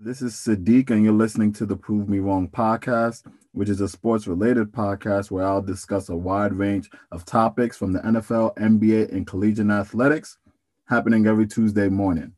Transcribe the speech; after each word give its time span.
This 0.00 0.22
is 0.22 0.34
Siddiq, 0.34 0.90
and 0.90 1.04
you're 1.04 1.12
listening 1.12 1.52
to 1.52 1.64
the 1.64 1.76
Prove 1.76 2.08
Me 2.08 2.18
Wrong 2.18 2.48
podcast, 2.48 3.22
which 3.52 3.68
is 3.68 3.80
a 3.80 3.88
sports 3.88 4.26
related 4.26 4.72
podcast 4.72 5.30
where 5.30 5.46
I'll 5.46 5.62
discuss 5.62 6.08
a 6.08 6.16
wide 6.16 6.52
range 6.52 6.90
of 7.12 7.24
topics 7.24 7.76
from 7.76 7.92
the 7.92 8.00
NFL, 8.00 8.56
NBA, 8.56 9.12
and 9.12 9.24
collegiate 9.24 9.70
athletics 9.70 10.36
happening 10.86 11.28
every 11.28 11.46
Tuesday 11.46 11.88
morning. 11.88 12.32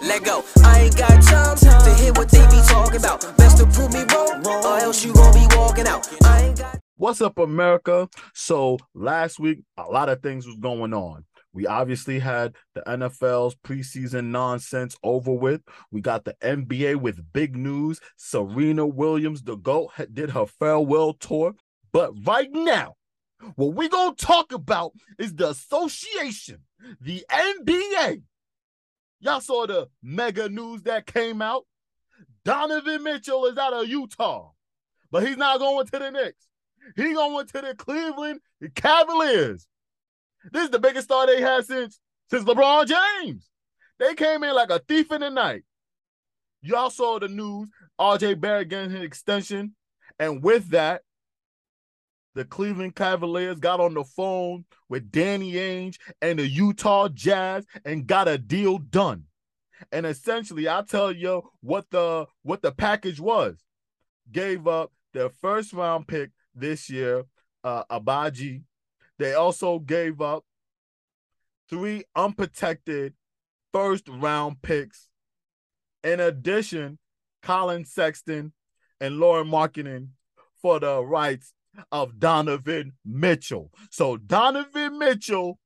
Let 0.00 0.24
go. 0.24 0.42
I 0.64 0.80
ain't 0.84 0.96
got 0.96 1.22
time 1.22 1.56
to 1.56 1.94
hear 2.02 2.14
what 2.14 2.30
they 2.30 2.46
be 2.46 2.62
talking 2.66 2.96
about. 2.96 3.41
What's 7.02 7.20
up, 7.20 7.36
America? 7.40 8.08
So 8.32 8.78
last 8.94 9.40
week, 9.40 9.64
a 9.76 9.82
lot 9.82 10.08
of 10.08 10.22
things 10.22 10.46
was 10.46 10.54
going 10.54 10.94
on. 10.94 11.24
We 11.52 11.66
obviously 11.66 12.20
had 12.20 12.54
the 12.76 12.82
NFL's 12.82 13.56
preseason 13.56 14.26
nonsense 14.26 14.96
over 15.02 15.32
with. 15.32 15.62
We 15.90 16.00
got 16.00 16.24
the 16.24 16.36
NBA 16.40 17.00
with 17.00 17.32
big 17.32 17.56
news. 17.56 17.98
Serena 18.16 18.86
Williams, 18.86 19.42
the 19.42 19.56
GOAT, 19.56 19.90
did 20.14 20.30
her 20.30 20.46
farewell 20.46 21.14
tour. 21.14 21.54
But 21.92 22.12
right 22.24 22.52
now, 22.52 22.94
what 23.56 23.74
we're 23.74 23.88
gonna 23.88 24.14
talk 24.14 24.52
about 24.52 24.92
is 25.18 25.34
the 25.34 25.50
association, 25.50 26.60
the 27.00 27.24
NBA. 27.28 28.22
Y'all 29.18 29.40
saw 29.40 29.66
the 29.66 29.88
mega 30.04 30.48
news 30.48 30.82
that 30.82 31.06
came 31.06 31.42
out. 31.42 31.66
Donovan 32.44 33.02
Mitchell 33.02 33.46
is 33.46 33.58
out 33.58 33.72
of 33.72 33.88
Utah, 33.88 34.52
but 35.10 35.26
he's 35.26 35.36
not 35.36 35.58
going 35.58 35.84
to 35.84 35.98
the 35.98 36.10
Knicks. 36.12 36.46
He 36.96 37.14
going 37.14 37.46
to 37.46 37.60
the 37.60 37.74
Cleveland 37.76 38.40
Cavaliers. 38.74 39.66
This 40.50 40.64
is 40.64 40.70
the 40.70 40.78
biggest 40.78 41.04
star 41.04 41.26
they 41.26 41.40
had 41.40 41.64
since 41.64 42.00
since 42.30 42.44
LeBron 42.44 42.86
James. 42.86 43.48
They 43.98 44.14
came 44.14 44.42
in 44.42 44.54
like 44.54 44.70
a 44.70 44.80
thief 44.80 45.12
in 45.12 45.20
the 45.20 45.30
night. 45.30 45.62
Y'all 46.62 46.90
saw 46.90 47.18
the 47.18 47.28
news. 47.28 47.68
RJ 48.00 48.40
Barrett 48.40 48.68
getting 48.68 48.96
an 48.96 49.02
extension, 49.02 49.74
and 50.18 50.42
with 50.42 50.70
that, 50.70 51.02
the 52.34 52.44
Cleveland 52.44 52.96
Cavaliers 52.96 53.60
got 53.60 53.80
on 53.80 53.94
the 53.94 54.04
phone 54.04 54.64
with 54.88 55.10
Danny 55.10 55.52
Ainge 55.52 55.98
and 56.20 56.38
the 56.38 56.46
Utah 56.46 57.08
Jazz 57.08 57.66
and 57.84 58.06
got 58.06 58.28
a 58.28 58.38
deal 58.38 58.78
done. 58.78 59.24
And 59.90 60.06
essentially, 60.06 60.68
I'll 60.68 60.84
tell 60.84 61.12
you 61.12 61.42
what 61.60 61.90
the 61.90 62.26
what 62.42 62.62
the 62.62 62.72
package 62.72 63.20
was. 63.20 63.62
Gave 64.30 64.66
up 64.66 64.92
their 65.12 65.28
first 65.28 65.72
round 65.72 66.06
pick 66.06 66.30
this 66.54 66.90
year, 66.90 67.24
uh 67.64 67.84
Agbaji. 67.84 68.62
They 69.18 69.34
also 69.34 69.78
gave 69.78 70.20
up 70.20 70.44
three 71.68 72.04
unprotected 72.14 73.14
first 73.72 74.08
round 74.08 74.62
picks. 74.62 75.08
In 76.04 76.20
addition, 76.20 76.98
Collin 77.42 77.84
Sexton 77.84 78.52
and 79.00 79.18
Lauri 79.18 79.44
Markkanen 79.44 80.08
for 80.60 80.80
the 80.80 81.04
rights 81.04 81.54
of 81.90 82.18
Donovan 82.18 82.92
Mitchell. 83.04 83.70
So 83.90 84.16
Donovan 84.16 84.98
Mitchell 84.98 85.58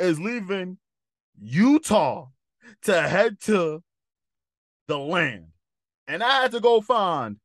is 0.00 0.18
leaving 0.20 0.78
Utah 1.38 2.28
to 2.82 3.02
head 3.02 3.40
to 3.40 3.82
the 4.88 4.98
land. 4.98 5.46
And 6.06 6.22
I 6.22 6.42
had 6.42 6.52
to 6.52 6.60
go 6.60 6.80
find 6.80 7.36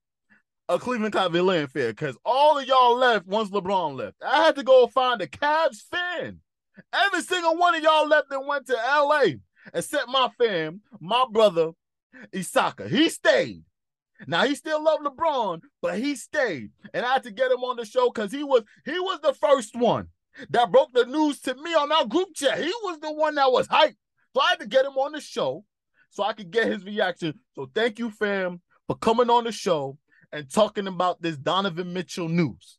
a 0.70 0.78
Cleveland 0.78 1.14
Cavalier 1.14 1.68
fan 1.68 1.90
because 1.90 2.16
all 2.24 2.60
of 2.60 2.66
y'all 2.66 2.96
left 2.96 3.26
once 3.26 3.50
LeBron 3.50 3.96
left. 3.96 4.18
I 4.24 4.44
had 4.44 4.56
to 4.56 4.64
go 4.64 4.86
find 4.86 5.20
a 5.20 5.28
Cavs 5.28 5.82
fan. 5.82 6.40
Every 6.94 7.22
single 7.22 7.58
one 7.58 7.74
of 7.76 7.82
y'all 7.82 8.08
left 8.08 8.32
and 8.32 8.48
went 8.48 8.68
to 8.68 8.74
LA, 8.74 9.24
except 9.74 10.08
my 10.08 10.30
fam, 10.38 10.82
my 11.00 11.26
brother, 11.30 11.72
Issaka. 12.32 12.88
He 12.88 13.10
stayed. 13.10 13.64
Now 14.28 14.46
he 14.46 14.54
still 14.54 14.84
loved 14.84 15.06
LeBron, 15.06 15.62
but 15.82 15.98
he 15.98 16.16
stayed, 16.16 16.72
and 16.94 17.06
I 17.06 17.14
had 17.14 17.24
to 17.24 17.32
get 17.32 17.52
him 17.52 17.64
on 17.64 17.78
the 17.78 17.86
show 17.86 18.10
because 18.10 18.32
he 18.32 18.44
was 18.44 18.64
he 18.86 19.00
was 19.00 19.20
the 19.22 19.34
first 19.34 19.76
one 19.76 20.10
that 20.52 20.72
broke 20.72 20.94
the 20.94 21.06
news 21.06 21.40
to 21.42 21.56
me 21.56 21.74
on 21.74 21.92
our 21.92 22.06
group 22.06 22.30
chat. 22.36 22.60
He 22.60 22.72
was 22.84 23.00
the 23.00 23.12
one 23.12 23.36
that 23.36 23.52
was 23.52 23.68
hyped, 23.68 23.96
so 24.36 24.42
I 24.42 24.52
had 24.52 24.60
to 24.60 24.68
get 24.68 24.86
him 24.86 24.98
on 24.98 25.14
the 25.14 25.22
show 25.22 25.64
so 26.12 26.24
I 26.24 26.34
could 26.34 26.52
get 26.52 26.68
his 26.68 26.84
reaction. 26.84 27.34
So 27.56 27.72
thank 27.74 27.98
you, 27.98 28.12
fam, 28.12 28.62
for 28.88 28.96
coming 28.98 29.30
on 29.30 29.46
the 29.46 29.52
show 29.52 29.98
and 30.32 30.52
talking 30.52 30.88
about 30.88 31.22
this 31.22 31.38
Donovan 31.38 31.94
Mitchell 31.94 32.30
news. 32.30 32.78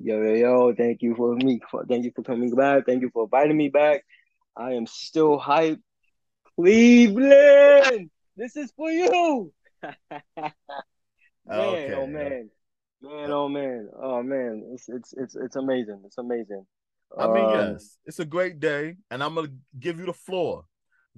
Yo, 0.00 0.20
yo, 0.22 0.34
yo, 0.34 0.74
thank 0.74 1.02
you 1.02 1.14
for 1.16 1.34
me. 1.34 1.60
For, 1.70 1.84
thank 1.84 2.04
you 2.04 2.12
for 2.14 2.22
coming 2.22 2.54
back. 2.54 2.86
Thank 2.86 3.02
you 3.02 3.10
for 3.12 3.24
inviting 3.24 3.56
me 3.56 3.68
back. 3.68 4.04
I 4.56 4.72
am 4.72 4.86
still 4.86 5.40
hyped. 5.40 5.80
Cleveland, 6.56 8.10
this 8.36 8.56
is 8.56 8.72
for 8.76 8.90
you. 8.90 9.52
man, 10.10 10.52
Okay. 11.48 11.94
oh 11.94 12.06
man. 12.06 12.50
Man, 13.00 13.30
oh 13.30 13.48
man. 13.48 13.88
Oh 14.00 14.22
man. 14.22 14.70
It's 14.72 14.88
it's 14.88 15.14
it's 15.16 15.36
it's 15.36 15.56
amazing. 15.56 16.02
It's 16.04 16.18
amazing. 16.18 16.66
I 17.16 17.26
mean, 17.28 17.44
Um, 17.44 17.50
yes, 17.72 17.98
it's 18.04 18.18
a 18.18 18.24
great 18.24 18.60
day, 18.60 18.96
and 19.10 19.22
I'm 19.22 19.34
gonna 19.34 19.48
give 19.78 19.98
you 20.00 20.06
the 20.06 20.12
floor. 20.12 20.64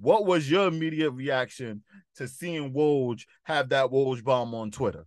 What 0.01 0.25
was 0.25 0.49
your 0.49 0.67
immediate 0.67 1.11
reaction 1.11 1.83
to 2.15 2.27
seeing 2.27 2.73
Woj 2.73 3.23
have 3.43 3.69
that 3.69 3.91
Woj 3.91 4.23
bomb 4.23 4.55
on 4.55 4.71
Twitter? 4.71 5.05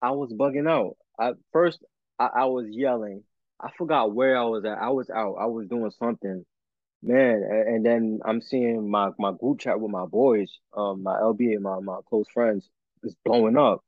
I 0.00 0.12
was 0.12 0.32
bugging 0.32 0.70
out. 0.70 0.96
I 1.18 1.32
first 1.52 1.80
I, 2.18 2.28
I 2.34 2.44
was 2.44 2.66
yelling. 2.70 3.24
I 3.60 3.70
forgot 3.76 4.14
where 4.14 4.38
I 4.38 4.44
was 4.44 4.64
at. 4.64 4.78
I 4.78 4.90
was 4.90 5.10
out. 5.10 5.34
I 5.34 5.46
was 5.46 5.66
doing 5.66 5.90
something. 5.98 6.44
Man, 7.02 7.42
and 7.66 7.84
then 7.84 8.20
I'm 8.24 8.40
seeing 8.40 8.88
my 8.88 9.10
my 9.18 9.32
group 9.32 9.58
chat 9.58 9.80
with 9.80 9.90
my 9.90 10.06
boys, 10.06 10.58
um, 10.76 11.02
my 11.02 11.14
LBA, 11.14 11.58
my 11.60 11.80
my 11.80 11.98
close 12.08 12.28
friends, 12.32 12.68
is 13.02 13.16
blowing 13.24 13.56
up. 13.56 13.82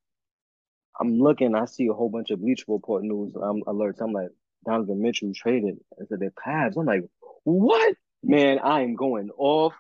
I'm 0.99 1.21
looking, 1.21 1.55
I 1.55 1.67
see 1.67 1.87
a 1.87 1.93
whole 1.93 2.09
bunch 2.09 2.31
of 2.31 2.41
Bleacher 2.41 2.65
Report 2.69 3.03
news 3.03 3.35
um, 3.41 3.63
alerts. 3.67 4.01
I'm 4.01 4.13
like, 4.13 4.29
Donovan 4.67 5.03
Mitchell 5.03 5.33
traded. 5.35 5.79
Said 6.09 6.21
the 6.21 6.33
Cavs. 6.45 6.77
I'm 6.77 6.87
like, 6.87 7.05
what? 7.45 7.95
Man, 8.23 8.59
I 8.61 8.83
am 8.83 8.95
going 8.95 9.31
off. 9.37 9.75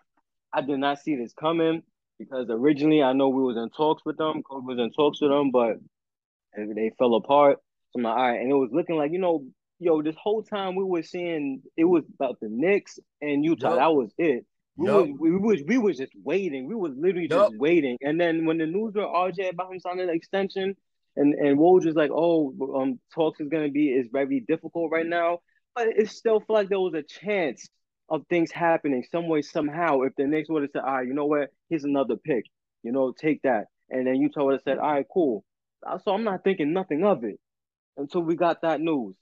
I 0.52 0.62
did 0.62 0.78
not 0.78 0.98
see 0.98 1.16
this 1.16 1.32
coming 1.32 1.82
because 2.18 2.48
originally 2.50 3.02
I 3.02 3.12
know 3.12 3.28
we 3.28 3.42
was 3.42 3.56
in 3.56 3.70
talks 3.70 4.04
with 4.04 4.16
them. 4.18 4.42
Kobe 4.42 4.66
was 4.66 4.78
in 4.78 4.90
talks 4.92 5.20
with 5.20 5.30
them, 5.30 5.50
but 5.50 5.76
they 6.56 6.92
fell 6.98 7.14
apart. 7.14 7.58
So 7.90 7.98
I'm 7.98 8.02
like, 8.02 8.16
all 8.16 8.22
right, 8.22 8.40
and 8.40 8.50
it 8.50 8.54
was 8.54 8.70
looking 8.72 8.96
like, 8.96 9.12
you 9.12 9.18
know, 9.18 9.44
yo, 9.78 10.02
this 10.02 10.16
whole 10.20 10.42
time 10.42 10.74
we 10.74 10.84
were 10.84 11.02
seeing 11.02 11.62
it 11.76 11.84
was 11.84 12.04
about 12.14 12.38
the 12.40 12.48
Knicks 12.48 12.98
and 13.20 13.44
Utah. 13.44 13.70
Yup. 13.70 13.78
That 13.78 13.94
was 13.94 14.12
it. 14.18 14.46
We 14.76 14.86
Yup. 14.88 15.08
was 15.08 15.18
we 15.18 15.36
was 15.36 15.62
we 15.66 15.78
was 15.78 15.98
just 15.98 16.12
waiting. 16.22 16.66
We 16.66 16.74
was 16.74 16.92
literally 16.96 17.28
Yup. 17.28 17.50
just 17.50 17.60
waiting. 17.60 17.98
And 18.00 18.20
then 18.20 18.44
when 18.44 18.58
the 18.58 18.66
news 18.66 18.94
were 18.94 19.02
RJ 19.02 19.50
about 19.50 19.72
him 19.72 19.80
signing 19.80 20.08
an 20.08 20.14
extension, 20.14 20.76
and 21.16 21.34
and 21.34 21.58
Woj 21.58 21.84
was 21.84 21.94
like, 21.94 22.10
oh, 22.12 22.54
um, 22.80 22.98
talks 23.14 23.40
is 23.40 23.48
gonna 23.48 23.68
be 23.68 23.90
is 23.90 24.08
very 24.10 24.40
difficult 24.40 24.90
right 24.90 25.06
now, 25.06 25.38
but 25.74 25.88
it 25.88 26.10
still 26.10 26.40
felt 26.40 26.50
like 26.50 26.68
there 26.68 26.80
was 26.80 26.94
a 26.94 27.02
chance 27.02 27.68
of 28.08 28.24
things 28.28 28.50
happening 28.50 29.04
some 29.10 29.28
way 29.28 29.42
somehow. 29.42 30.02
If 30.02 30.14
the 30.16 30.26
Knicks 30.26 30.48
would 30.48 30.62
have 30.62 30.70
said, 30.72 30.82
all 30.82 30.96
right, 30.96 31.06
you 31.06 31.14
know 31.14 31.26
what, 31.26 31.50
here's 31.68 31.84
another 31.84 32.16
pick, 32.16 32.44
you 32.82 32.92
know, 32.92 33.12
take 33.12 33.42
that, 33.42 33.66
and 33.90 34.06
then 34.06 34.16
Utah 34.16 34.44
would 34.44 34.54
have 34.54 34.62
said, 34.62 34.78
all 34.78 34.92
right, 34.92 35.06
cool. 35.12 35.44
Uh, 35.86 35.98
so 35.98 36.12
I'm 36.12 36.24
not 36.24 36.44
thinking 36.44 36.72
nothing 36.72 37.04
of 37.04 37.24
it 37.24 37.40
until 37.96 38.22
we 38.22 38.36
got 38.36 38.62
that 38.62 38.80
news. 38.80 39.16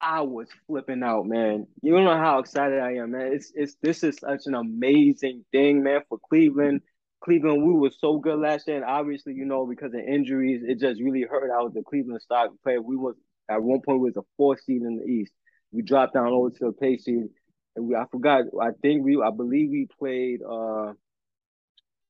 I 0.00 0.20
was 0.20 0.48
flipping 0.66 1.02
out, 1.02 1.26
man. 1.26 1.66
You 1.82 1.92
don't 1.92 2.04
know 2.04 2.16
how 2.16 2.38
excited 2.38 2.78
I 2.78 2.94
am, 2.94 3.10
man. 3.10 3.32
It's 3.32 3.52
it's 3.54 3.76
this 3.82 4.04
is 4.04 4.16
such 4.16 4.42
an 4.46 4.54
amazing 4.54 5.44
thing, 5.50 5.82
man, 5.82 6.02
for 6.08 6.18
Cleveland. 6.28 6.82
Cleveland, 7.20 7.66
we 7.66 7.72
were 7.74 7.90
so 7.90 8.18
good 8.18 8.38
last 8.38 8.68
year, 8.68 8.76
and 8.76 8.84
obviously, 8.84 9.34
you 9.34 9.44
know, 9.44 9.66
because 9.66 9.92
of 9.92 10.00
injuries, 10.00 10.62
it 10.64 10.78
just 10.78 11.02
really 11.02 11.22
hurt 11.22 11.50
out 11.50 11.74
the 11.74 11.82
Cleveland 11.82 12.22
stock 12.22 12.50
player. 12.62 12.80
We 12.80 12.96
was 12.96 13.16
at 13.50 13.60
one 13.60 13.80
point 13.80 14.00
we 14.00 14.10
was 14.10 14.16
a 14.16 14.22
fourth 14.36 14.62
seed 14.62 14.82
in 14.82 14.98
the 14.98 15.04
East. 15.04 15.32
We 15.72 15.82
dropped 15.82 16.14
down 16.14 16.28
over 16.28 16.50
to 16.50 16.66
the 16.66 16.72
pay 16.72 16.96
seed, 16.96 17.24
we 17.76 17.94
I 17.94 18.04
forgot. 18.10 18.44
I 18.60 18.70
think 18.82 19.04
we 19.04 19.20
I 19.22 19.30
believe 19.30 19.70
we 19.70 19.86
played. 19.98 20.40
uh 20.42 20.92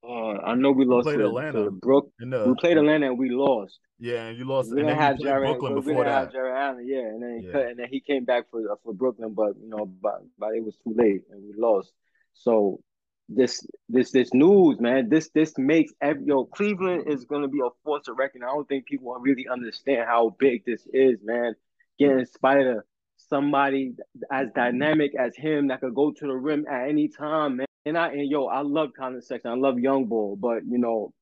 uh, 0.01 0.37
I 0.45 0.55
know 0.55 0.71
we 0.71 0.85
lost 0.85 1.05
played 1.05 1.17
to, 1.17 1.25
Atlanta. 1.25 1.65
to 1.65 1.71
Brook. 1.71 2.11
The, 2.19 2.43
We 2.47 2.55
played 2.59 2.77
Atlanta 2.77 3.07
and 3.07 3.19
we 3.19 3.29
lost. 3.29 3.79
Yeah, 3.99 4.27
and 4.27 4.37
you 4.37 4.45
lost. 4.45 4.71
We 4.71 4.79
and 4.79 4.87
didn't 4.87 5.01
have 5.01 5.19
Jarrett. 5.19 5.59
Brooklyn 5.59 5.75
we 5.75 5.81
before 5.81 6.05
that. 6.05 6.31
Jarrett 6.31 6.55
Allen, 6.55 6.87
yeah, 6.87 6.99
and 6.99 7.21
then 7.21 7.39
he 7.41 7.45
Yeah. 7.45 7.51
cut, 7.51 7.67
and 7.67 7.79
then 7.79 7.87
he 7.89 7.99
came 7.99 8.23
back 8.23 8.49
for 8.49 8.61
for 8.83 8.93
Brooklyn, 8.93 9.33
but 9.33 9.57
you 9.61 9.67
know, 9.67 9.85
but 9.85 10.23
but 10.37 10.55
it 10.55 10.63
was 10.63 10.77
too 10.77 10.93
late 10.95 11.23
and 11.29 11.43
we 11.43 11.53
lost. 11.53 11.91
So 12.33 12.79
this 13.27 13.67
this 13.89 14.11
this 14.11 14.33
news, 14.33 14.79
man, 14.79 15.09
this 15.09 15.29
this 15.29 15.57
makes 15.57 15.91
every 16.01 16.25
yo 16.25 16.45
Cleveland 16.45 17.07
is 17.07 17.25
gonna 17.25 17.49
be 17.49 17.59
a 17.59 17.69
force 17.83 18.05
to 18.05 18.13
reckon. 18.13 18.41
I 18.41 18.47
don't 18.47 18.67
think 18.69 18.85
people 18.85 19.13
really 19.19 19.47
understand 19.49 20.07
how 20.07 20.29
big 20.39 20.63
this 20.65 20.87
is, 20.93 21.19
man. 21.21 21.55
Getting 21.99 22.23
Spider, 22.25 22.85
somebody 23.29 23.93
as 24.31 24.47
mm-hmm. 24.47 24.59
dynamic 24.59 25.11
as 25.17 25.35
him 25.35 25.67
that 25.67 25.81
could 25.81 25.95
go 25.95 26.11
to 26.11 26.27
the 26.27 26.33
rim 26.33 26.65
at 26.69 26.89
any 26.89 27.07
time, 27.07 27.57
man. 27.57 27.65
And 27.85 27.97
I 27.97 28.09
and 28.09 28.29
yo, 28.29 28.45
I 28.45 28.61
love 28.61 28.89
Collin 28.97 29.21
Sexton, 29.21 29.51
I 29.51 29.55
love 29.55 29.79
Young 29.79 30.05
Bull, 30.05 30.35
but 30.35 30.63
you 30.67 30.77
know, 30.77 31.13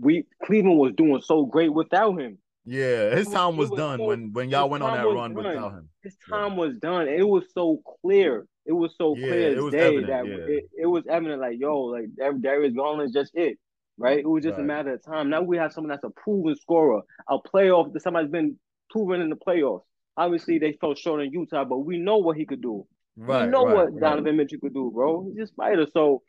we 0.00 0.24
Cleveland 0.44 0.78
was 0.78 0.92
doing 0.96 1.20
so 1.22 1.44
great 1.46 1.72
without 1.72 2.18
him. 2.20 2.38
Yeah, 2.64 3.14
his 3.14 3.28
time 3.28 3.56
was, 3.56 3.70
was 3.70 3.78
done 3.78 3.98
so- 3.98 4.04
when 4.06 4.32
when 4.32 4.50
y'all 4.50 4.68
went 4.68 4.82
on 4.82 4.96
that 4.96 5.04
run 5.06 5.34
done. 5.34 5.44
without 5.44 5.72
him. 5.72 5.88
His 6.02 6.16
Yeah. 6.28 6.36
time 6.36 6.56
was 6.56 6.76
done. 6.78 7.08
It 7.08 7.26
was 7.26 7.44
so 7.52 7.80
clear. 8.02 8.46
It 8.66 8.72
was 8.72 8.94
so 8.98 9.16
Yeah, 9.16 9.26
clear 9.28 9.50
it 9.52 9.56
as 9.58 9.62
was 9.62 9.72
day 9.72 9.86
evident, 9.86 10.06
that 10.08 10.26
yeah. 10.26 10.56
it, 10.56 10.64
it 10.82 10.86
was 10.86 11.04
evident. 11.08 11.40
Like 11.40 11.58
yo, 11.58 11.80
like 11.82 12.14
Dar- 12.16 12.32
Darius 12.34 12.74
Garland's 12.74 13.12
just 13.12 13.34
it, 13.34 13.58
right? 13.96 14.18
It 14.18 14.28
was 14.28 14.42
just 14.42 14.56
Right. 14.58 14.64
a 14.64 14.66
matter 14.66 14.92
of 14.94 15.04
time. 15.04 15.30
Now 15.30 15.42
we 15.42 15.56
have 15.56 15.72
someone 15.72 15.90
that's 15.90 16.04
a 16.04 16.10
proven 16.10 16.56
scorer, 16.56 17.02
a 17.28 17.38
playoff. 17.38 17.92
that 17.92 18.02
Somebody's 18.02 18.30
been 18.30 18.58
proven 18.90 19.20
in 19.20 19.30
the 19.30 19.36
playoffs. 19.36 19.82
Obviously, 20.16 20.58
they 20.58 20.72
fell 20.80 20.94
short 20.94 21.22
in 21.22 21.32
Utah, 21.32 21.64
but 21.64 21.78
we 21.78 21.98
know 21.98 22.18
what 22.18 22.36
he 22.36 22.46
could 22.46 22.62
do. 22.62 22.86
Right. 23.16 23.44
we 23.44 23.50
know 23.50 23.66
right, 23.66 23.74
what 23.74 23.92
right. 23.92 24.00
Donovan 24.00 24.36
Mitchell 24.36 24.58
could 24.60 24.74
do, 24.74 24.90
bro. 24.94 25.30
He's 25.30 25.44
a 25.44 25.46
spider. 25.46 25.86
So 25.92 26.22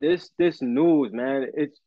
this 0.00 0.30
this 0.38 0.60
news, 0.62 1.12
man, 1.12 1.46
it's 1.54 1.78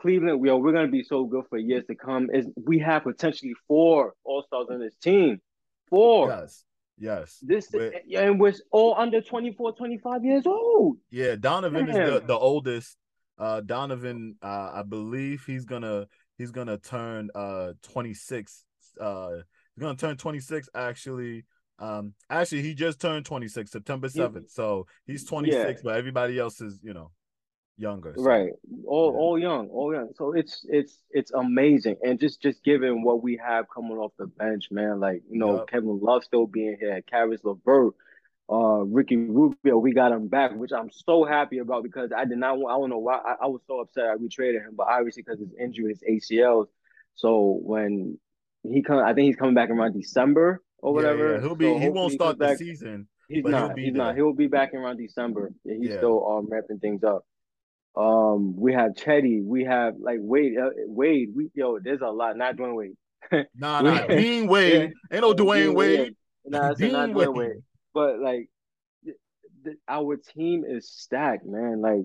Cleveland. 0.00 0.44
Yo, 0.44 0.56
we're 0.56 0.72
gonna 0.72 0.88
be 0.88 1.04
so 1.04 1.24
good 1.24 1.44
for 1.48 1.58
years 1.58 1.84
to 1.88 1.94
come. 1.94 2.28
Is 2.32 2.46
we 2.56 2.78
have 2.80 3.04
potentially 3.04 3.54
four 3.66 4.14
All 4.24 4.44
Stars 4.46 4.68
on 4.70 4.80
this 4.80 4.96
team, 4.96 5.40
four. 5.88 6.28
Yes. 6.28 6.64
Yes. 6.98 7.38
This 7.42 7.68
We're- 7.72 8.00
and 8.14 8.38
we're 8.38 8.54
all 8.70 8.94
under 8.96 9.20
24, 9.20 9.72
25 9.72 10.24
years 10.24 10.46
old. 10.46 10.98
Yeah, 11.10 11.36
Donovan 11.36 11.88
is 11.88 11.96
the, 11.96 12.22
the 12.24 12.38
oldest. 12.38 12.96
Uh 13.38 13.60
Donovan, 13.60 14.36
uh, 14.42 14.70
I 14.74 14.82
believe 14.86 15.42
he's 15.44 15.64
gonna 15.64 16.06
he's 16.38 16.50
gonna 16.50 16.78
turn 16.78 17.30
uh 17.34 17.72
26. 17.82 18.64
Uh 19.00 19.38
he's 19.74 19.82
gonna 19.82 19.96
turn 19.96 20.16
26 20.16 20.68
actually. 20.74 21.44
Um 21.78 22.14
actually 22.30 22.62
he 22.62 22.74
just 22.74 23.00
turned 23.00 23.24
26 23.26 23.70
September 23.70 24.08
Yeah. 24.14 24.28
7th. 24.28 24.50
So 24.50 24.86
he's 25.06 25.24
26, 25.24 25.82
but 25.82 25.96
everybody 25.96 26.38
else 26.38 26.60
is, 26.60 26.78
you 26.82 26.92
know, 26.94 27.10
younger. 27.78 28.14
so- 28.16 28.22
Right. 28.22 28.52
All 28.86 29.12
Yeah. 29.12 29.18
all 29.18 29.38
young, 29.38 29.68
all 29.68 29.92
young. 29.94 30.12
So 30.14 30.32
it's 30.32 30.64
it's 30.68 31.02
it's 31.10 31.32
amazing. 31.32 31.96
And 32.02 32.20
just 32.20 32.40
just 32.42 32.62
given 32.62 33.02
what 33.02 33.22
we 33.22 33.36
have 33.38 33.66
coming 33.74 33.96
off 33.98 34.12
the 34.18 34.26
bench, 34.26 34.70
man, 34.70 35.00
like 35.00 35.22
you 35.28 35.38
know, 35.38 35.56
Yup. 35.58 35.68
Kevin 35.70 35.98
Love 36.00 36.22
still 36.24 36.46
being 36.46 36.76
here, 36.78 37.00
Caris 37.02 37.40
LeVert, 37.42 37.94
uh 38.50 38.84
Ricky 38.84 39.16
Rubio, 39.16 39.78
we 39.78 39.92
got 39.92 40.12
him 40.12 40.28
back, 40.28 40.54
which 40.54 40.72
I'm 40.72 40.90
so 40.90 41.24
happy 41.24 41.58
about 41.58 41.82
because 41.82 42.12
I 42.12 42.26
did 42.26 42.38
not 42.38 42.58
want 42.58 42.76
I 42.76 42.78
don't 42.78 42.90
know 42.90 42.98
why 42.98 43.14
I, 43.16 43.36
I 43.44 43.46
was 43.46 43.62
so 43.66 43.80
upset 43.80 44.04
I 44.10 44.16
we 44.16 44.28
traded 44.28 44.62
him, 44.62 44.74
but 44.76 44.86
obviously 44.88 45.22
because 45.22 45.40
his 45.40 45.54
injury, 45.58 45.88
his 45.98 46.02
ACLs. 46.30 46.66
So 47.14 47.58
when 47.62 48.18
he 48.62 48.82
come 48.82 48.98
I 48.98 49.12
think 49.14 49.26
he's 49.26 49.36
coming 49.36 49.54
back 49.54 49.70
around 49.70 49.92
December 49.94 50.62
or 50.78 50.92
whatever. 50.94 51.34
yeah, 51.34 51.40
He'll 51.40 51.54
be 51.54 51.66
So 51.66 51.78
he 51.78 51.88
won't 51.88 52.12
start 52.12 52.38
the 52.38 52.46
back. 52.46 52.58
season. 52.58 53.08
He's 53.28 53.44
not. 53.44 53.78
He's 53.78 53.92
there. 53.94 54.02
not. 54.04 54.14
He'll 54.16 54.34
be 54.34 54.46
back 54.48 54.74
around 54.74 54.98
December. 54.98 55.52
Yeah, 55.64 55.74
he's 55.78 55.90
Yeah. 55.90 55.96
still 55.98 56.26
um 56.30 56.48
ramping 56.50 56.78
things 56.78 57.02
up. 57.04 57.24
Um, 57.94 58.56
we 58.56 58.72
have 58.72 58.92
Chetty. 58.92 59.44
We 59.44 59.64
have 59.64 59.94
like 60.00 60.18
Wade. 60.20 60.54
Uh, 60.58 60.70
Wade. 60.86 61.30
We 61.34 61.48
yo. 61.54 61.78
There's 61.78 62.00
a 62.00 62.08
lot. 62.10 62.36
Not 62.36 62.56
Dwyane 62.56 62.74
Wade. 62.76 62.96
Nah, 63.54 63.80
nah. 63.80 64.06
Dean 64.08 64.46
Wade. 64.48 64.92
Ain't 65.10 65.22
no 65.22 65.32
Dwyane 65.34 65.66
Dean 65.66 65.74
Wade. 65.74 66.16
Nah, 66.46 66.70
it's 66.70 66.80
Dean 66.80 66.92
not 66.92 67.14
Wade. 67.14 67.28
Dwyane 67.28 67.36
Wade. 67.36 67.62
But 67.94 68.18
like, 68.18 68.48
th- 69.04 69.16
th- 69.64 69.76
our 69.88 70.16
team 70.16 70.64
is 70.66 70.90
stacked, 70.90 71.46
man. 71.46 71.80
Like, 71.80 72.04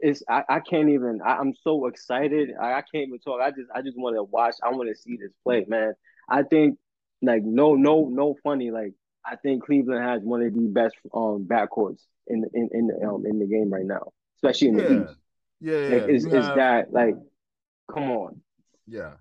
it's 0.00 0.22
I, 0.28 0.44
I 0.48 0.60
can't 0.60 0.90
even. 0.90 1.20
I, 1.24 1.36
I'm 1.36 1.54
so 1.54 1.86
excited. 1.86 2.50
I, 2.60 2.74
I 2.74 2.82
can't 2.82 3.08
even 3.08 3.18
talk. 3.20 3.40
I 3.40 3.50
just 3.50 3.70
I 3.74 3.82
just 3.82 3.98
want 3.98 4.16
to 4.16 4.22
watch. 4.22 4.54
I 4.62 4.70
want 4.70 4.88
to 4.88 4.94
see 4.94 5.16
this 5.16 5.32
play, 5.44 5.64
man. 5.68 5.94
I 6.28 6.42
think 6.42 6.78
like 7.22 7.42
no 7.44 7.74
no 7.74 8.08
no 8.10 8.36
funny. 8.44 8.70
Like 8.70 8.92
I 9.24 9.36
think 9.36 9.64
Cleveland 9.64 10.04
has 10.04 10.22
one 10.22 10.42
of 10.42 10.54
the 10.54 10.60
best 10.68 10.94
um 11.14 11.46
backcourts 11.50 12.02
in 12.26 12.44
in 12.54 12.68
in 12.72 12.86
the 12.88 13.06
um 13.08 13.24
in 13.26 13.38
the 13.38 13.46
game 13.46 13.72
right 13.72 13.84
now, 13.86 14.12
especially 14.36 14.68
in 14.68 14.76
the 14.76 14.82
Yeah. 14.82 15.02
East. 15.02 15.18
Yeah, 15.60 15.88
yeah. 15.88 15.96
Like, 16.02 16.10
is 16.10 16.24
is 16.24 16.32
that 16.32 16.92
like, 16.92 17.16
come 17.92 18.10
on, 18.10 18.40
yeah. 18.86 19.14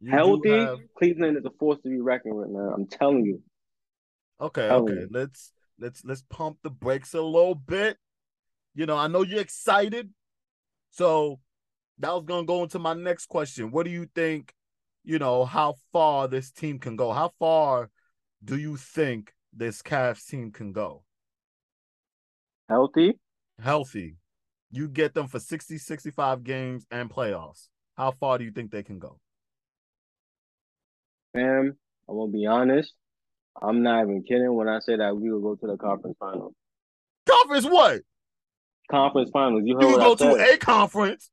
You 0.00 0.10
healthy? 0.10 0.50
have- 0.50 0.80
Cleveland 0.98 1.36
is 1.38 1.44
a 1.44 1.50
force 1.50 1.78
to 1.82 1.88
be 1.88 2.00
reckoned 2.00 2.34
with, 2.34 2.48
man. 2.50 2.72
I'm 2.74 2.86
telling 2.86 3.24
you. 3.24 3.40
Okay, 4.40 4.68
Telling 4.68 4.84
okay. 4.92 5.00
you. 5.02 5.08
Let's 5.10 5.52
let's 5.78 6.04
let's 6.04 6.22
pump 6.28 6.58
the 6.62 6.70
brakes 6.70 7.14
a 7.14 7.22
little 7.22 7.54
bit. 7.54 7.96
You 8.74 8.86
know, 8.86 8.96
I 8.96 9.06
know 9.06 9.22
you're 9.22 9.40
excited. 9.40 10.10
So 10.90 11.40
that 11.98 12.12
was 12.12 12.24
gonna 12.24 12.46
go 12.46 12.62
into 12.62 12.78
my 12.78 12.94
next 12.94 13.26
question. 13.26 13.70
What 13.70 13.84
do 13.84 13.90
you 13.90 14.06
think, 14.14 14.52
you 15.04 15.18
know, 15.18 15.44
how 15.44 15.74
far 15.92 16.28
this 16.28 16.50
team 16.50 16.78
can 16.78 16.96
go? 16.96 17.12
How 17.12 17.32
far 17.38 17.90
do 18.44 18.56
you 18.56 18.76
think 18.76 19.32
this 19.52 19.82
Cavs 19.82 20.26
team 20.26 20.50
can 20.50 20.72
go? 20.72 21.04
Healthy? 22.68 23.18
Healthy. 23.60 24.16
You 24.70 24.88
get 24.88 25.14
them 25.14 25.28
for 25.28 25.38
60, 25.38 25.78
65 25.78 26.42
games 26.42 26.86
and 26.90 27.08
playoffs. 27.08 27.68
How 27.96 28.10
far 28.10 28.38
do 28.38 28.44
you 28.44 28.50
think 28.50 28.72
they 28.72 28.82
can 28.82 28.98
go? 28.98 29.20
Fam, 31.32 31.76
I'm 32.08 32.16
gonna 32.16 32.32
be 32.32 32.46
honest. 32.46 32.92
I'm 33.62 33.82
not 33.82 34.02
even 34.02 34.24
kidding 34.24 34.52
when 34.52 34.68
I 34.68 34.80
say 34.80 34.96
that 34.96 35.16
we 35.16 35.30
will 35.30 35.40
go 35.40 35.54
to 35.54 35.66
the 35.66 35.76
conference 35.76 36.16
finals. 36.18 36.54
Conference 37.28 37.66
what? 37.66 38.00
Conference 38.90 39.30
finals. 39.32 39.62
You 39.64 39.78
You 39.80 39.88
heard 39.88 39.98
can 39.98 39.98
go 40.00 40.14
to 40.16 40.52
a 40.54 40.56
conference. 40.58 41.30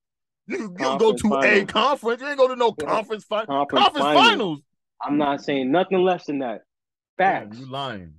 You 0.47 0.57
you 0.57 0.97
go 0.97 1.13
to 1.13 1.35
a 1.39 1.65
conference. 1.65 2.21
You 2.21 2.27
ain't 2.27 2.37
go 2.37 2.47
to 2.47 2.55
no 2.55 2.73
Yeah. 2.79 2.85
conference 2.85 3.23
final. 3.25 3.45
Conference 3.47 3.83
Conference 3.85 4.05
finals. 4.05 4.27
finals. 4.29 4.59
I'm 5.01 5.17
not 5.17 5.41
saying 5.41 5.71
nothing 5.71 6.01
less 6.03 6.25
than 6.25 6.39
that. 6.39 6.61
Damn, 7.17 7.49
Facts. 7.49 7.59
you 7.59 7.69
lying. 7.69 8.13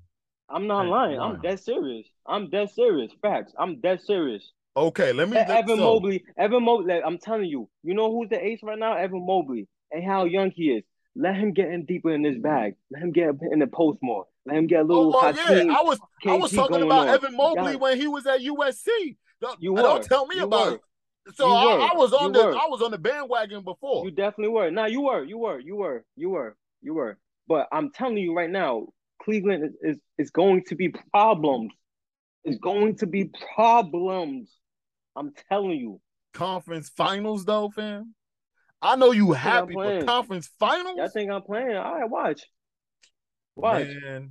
I'm 0.49 0.67
not 0.67 0.83
Damn, 0.83 0.91
lying. 0.91 1.19
lying. 1.19 1.35
I'm 1.37 1.41
dead 1.41 1.61
serious. 1.61 2.07
I'm 2.27 2.51
dead 2.51 2.71
serious. 2.71 3.11
Facts. 3.23 3.53
I'm 3.59 3.81
dead 3.81 4.01
serious. 4.03 4.51
Okay, 4.77 5.13
let 5.13 5.29
me. 5.29 5.37
Let- 5.37 5.51
Evan 5.51 5.77
so, 5.77 5.83
Mobley. 5.85 6.25
Evan 6.39 6.63
Mobley. 6.65 7.03
I'm 7.03 7.19
telling 7.19 7.47
you. 7.47 7.69
You 7.83 7.95
know 7.95 8.11
who's 8.13 8.29
the 8.29 8.43
ace 8.45 8.61
right 8.63 8.79
now? 8.79 8.95
Evan 8.97 9.25
Mobley. 9.27 9.69
And 9.91 10.05
how 10.05 10.25
young 10.25 10.51
he 10.51 10.71
is. 10.71 10.85
Let 11.15 11.35
him 11.37 11.53
get 11.53 11.69
in 11.69 11.85
deeper 11.85 12.11
in 12.13 12.23
this 12.23 12.39
bag. 12.39 12.75
Let 12.91 13.03
him 13.03 13.13
get 13.13 13.29
in 13.51 13.59
the 13.59 13.67
post 13.67 13.99
more. 14.03 14.27
Let 14.47 14.57
him 14.57 14.67
get 14.67 14.81
a 14.81 14.85
little. 14.85 15.15
Oh, 15.17 15.21
well, 15.23 15.35
yeah, 15.35 15.73
I 15.73 15.83
was 15.83 16.01
I 16.27 16.37
was 16.37 16.53
talking 16.53 16.83
about 16.83 17.09
on. 17.09 17.15
Evan 17.15 17.37
Mobley 17.37 17.77
when 17.77 17.99
he 18.01 18.09
was 18.09 18.27
at 18.27 18.41
USC. 18.41 19.17
Don't, 19.41 19.61
You 19.63 19.75
don't 19.77 20.03
tell 20.05 20.27
me 20.27 20.37
You 20.37 20.45
about 20.45 20.67
were. 20.67 20.75
it. 20.75 20.81
So 21.37 21.49
I. 21.49 21.91
I 21.93 21.97
was 21.97 22.13
on 22.13 22.35
You 22.35 22.41
the 22.41 22.47
were. 22.49 22.55
I 22.57 22.67
was 22.69 22.83
on 22.83 22.91
the 22.91 22.99
bandwagon 22.99 23.63
before. 23.63 24.05
You 24.05 24.11
definitely 24.11 24.49
were. 24.49 24.71
Nah, 24.71 24.87
you 24.87 25.03
were. 25.03 25.23
You 25.23 25.39
were. 25.39 25.61
You 25.61 25.77
were. 25.77 26.05
You 26.17 26.31
were. 26.31 26.57
You 26.81 26.95
were. 26.95 27.19
But 27.47 27.69
I'm 27.73 27.91
telling 27.93 28.19
you 28.19 28.35
right 28.35 28.51
now, 28.51 28.87
Cleveland 29.23 29.65
is, 29.65 29.95
is, 29.97 30.01
is 30.19 30.31
going 30.31 30.65
to 30.69 30.75
be 30.75 30.89
problems. 31.13 31.73
It's 32.45 32.59
going 32.59 32.97
to 32.97 33.07
be 33.07 33.31
problems. 33.55 34.51
I'm 35.15 35.33
telling 35.49 35.79
you. 35.79 36.01
conference 36.35 36.91
finals 36.97 37.45
though, 37.45 37.71
fam. 37.71 38.15
I 38.81 38.97
know 38.97 39.13
you 39.13 39.31
happy, 39.31 39.75
but 39.75 40.07
conference 40.07 40.51
finals. 40.59 40.97
Y'all 40.97 41.09
think 41.09 41.31
I'm 41.31 41.43
playing? 41.43 41.77
All 41.77 42.01
right, 42.01 42.11
watch. 42.11 42.43
Watch. 43.57 43.87
Man, 43.87 44.31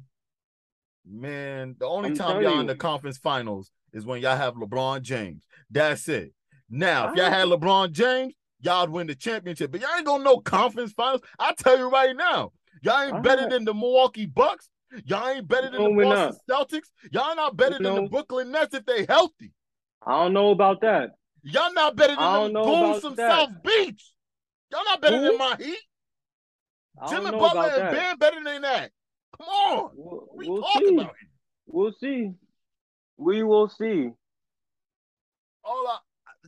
man, 1.06 1.76
the 1.80 1.86
only 1.86 2.10
I'm 2.10 2.16
time 2.16 2.42
y'all 2.42 2.56
you. 2.56 2.60
in 2.62 2.68
the 2.68 2.76
conference 2.76 3.18
finals 3.18 3.72
is 3.94 4.06
when 4.06 4.22
y'all 4.22 4.38
have 4.38 4.56
LeBron 4.56 5.02
James. 5.02 5.44
That's 5.70 6.08
it. 6.10 6.34
Now, 6.70 7.10
if 7.10 7.16
y'all 7.16 7.30
had 7.30 7.48
LeBron 7.48 7.92
James, 7.92 8.34
y'all'd 8.62 8.90
win 8.90 9.08
the 9.08 9.16
championship. 9.16 9.72
But 9.72 9.82
y'all 9.82 9.90
ain't 9.96 10.06
gonna 10.06 10.24
know 10.24 10.38
conference 10.40 10.94
finals. 10.94 11.22
I 11.38 11.54
tell 11.54 11.78
you 11.78 11.90
right 11.90 12.16
now, 12.16 12.52
y'all 12.82 13.02
ain't 13.02 13.24
better 13.24 13.44
Alright. 13.44 13.50
than 13.50 13.66
the 13.66 13.74
Milwaukee 13.74 14.26
Bucks. 14.26 14.70
Y'all 15.06 15.28
ain't 15.30 15.48
better 15.48 15.70
than 15.70 15.80
No, 15.82 15.88
the 15.88 15.94
we're 15.94 16.04
Boston 16.04 16.40
Celtics. 16.50 16.88
Y'all 17.12 17.36
not 17.36 17.56
better 17.56 17.78
than 17.80 17.96
the 17.96 18.10
Brooklyn 18.10 18.52
Nets 18.52 18.74
if 18.74 18.86
they 18.86 19.06
healthy. 19.06 19.54
I 20.06 20.24
don't 20.24 20.34
know 20.34 20.52
about 20.52 20.82
that. 20.82 21.12
Y'all 21.44 21.74
not 21.74 21.96
better 21.96 22.16
than 22.16 22.24
the 22.24 22.32
them 22.32 22.54
don't 22.54 22.54
know 22.54 22.66
goons 22.66 22.98
about 22.98 23.02
from 23.02 23.16
that. 23.16 23.32
South 23.32 23.64
Beach. 23.64 24.14
Y'all 24.72 24.86
not 24.86 25.02
better 25.02 25.18
Who? 25.18 25.24
than 25.24 25.38
my 25.38 25.56
Heat. 25.60 25.80
Jimmy 27.10 27.32
Butler 27.32 27.50
about 27.50 27.72
and 27.72 27.82
that. 27.82 27.92
Ben 27.94 28.18
better 28.18 28.44
than 28.44 28.62
that. 28.64 28.92
Come 29.42 29.50
on. 29.50 29.90
We'll, 29.96 30.28
we 30.36 30.50
we'll 30.50 30.68
see. 30.78 31.08
We'll 31.68 31.94
see. 31.94 32.32
We 33.18 33.44
will 33.44 33.70
see. 33.70 34.10
All 35.64 35.88
I, 35.88 35.98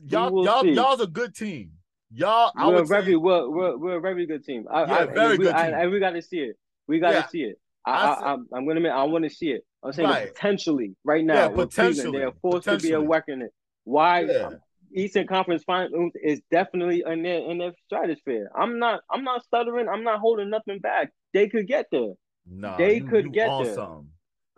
y'all, 0.06 0.44
y'all, 0.44 0.62
see. 0.62 0.72
y'all's 0.72 1.00
a 1.00 1.06
good 1.06 1.34
team. 1.34 1.70
Y'all, 2.12 2.52
I 2.56 2.66
we're 2.68 2.74
a 2.74 2.76
would 2.80 2.88
say, 2.88 3.00
very 3.00 3.16
we're, 3.16 3.48
we're, 3.48 3.76
we're 3.76 3.96
a 3.96 4.00
very 4.00 4.26
good 4.26 4.44
team. 4.44 4.66
I, 4.70 4.84
Yeah, 4.84 4.94
I, 4.94 5.06
very 5.06 5.38
we, 5.38 5.44
good 5.46 5.54
I- 5.54 5.66
team. 5.70 5.74
and 5.80 5.90
we 5.90 6.00
got 6.00 6.10
to 6.10 6.22
see 6.22 6.38
it. 6.38 6.56
We 6.86 6.98
got 7.00 7.08
to 7.10 7.14
Yeah. 7.16 7.26
see 7.28 7.42
it. 7.42 7.58
I, 7.86 7.92
I, 7.92 8.06
I, 8.12 8.32
I'm, 8.32 8.46
I'm 8.52 8.66
gonna. 8.66 8.76
admit, 8.78 8.92
I 8.92 9.02
want 9.04 9.24
to 9.24 9.30
see 9.30 9.50
it. 9.50 9.64
I'm 9.82 9.92
saying 9.92 10.08
Right. 10.08 10.32
potentially 10.34 10.94
right 11.04 11.24
now. 11.24 11.34
Yeah, 11.34 11.48
potentially, 11.48 12.18
they're 12.18 12.32
forced 12.40 12.64
to 12.66 12.78
be 12.78 12.92
a 12.92 13.00
weapon. 13.00 13.42
It. 13.42 13.52
Why? 13.84 14.20
Yeah. 14.22 14.50
Eastern 14.96 15.26
Conference 15.26 15.64
Finals 15.64 16.12
is 16.22 16.40
definitely 16.50 17.02
in 17.06 17.22
their 17.22 17.40
in 17.50 17.58
their 17.58 17.72
stratosphere. 17.86 18.50
I'm 18.56 18.78
not. 18.78 19.00
I'm 19.10 19.24
not 19.24 19.44
stuttering. 19.44 19.88
I'm 19.88 20.04
not 20.04 20.20
holding 20.20 20.50
nothing 20.50 20.78
back. 20.78 21.12
They 21.32 21.48
could 21.48 21.66
get 21.66 21.86
there. 21.90 22.12
Nah, 22.46 22.76
they 22.76 22.96
you, 22.98 23.04
could 23.04 23.24
you 23.26 23.30
get 23.30 23.48
on 23.48 23.64
there. 23.64 23.74
something. 23.74 24.08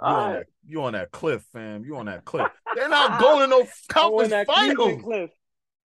You 0.06 0.14
on 0.16 0.32
right. 0.32 0.32
that, 0.32 0.46
you 0.66 0.82
on 0.82 0.92
that 0.92 1.10
cliff, 1.10 1.42
fam. 1.52 1.84
You 1.84 1.96
on 1.96 2.06
that 2.06 2.24
cliff. 2.24 2.48
They're 2.74 2.88
not 2.88 3.20
going 3.20 3.40
to 3.40 3.46
no 3.46 3.66
conference 3.88 4.34
finals. 4.46 5.02
cliff. 5.02 5.30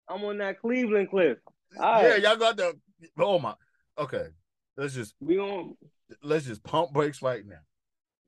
I'm 0.09 0.23
on 0.23 0.37
that 0.37 0.59
Cleveland 0.61 1.09
cliff. 1.09 1.37
All 1.79 2.01
Yeah, 2.01 2.09
right. 2.11 2.21
y'all 2.21 2.37
got 2.37 2.57
the. 2.57 2.77
Oh 3.19 3.39
my. 3.39 3.53
Okay, 3.97 4.27
let's 4.77 4.93
just 4.93 5.15
We 5.19 5.37
on. 5.39 5.75
let's 6.23 6.45
just 6.45 6.63
pump 6.63 6.93
brakes 6.93 7.21
right 7.21 7.43
now. 7.45 7.59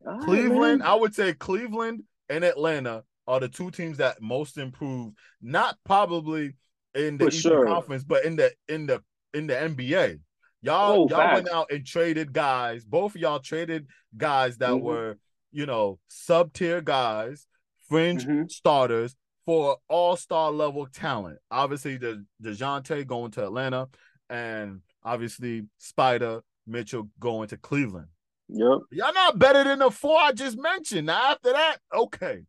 all 0.06 0.18
right, 0.18 0.24
Cleveland, 0.26 0.80
man. 0.80 0.82
I 0.82 0.96
would 0.96 1.16
say 1.16 1.34
Cleveland 1.34 2.04
and 2.28 2.44
Atlanta 2.44 3.04
are 3.28 3.40
the 3.40 3.48
two 3.48 3.72
teams 3.72 3.98
that 3.98 4.22
most 4.22 4.58
improved. 4.58 5.16
Not 5.42 5.78
probably 5.86 6.56
in 6.96 7.18
the 7.18 7.26
For 7.26 7.32
Eastern 7.36 7.52
sure. 7.52 7.66
Conference, 7.68 8.04
but 8.04 8.26
in 8.26 8.36
the 8.36 8.52
in 8.68 8.88
the 8.88 9.02
in 9.34 9.48
the 9.48 9.54
NBA. 9.54 10.20
Y'all, 10.62 10.92
Oh, 11.04 11.08
y'all 11.10 11.34
went 11.34 11.50
out 11.50 11.72
and 11.72 11.86
traded 11.86 12.34
guys. 12.34 12.84
Both 12.84 13.16
of 13.16 13.22
y'all 13.22 13.40
traded 13.40 13.88
guys 14.16 14.58
that 14.58 14.72
Mhm. 14.72 14.82
were, 14.82 15.18
you 15.52 15.66
know, 15.66 16.00
sub 16.08 16.54
tier 16.54 16.82
guys, 16.82 17.48
fringe 17.88 18.26
Mhm. 18.26 18.52
starters 18.52 19.16
for 19.46 19.78
all 19.88 20.16
star 20.18 20.52
level 20.52 20.86
talent. 20.88 21.40
Obviously, 21.50 21.98
the 21.98 22.26
Dejounte 22.42 23.08
going 23.08 23.32
to 23.32 23.44
Atlanta, 23.44 23.90
and 24.30 24.82
obviously 25.04 25.66
Spider 25.78 26.42
Mitchell 26.68 27.10
going 27.20 27.48
to 27.50 27.58
Cleveland. 27.58 28.10
Yep. 28.50 28.80
Y'all 28.92 29.14
not 29.14 29.40
better 29.40 29.64
than 29.64 29.80
the 29.80 29.90
four 29.92 30.20
I 30.20 30.34
just 30.34 30.58
mentioned. 30.58 31.08
Now 31.08 31.32
after 31.32 31.52
that, 31.54 31.78
okay, 31.94 32.44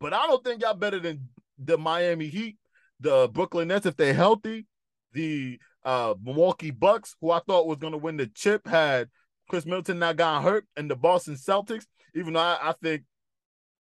but 0.00 0.12
I 0.12 0.26
don't 0.26 0.42
think 0.42 0.62
y'all 0.62 0.74
better 0.74 0.98
than 0.98 1.28
the 1.58 1.78
Miami 1.78 2.26
Heat, 2.26 2.58
the 3.00 3.28
Brooklyn 3.32 3.68
Nets 3.68 3.86
if 3.86 3.96
they're 3.96 4.14
healthy, 4.14 4.66
the 5.12 5.60
uh 5.84 6.14
Milwaukee 6.22 6.70
Bucks, 6.70 7.16
who 7.20 7.30
I 7.30 7.40
thought 7.46 7.66
was 7.66 7.78
gonna 7.78 7.96
win 7.96 8.16
the 8.16 8.26
chip, 8.26 8.66
had 8.66 9.08
Khris 9.48 9.66
Middleton 9.66 9.98
not 9.98 10.16
got 10.16 10.42
hurt, 10.42 10.66
and 10.76 10.90
the 10.90 10.96
Boston 10.96 11.34
Celtics. 11.34 11.86
Even 12.14 12.34
though 12.34 12.40
I, 12.40 12.58
I 12.62 12.74
think, 12.82 13.02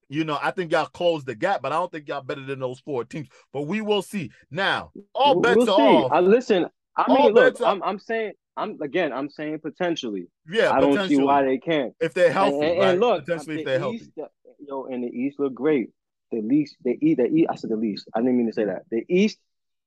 you 0.09 0.25
know, 0.25 0.39
I 0.43 0.51
think 0.51 0.73
y'all 0.73 0.87
closed 0.87 1.27
the 1.27 1.35
gap, 1.35 1.63
but 1.63 1.73
I 1.73 1.77
don't 1.77 1.91
think 1.93 2.09
y'all 2.09 2.23
better 2.23 2.45
than 2.45 2.59
those 2.59 2.81
four 2.81 3.05
teams. 3.05 3.29
But 3.53 3.63
we 3.63 3.81
will 3.81 4.03
see. 4.03 4.31
Now, 4.51 4.93
all 5.15 5.41
bets 5.41 5.57
we'll 5.57 5.71
are 5.71 5.81
off. 5.81 6.13
I 6.13 6.21
listen. 6.21 6.67
I 6.97 7.05
All 7.09 7.17
mean, 7.17 7.33
look, 7.33 7.61
I'm 7.63 7.83
I'm 7.83 7.99
saying 7.99 8.33
I'm 8.57 8.79
again. 8.81 9.13
I'm 9.13 9.29
saying 9.29 9.61
potentially. 9.61 10.29
yeah, 10.49 10.73
I 10.73 10.81
don't 10.81 11.09
see 11.09 11.17
why 11.19 11.43
they 11.43 11.59
can't. 11.59 11.93
if 12.01 12.15
they're 12.15 12.33
healthy, 12.33 12.67
and, 12.67 12.79
right? 12.79 12.91
and 12.91 13.01
look, 13.01 13.25
potentially 13.27 13.57
the 13.57 13.61
if 13.61 13.67
they're 13.67 13.79
healthy. 13.79 13.97
East, 13.97 14.11
the, 14.17 14.29
yo, 14.67 14.87
and 14.87 15.05
the 15.05 15.09
East 15.09 15.39
look 15.39 15.55
great. 15.55 15.91
The 16.33 16.41
least, 16.41 16.77
the 16.83 16.97
East, 17.01 17.19
the 17.19 17.27
East. 17.27 17.49
I 17.51 17.55
said 17.57 17.71
the 17.71 17.77
least. 17.77 18.09
I 18.15 18.21
didn't 18.21 18.37
mean 18.37 18.47
to 18.47 18.53
say 18.53 18.65
that. 18.65 18.83
The 18.91 19.05
East 19.09 19.39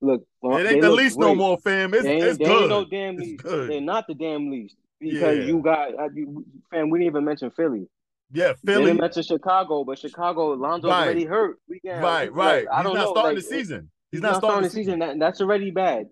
look. 0.01 0.23
well, 0.41 0.57
It 0.57 0.63
they 0.63 0.69
ain't 0.73 0.81
the 0.81 0.91
least 0.91 1.17
no 1.19 1.35
more, 1.35 1.57
fam. 1.57 1.93
It's, 1.93 2.03
They 2.03 2.17
it's 2.17 2.37
they 2.37 2.45
good. 2.45 2.61
ain't 2.61 2.69
no 2.69 2.85
damn 2.85 3.15
It's 3.15 3.23
least. 3.23 3.43
good. 3.43 3.69
They're 3.69 3.81
not 3.81 4.05
the 4.07 4.13
damn 4.15 4.49
least 4.51 4.75
because 4.99 5.37
Yeah. 5.39 5.43
you 5.45 5.59
got, 5.61 5.97
uh, 5.99 6.09
you, 6.13 6.45
fam. 6.71 6.89
We 6.89 6.99
didn't 6.99 7.11
even 7.13 7.25
mention 7.25 7.51
Philly. 7.51 7.87
Yeah, 8.31 8.53
They 8.63 8.73
Philly. 8.73 8.85
didn't 8.85 9.01
mention 9.01 9.23
Chicago, 9.23 9.83
but 9.83 9.97
Chicago, 9.97 10.53
Lonzo's 10.53 10.89
Right. 10.91 11.05
already 11.05 11.25
hurt. 11.25 11.57
We 11.67 11.79
can, 11.79 12.01
Right, 12.01 12.31
like, 12.31 12.35
right. 12.35 12.67
I 12.71 12.77
He's 12.77 12.83
don't 12.85 12.93
not 12.95 13.03
know. 13.05 13.11
starting 13.11 13.35
like, 13.37 13.43
the 13.43 13.49
season. 13.49 13.91
He's, 14.11 14.21
not 14.21 14.35
starting 14.37 14.63
the 14.63 14.69
season. 14.69 14.99
That, 14.99 15.19
that's 15.19 15.41
already 15.41 15.71
bad. 15.71 16.07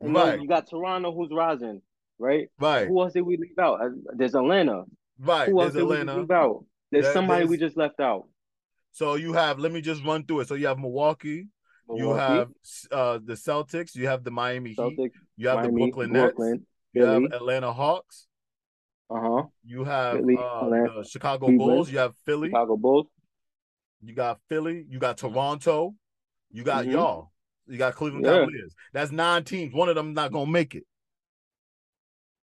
And 0.00 0.14
Right. 0.14 0.40
you 0.40 0.48
got 0.48 0.68
Toronto, 0.68 1.12
who's 1.14 1.30
rising, 1.32 1.82
right? 2.18 2.48
Right, 2.58 2.88
Who 2.88 3.00
else 3.02 3.12
did 3.12 3.22
we 3.22 3.36
leave 3.36 3.58
out? 3.58 3.80
Uh, 3.82 3.90
There's 4.14 4.34
Atlanta. 4.34 4.84
right. 5.20 5.48
Who 5.48 5.60
else 5.60 5.72
There's 5.72 5.86
did 5.86 6.06
we 6.06 6.12
leave 6.20 6.30
out? 6.30 6.64
There's 6.90 7.04
There- 7.04 7.12
somebody 7.12 7.44
we 7.44 7.56
just 7.56 7.76
left 7.76 8.00
out. 8.00 8.26
So 8.92 9.14
you 9.14 9.32
have. 9.34 9.58
Let 9.60 9.70
me 9.70 9.80
just 9.80 10.04
run 10.04 10.24
through 10.24 10.40
it. 10.40 10.48
So 10.48 10.54
you 10.54 10.66
have 10.66 10.78
Milwaukee. 10.80 11.46
You 11.96 12.10
have 12.14 12.48
uh 12.90 13.18
the 13.24 13.34
Celtics. 13.34 13.94
You 13.94 14.06
have 14.08 14.24
the 14.24 14.30
Miami 14.30 14.70
Heat. 14.70 15.12
You 15.36 15.48
have 15.48 15.58
Miami, 15.58 15.72
the 15.72 15.78
Brooklyn 15.78 16.12
Nets. 16.12 16.34
Brooklyn, 16.34 16.66
You 16.92 17.04
have 17.04 17.22
Atlanta 17.32 17.72
Hawks. 17.72 18.26
Uh 19.08 19.20
huh. 19.20 19.42
You 19.64 19.84
have 19.84 20.18
Philly, 20.18 20.36
uh, 20.36 20.64
Atlanta, 20.64 20.92
the 20.98 21.04
Chicago 21.04 21.46
Cleveland, 21.46 21.58
Bulls. 21.76 21.90
You 21.90 21.98
have 21.98 22.14
Philly. 22.24 22.48
Chicago 22.48 22.76
Bulls. 22.76 23.06
You 24.02 24.14
got 24.14 24.38
Philly. 24.48 24.86
You 24.88 24.98
got 24.98 25.18
Toronto. 25.18 25.94
You 26.50 26.62
got 26.62 26.86
Mhm. 26.86 26.92
y'all. 26.92 27.32
You 27.66 27.76
got 27.78 27.94
Cleveland 27.94 28.24
Yeah. 28.24 28.38
Cavaliers. 28.40 28.74
That's 28.92 29.12
nine 29.12 29.44
teams. 29.44 29.74
One 29.74 29.88
of 29.88 29.94
them 29.94 30.14
not 30.14 30.32
gonna 30.32 30.50
make 30.50 30.74
it. 30.74 30.84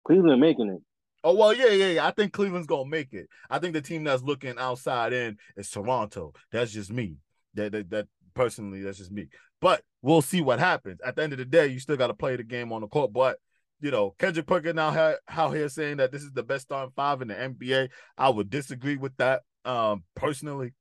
Cleveland 0.05 0.41
making 0.41 0.69
it. 0.71 0.83
Oh 1.25 1.35
well, 1.35 1.53
yeah, 1.53 1.71
yeah, 1.71 1.89
yeah. 1.89 2.07
I 2.07 2.13
think 2.13 2.33
Cleveland's 2.33 2.67
gonna 2.69 2.89
make 2.89 3.13
it. 3.13 3.29
I 3.51 3.59
think 3.59 3.73
the 3.73 3.81
team 3.81 4.05
that's 4.05 4.23
looking 4.23 4.57
outside 4.59 5.13
in 5.13 5.39
is 5.57 5.71
Toronto. 5.71 6.33
That's 6.53 6.71
just 6.73 6.93
me. 6.93 7.17
That 7.55 7.73
that, 7.73 7.91
that 7.91 8.09
personally, 8.37 8.83
that's 8.83 8.99
just 8.99 9.11
me. 9.11 9.27
But 9.61 9.83
we'll 10.03 10.23
see 10.23 10.41
what 10.41 10.61
happens. 10.61 11.01
At 11.05 11.17
the 11.17 11.25
end 11.25 11.33
of 11.33 11.39
the 11.41 11.45
day, 11.45 11.67
you 11.67 11.81
still 11.81 11.97
got 11.97 12.07
to 12.09 12.15
play 12.15 12.37
the 12.37 12.45
game 12.45 12.73
on 12.73 12.83
the 12.83 12.87
court. 12.87 13.13
But 13.13 13.39
you 13.81 13.91
know, 13.91 14.15
Kendrick 14.19 14.47
Perkins 14.47 14.77
now 14.77 14.91
ha- 14.93 15.17
out 15.29 15.55
here 15.55 15.69
saying 15.69 15.97
that 15.97 16.13
this 16.13 16.23
is 16.23 16.33
the 16.33 16.43
best 16.45 16.67
starting 16.67 16.93
five 16.95 17.21
in 17.23 17.29
the 17.29 17.35
NBA. 17.35 17.89
I 18.17 18.29
would 18.31 18.49
disagree 18.49 18.97
with 18.97 19.17
that, 19.17 19.43
um, 19.65 20.05
personally. 20.15 20.73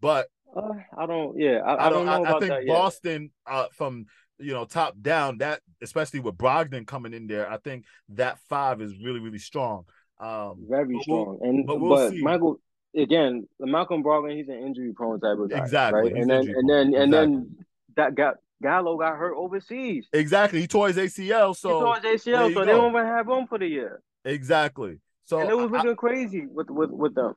But 0.00 0.26
Uh, 0.56 0.72
I 0.98 1.06
don't. 1.06 1.38
Yeah, 1.38 1.60
I, 1.64 1.74
I 1.74 1.86
I 1.86 1.90
don't. 1.90 2.06
know 2.06 2.24
I, 2.24 2.36
I 2.36 2.40
think. 2.40 2.66
Boston, 2.68 3.30
uh, 3.46 3.66
from 3.72 4.06
you 4.38 4.52
know 4.52 4.64
top 4.64 4.94
down, 5.00 5.38
that 5.38 5.60
especially 5.82 6.20
with 6.20 6.36
Brogdon 6.36 6.86
coming 6.86 7.14
in 7.14 7.26
there, 7.28 7.48
I 7.50 7.58
think 7.58 7.84
that 8.10 8.38
five 8.48 8.80
is 8.82 8.92
really 9.02 9.20
really 9.20 9.38
strong. 9.38 9.84
Um, 10.20 10.64
Very 10.68 10.84
but 10.84 10.88
we'll- 10.92 11.02
strong. 11.02 11.38
And 11.42 11.66
but 11.66 11.78
but, 11.78 11.80
we'll 11.82 12.10
see. 12.10 12.22
Michael 12.22 12.56
again, 12.96 13.46
Malcolm 13.60 14.02
Brogdon, 14.02 14.36
he's 14.36 14.48
an 14.48 14.58
injury 14.62 14.92
prone 14.92 15.20
type 15.20 15.38
of 15.38 15.50
guy. 15.50 15.58
Exactly, 15.58 16.12
Right. 16.12 16.22
And 16.22 16.30
then 16.30 16.48
and 16.48 16.68
then 16.68 16.90
prone. 16.92 17.02
and 17.02 17.12
then 17.12 17.56
that 17.96 18.14
got 18.14 18.36
Gallo 18.62 18.96
got 18.96 19.16
hurt 19.16 19.34
overseas. 19.36 20.06
Exactly. 20.12 20.60
He 20.60 20.66
tore 20.66 20.88
his 20.88 20.96
ACL. 20.96 21.54
So 21.56 21.68
he 21.78 21.84
tore 21.84 21.94
his 22.00 22.22
ACL, 22.26 22.52
so 22.54 22.60
they 22.60 22.66
go. 22.72 22.78
don't 22.78 22.90
even 22.94 23.06
have 23.06 23.28
him 23.28 23.46
for 23.46 23.58
the 23.58 23.66
year. 23.66 24.02
exactly. 24.24 24.98
So 25.26 25.38
and 25.40 25.48
it 25.50 25.56
was 25.56 25.70
I- 25.72 25.76
looking 25.78 25.96
crazy 25.96 26.46
with 26.46 26.70
with 26.70 26.90
with 26.90 27.14
them. 27.14 27.34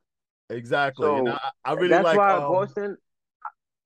I- 0.49 0.53
exactly. 0.53 1.07
and 1.07 1.27
So, 1.27 1.33
I, 1.33 1.49
I 1.65 1.73
really 1.73 1.89
That's 1.89 2.03
like 2.05 2.17
why 2.17 2.33
um, 2.33 2.41
Boston, 2.51 2.97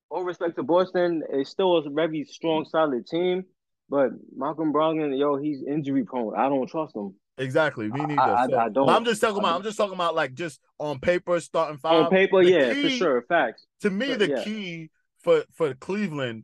all 0.10 0.24
respect 0.24 0.56
to 0.58 0.63
Boston, 0.63 1.24
it's 1.32 1.50
still 1.50 1.78
a 1.78 1.90
very 1.90 2.24
strong, 2.25 2.66
solid 2.66 3.08
team. 3.08 3.46
But 3.90 4.12
Malcolm 4.36 4.72
Brogdon, 4.72 5.18
yo, 5.18 5.36
he's 5.38 5.63
injury 5.63 6.04
prone. 6.06 6.36
I 6.38 6.48
don't 6.50 6.68
trust 6.68 6.96
him. 6.96 7.13
Exactly. 7.38 7.88
Me 7.90 8.02
I- 8.02 8.06
neither. 8.06 8.22
I- 8.22 8.48
so, 8.48 8.58
I 8.58 8.70
don't. 8.70 8.90
I'm 8.90 9.06
just 9.06 9.22
talking 9.22 9.40
about. 9.40 9.56
I'm 9.56 9.64
just 9.64 9.78
talking 9.78 9.94
about 9.96 10.16
like 10.16 10.34
just 10.34 10.60
on 10.80 11.00
paper 11.00 11.40
starting 11.40 11.78
five. 11.78 12.06
On 12.06 12.10
paper, 12.10 12.44
the 12.44 12.52
yeah, 12.52 12.74
for 12.74 12.90
sure, 12.90 13.22
facts. 13.24 13.66
To 13.82 13.90
me, 13.90 14.08
Sure, 14.08 14.18
the 14.18 14.30
yeah. 14.30 14.44
key 14.44 14.90
for 15.20 15.44
for 15.54 15.74
Cleveland 15.76 16.44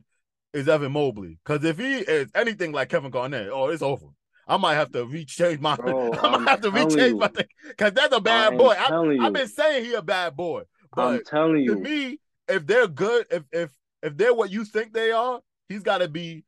is 0.52 0.68
Evan 0.68 0.92
Mobley. 0.92 1.38
Because 1.44 1.64
if 1.64 1.78
he 1.78 1.96
is 1.98 2.30
anything 2.34 2.72
like 2.72 2.88
Kevin 2.88 3.10
Garnett, 3.10 3.50
oh, 3.52 3.68
it's 3.68 3.82
over. 3.82 4.06
I 4.46 4.56
might 4.56 4.74
have 4.76 4.90
to 4.92 5.04
rechange 5.04 5.60
my. 5.60 5.76
Bro, 5.76 6.12
I 6.22 6.26
I'm 6.26 6.44
might 6.44 6.50
have 6.50 6.60
to 6.62 6.70
rechange 6.70 7.10
you. 7.10 7.16
my 7.18 7.28
thing 7.28 7.46
because 7.68 7.92
that's 7.92 8.14
a 8.16 8.20
bad 8.20 8.52
I'm 8.52 8.58
boy. 8.58 8.74
I, 8.78 9.26
I've 9.26 9.32
been 9.34 9.48
saying 9.48 9.84
he 9.84 9.92
a 9.94 10.00
bad 10.02 10.36
boy, 10.36 10.62
I'm 10.96 11.22
telling 11.24 11.66
to 11.66 11.76
me, 11.76 12.18
if 12.48 12.66
they're 12.66 12.88
good, 12.88 13.26
if 13.30 13.42
if 13.52 13.70
if 14.02 14.16
they're 14.16 14.32
what 14.32 14.50
you 14.50 14.64
think 14.64 14.94
they 14.94 15.10
are, 15.12 15.40
he's 15.68 15.82
got 15.82 15.98
to 15.98 16.08
be 16.08 16.44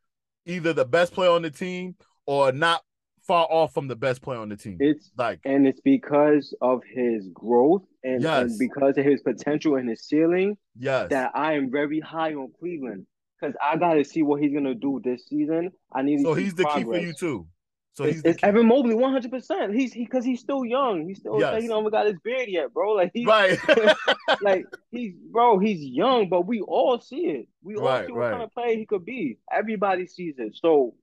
either 0.46 0.72
the 0.72 0.86
best 0.86 1.12
player 1.12 1.30
on 1.30 1.42
the 1.42 1.50
team 1.50 1.94
or 2.24 2.52
not 2.52 2.80
far 3.26 3.46
off 3.50 3.72
from 3.74 3.88
the 3.88 3.96
best 3.96 4.22
player 4.22 4.38
on 4.40 4.48
the 4.48 4.56
team. 4.56 4.76
It's 4.80 5.10
like 5.16 5.40
and 5.44 5.66
it's 5.66 5.80
because 5.80 6.54
of 6.60 6.82
his 6.92 7.28
growth 7.32 7.82
and, 8.02 8.22
Yes. 8.22 8.42
and 8.50 8.58
because 8.58 8.96
of 8.98 9.04
his 9.04 9.20
potential 9.22 9.76
and 9.76 9.88
his 9.88 10.04
ceiling 10.06 10.56
yes, 10.78 11.10
that 11.10 11.32
I 11.34 11.54
am 11.54 11.70
very 11.70 12.00
high 12.00 12.34
on 12.34 12.50
Cleveland. 12.58 13.06
Because 13.40 13.56
I 13.64 13.76
gotta 13.76 14.04
see 14.04 14.22
what 14.22 14.42
he's 14.42 14.52
gonna 14.52 14.74
do 14.74 15.00
this 15.02 15.26
season. 15.26 15.70
I 15.94 16.02
need 16.02 16.18
to 16.18 16.22
so 16.24 16.34
see 16.34 16.42
he's 16.44 16.54
the 16.54 16.64
key 16.66 16.84
for 16.84 16.98
you 16.98 17.12
too. 17.14 17.46
So 17.94 18.04
it's, 18.04 18.16
he's 18.16 18.24
it's. 18.24 18.44
Evan 18.44 18.66
Mobley, 18.66 18.94
one 18.94 19.12
hundred 19.12 19.30
percent. 19.30 19.74
He's 19.74 19.92
he 19.94 20.04
because 20.04 20.24
he's 20.24 20.40
still 20.40 20.64
young. 20.64 21.06
He's 21.08 21.18
still 21.18 21.40
Yes. 21.40 21.62
he 21.62 21.68
don't 21.68 21.80
even 21.80 21.90
got 21.90 22.06
his 22.06 22.16
beard 22.22 22.48
yet, 22.48 22.72
bro. 22.74 22.92
Like 22.92 23.10
he's 23.14 23.26
right. 23.26 23.58
like 24.42 24.66
he's 24.90 25.14
bro, 25.30 25.58
he's 25.58 25.80
young, 25.82 26.28
but 26.28 26.46
we 26.46 26.60
all 26.60 27.00
see 27.00 27.26
it. 27.26 27.48
We 27.62 27.76
all 27.76 27.84
Right, 27.86 28.06
see 28.06 28.12
what 28.12 28.18
right. 28.20 28.30
kind 28.32 28.42
of 28.42 28.52
player 28.52 28.76
he 28.76 28.84
could 28.86 29.04
be. 29.04 29.38
Everybody 29.50 30.06
sees 30.06 30.34
it. 30.38 30.54
So 30.56 30.94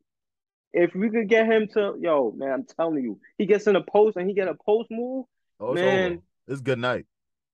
if 0.84 0.94
we 0.96 1.10
could 1.10 1.28
get 1.28 1.46
him 1.48 1.68
to 1.74 1.96
yo, 2.00 2.32
man, 2.38 2.52
I'm 2.52 2.64
telling 2.66 3.04
you, 3.04 3.20
he 3.38 3.46
gets 3.46 3.68
in 3.68 3.76
a 3.76 3.82
post 3.84 4.18
and 4.18 4.28
he 4.28 4.34
get 4.34 4.48
a 4.48 4.56
post 4.56 4.90
move. 4.92 5.26
oh, 5.60 5.74
it's 5.74 5.82
Man. 5.82 6.12
over. 6.14 6.22
It's 6.48 6.62
good 6.62 6.80
night. 6.80 7.06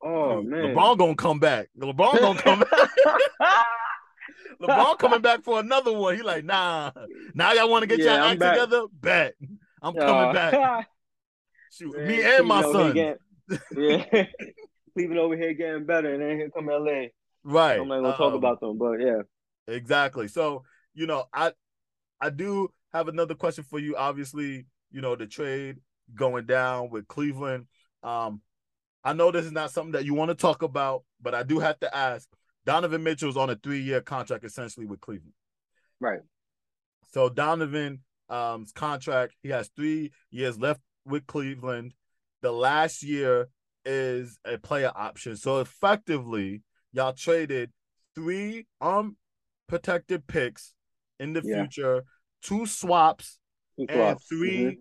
Oh 0.03 0.41
man, 0.41 0.75
LeBron 0.75 0.97
gonna 0.97 1.15
come 1.15 1.39
back. 1.39 1.69
LeBron 1.79 2.19
gonna 2.19 2.41
come 2.41 2.59
back. 2.59 2.89
LeBron 4.61 4.97
coming 4.99 5.21
back 5.21 5.43
for 5.43 5.59
another 5.59 5.91
one. 5.93 6.15
He 6.15 6.21
like, 6.21 6.43
nah. 6.45 6.91
Now 7.33 7.53
y'all 7.53 7.69
want 7.69 7.83
to 7.83 7.87
get 7.87 7.99
Yeah, 7.99 8.15
y'all 8.17 8.23
act 8.31 8.39
back. 8.39 8.53
together? 8.55 8.85
Bet. 8.91 9.35
I'm 9.81 9.93
coming 9.93 10.29
Uh, 10.29 10.33
back. 10.33 10.87
Shoot, 11.71 11.97
man, 11.97 12.07
me 12.07 12.21
and 12.23 12.47
my 12.47 12.61
son. 12.61 12.93
getting- 12.93 13.17
yeah, 13.77 14.25
Cleveland 14.93 15.19
over 15.19 15.35
here 15.35 15.53
getting 15.53 15.85
better, 15.85 16.13
and 16.13 16.21
then 16.21 16.37
here 16.37 16.49
come 16.49 16.67
LA. 16.67 17.07
Right. 17.43 17.79
I'm 17.79 17.87
not 17.87 18.01
gonna 18.01 18.11
talk 18.15 18.31
Um, 18.31 18.35
about 18.35 18.59
them, 18.61 18.77
but 18.77 18.93
yeah. 18.99 19.21
Exactly. 19.67 20.27
So, 20.27 20.63
you 20.93 21.07
know, 21.07 21.25
I 21.33 21.51
I 22.21 22.29
do 22.29 22.69
have 22.93 23.07
another 23.07 23.35
question 23.35 23.63
for 23.63 23.79
you. 23.79 23.95
Obviously, 23.95 24.65
you 24.91 25.01
know, 25.01 25.15
the 25.15 25.25
trade 25.25 25.77
going 26.13 26.45
down 26.45 26.89
with 26.89 27.07
Cleveland. 27.07 27.67
Um, 28.03 28.41
I 29.03 29.13
know 29.13 29.31
this 29.31 29.45
is 29.45 29.51
not 29.51 29.71
something 29.71 29.93
that 29.93 30.05
you 30.05 30.13
want 30.13 30.29
to 30.29 30.35
talk 30.35 30.61
about, 30.61 31.03
but 31.21 31.33
I 31.33 31.43
do 31.43 31.59
have 31.59 31.79
to 31.79 31.95
ask. 31.95 32.27
Donovan 32.65 33.03
Mitchell's 33.03 33.35
on 33.35 33.49
a 33.49 33.55
three-year 33.55 34.01
contract 34.01 34.45
essentially 34.45 34.85
with 34.85 35.01
Cleveland. 35.01 35.33
Right. 35.99 36.21
So 37.11 37.29
Donovan 37.29 37.99
um's 38.29 38.71
contract, 38.71 39.35
he 39.43 39.49
has 39.49 39.69
three 39.75 40.11
years 40.31 40.57
left 40.57 40.79
with 41.05 41.27
Cleveland. 41.27 41.93
The 42.41 42.51
last 42.51 43.03
year 43.03 43.49
is 43.85 44.39
a 44.45 44.57
player 44.57 44.91
option. 44.95 45.35
So 45.35 45.59
effectively, 45.59 46.61
y'all 46.93 47.11
traded 47.13 47.71
three 48.15 48.65
unprotected 48.79 50.25
picks 50.27 50.73
in 51.19 51.33
the 51.33 51.41
Yeah. 51.43 51.63
future, 51.63 52.03
two 52.43 52.65
swaps, 52.65 53.39
Two 53.77 53.83
and 53.89 53.91
flops. 53.91 54.27
3 54.27 54.49
Mhm. 54.65 54.77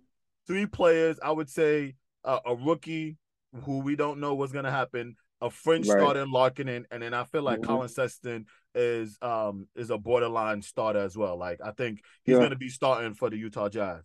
three 0.47 0.67
players. 0.67 1.19
I 1.23 1.31
would 1.31 1.49
say 1.49 1.95
uh, 2.25 2.41
a 2.45 2.55
rookie 2.55 3.17
who 3.65 3.79
we 3.81 3.97
don't 3.97 4.21
know 4.21 4.35
what's 4.35 4.53
gonna 4.53 4.71
happen. 4.71 5.17
A 5.41 5.51
French 5.51 5.89
Right. 5.89 5.99
starter 5.99 6.21
in 6.23 6.31
Larkinen, 6.31 6.85
and 6.91 7.03
then 7.03 7.15
I 7.15 7.25
feel 7.25 7.43
like 7.43 7.61
Mhm. 7.61 7.65
Collin 7.65 7.89
Sexton 7.89 8.47
is 8.75 9.19
um 9.23 9.67
is 9.75 9.91
a 9.91 9.99
borderline 9.99 10.63
starter 10.63 11.01
as 11.01 11.17
well. 11.17 11.37
Like 11.37 11.61
I 11.65 11.73
think 11.73 12.03
he's 12.25 12.35
Yeah. 12.37 12.43
gonna 12.43 12.57
be 12.57 12.69
starting 12.69 13.15
for 13.15 13.29
the 13.31 13.37
Utah 13.37 13.69
Jazz. 13.69 14.05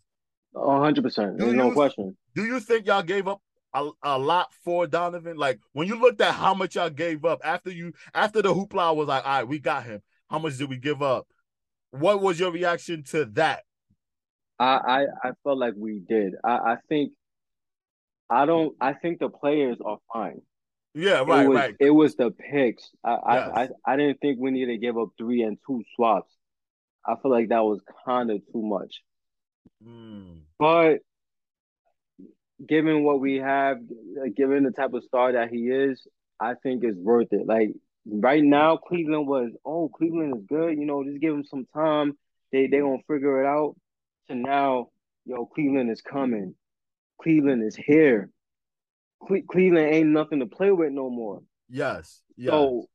hundred 0.55 1.03
percent. 1.03 1.37
There's 1.37 1.53
no 1.53 1.71
question. 1.71 2.17
Do 2.33 2.43
you 2.45 2.59
think 2.59 2.87
y'all 2.87 3.03
gave 3.03 3.27
up 3.27 3.41
a, 3.73 3.89
a 4.01 4.17
lot 4.17 4.51
for 4.63 4.87
Donovan? 4.87 5.37
Like 5.37 5.59
when 5.73 5.87
you 5.87 5.99
looked 5.99 6.21
at 6.21 6.33
how 6.33 6.53
much 6.53 6.75
y'all 6.75 6.89
gave 6.89 7.23
up 7.25 7.39
after 7.43 7.69
you 7.71 7.93
after 8.13 8.41
the 8.41 8.53
hoopla 8.53 8.95
was 8.95 9.07
like, 9.07 9.25
all 9.25 9.31
right, 9.39 9.47
we 9.47 9.59
got 9.59 9.83
him. 9.83 10.01
How 10.29 10.39
much 10.39 10.57
did 10.57 10.69
we 10.69 10.77
give 10.77 11.01
up? 11.01 11.27
What 11.91 12.21
was 12.21 12.39
your 12.39 12.51
reaction 12.51 13.03
to 13.11 13.25
that? 13.25 13.63
I, 14.59 15.05
I 15.23 15.29
I 15.29 15.31
felt 15.43 15.57
like 15.59 15.73
we 15.77 15.99
did. 15.99 16.33
I, 16.43 16.51
I 16.57 16.77
think 16.89 17.13
I 18.29 18.45
don't 18.45 18.75
I 18.81 18.93
think 18.93 19.19
the 19.19 19.29
players 19.29 19.77
are 19.83 19.99
fine. 20.11 20.41
Yeah, 20.93 21.23
right, 21.27 21.45
it 21.45 21.47
was, 21.49 21.55
right. 21.55 21.75
It 21.79 21.91
was 21.91 22.15
the 22.15 22.31
picks. 22.31 22.89
I, 23.03 23.11
Yes. 23.11 23.21
I, 23.27 23.61
I 23.61 23.93
I 23.93 23.97
didn't 23.97 24.19
think 24.19 24.39
we 24.39 24.51
needed 24.51 24.71
to 24.73 24.77
give 24.79 24.97
up 24.97 25.09
three 25.17 25.43
and 25.43 25.57
two 25.65 25.83
swaps. 25.95 26.33
I 27.05 27.15
feel 27.21 27.31
like 27.31 27.49
that 27.49 27.63
was 27.63 27.81
kind 28.05 28.31
of 28.31 28.41
too 28.51 28.63
much. 28.63 29.01
Mm, 29.85 30.39
But 30.57 30.99
given 32.65 33.03
what 33.03 33.19
we 33.19 33.35
have, 33.35 33.77
given 34.35 34.63
the 34.63 34.71
type 34.71 34.93
of 34.93 35.03
star 35.03 35.33
that 35.33 35.49
he 35.51 35.67
is, 35.69 36.05
I 36.39 36.55
think 36.55 36.83
it's 36.83 36.97
worth 36.97 37.31
it. 37.31 37.45
Like 37.45 37.69
right 38.09 38.43
now, 38.43 38.77
Cleveland 38.77 39.27
was, 39.27 39.51
oh, 39.65 39.89
Cleveland 39.89 40.35
is 40.37 40.43
good. 40.47 40.77
You 40.77 40.85
know, 40.85 41.03
just 41.03 41.19
give 41.19 41.33
them 41.33 41.43
some 41.45 41.65
time. 41.73 42.17
They 42.51 42.67
they 42.67 42.79
gonna 42.79 42.97
figure 43.07 43.43
it 43.43 43.47
out. 43.47 43.75
To 44.29 44.35
now, 44.35 44.89
yo, 45.25 45.45
Cleveland 45.45 45.89
is 45.91 46.01
coming. 46.01 46.55
Cleveland 47.21 47.63
is 47.63 47.75
here. 47.75 48.29
Cle- 49.27 49.41
Cleveland 49.49 49.93
ain't 49.93 50.09
nothing 50.09 50.39
to 50.39 50.45
play 50.45 50.71
with 50.71 50.91
no 50.91 51.09
more. 51.09 51.41
yes, 51.69 52.21
yes. 52.37 52.51
So 52.51 52.85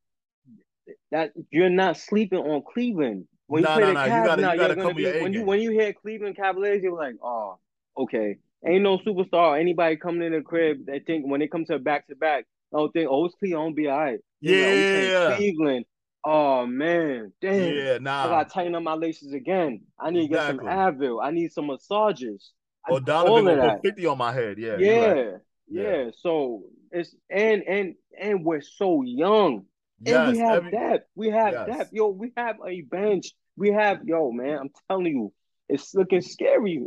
that 1.11 1.33
you're 1.51 1.71
not 1.71 1.97
sleeping 1.97 2.39
on 2.39 2.63
Cleveland. 2.63 3.27
When 3.47 3.63
you 3.63 3.69
Nah, 3.69 3.75
play 3.75 3.83
nah, 3.83 3.89
the 3.89 3.95
nah, 3.95 4.05
you 4.05 4.11
Cavs 4.13 4.25
gotta- 4.27 4.43
now, 4.43 4.53
you 4.53 4.59
gotta 4.59 4.75
come 4.77 4.87
with 4.87 4.97
be 4.97 5.03
your 5.03 5.23
when 5.23 5.33
you 5.33 5.39
game. 5.41 5.47
when 5.47 5.61
you 5.61 5.71
hear 5.73 5.93
Cleveland 5.93 6.37
Cavaliers, 6.37 6.83
you're 6.83 6.97
like, 6.97 7.17
oh, 7.23 7.59
okay. 7.97 8.37
Ain't 8.65 8.83
no 8.85 8.99
superstar. 8.99 9.59
Anybody 9.61 9.97
coming 9.97 10.23
in 10.23 10.33
the 10.33 10.41
crib, 10.41 10.87
they 10.87 11.01
think 11.01 11.27
when 11.27 11.43
it 11.43 11.51
comes 11.51 11.67
to 11.69 11.79
back 11.81 12.07
to 12.09 12.15
back, 12.15 12.47
oh, 12.73 12.91
it's 13.27 13.35
Cleveland, 13.39 13.63
I'll 13.63 13.73
be 13.73 13.89
all 13.89 13.99
right. 13.99 14.19
They 14.41 14.51
like, 14.51 14.67
oh, 14.67 14.71
we 14.71 14.83
playing 14.83 15.11
Yeah. 15.31 15.37
Cleveland. 15.37 15.85
Oh 16.25 16.67
man, 16.67 17.33
damn. 17.41 17.75
yeah, 17.75 17.99
nah. 17.99 18.25
I 18.25 18.29
gotta 18.29 18.51
tighten 18.51 18.75
up 18.77 18.83
my 18.85 18.95
laces 18.95 19.33
again. 19.33 19.81
I 19.99 20.11
need 20.11 20.29
to 20.29 20.35
get 20.35 20.47
some 20.47 20.59
Advil. 20.61 21.19
I 21.23 21.33
need 21.33 21.51
some 21.53 21.67
massages. 21.67 22.53
Oh, 22.89 22.95
all 22.95 23.01
Donovan 23.01 23.45
gonna 23.57 23.73
put 23.75 23.83
50 23.83 24.07
on 24.07 24.19
my 24.19 24.33
head. 24.33 24.57
Yeah. 24.59 24.77
Yeah, 24.79 25.07
right. 25.07 25.27
yeah, 25.69 25.83
Yeah. 25.83 26.11
So 26.17 26.63
it's 26.93 27.15
and 27.29 27.63
and 27.65 27.95
and 28.21 28.45
we're 28.45 28.61
so 28.61 29.03
young. 29.05 29.65
And 30.07 30.33
we 30.33 30.39
have 30.39 30.59
every- 30.59 30.71
depth. 30.71 31.09
We 31.17 31.31
have 31.31 31.53
Yes. 31.53 31.67
depth. 31.79 31.91
Yo, 31.93 32.09
we 32.09 32.33
have 32.37 32.57
a 32.67 32.81
bench. 32.83 33.33
We 33.57 33.71
have, 33.73 34.01
yo, 34.05 34.33
man, 34.33 34.59
I'm 34.59 34.71
telling 34.89 35.07
you, 35.07 35.33
it's 35.69 35.95
looking 35.95 36.21
scary. 36.23 36.81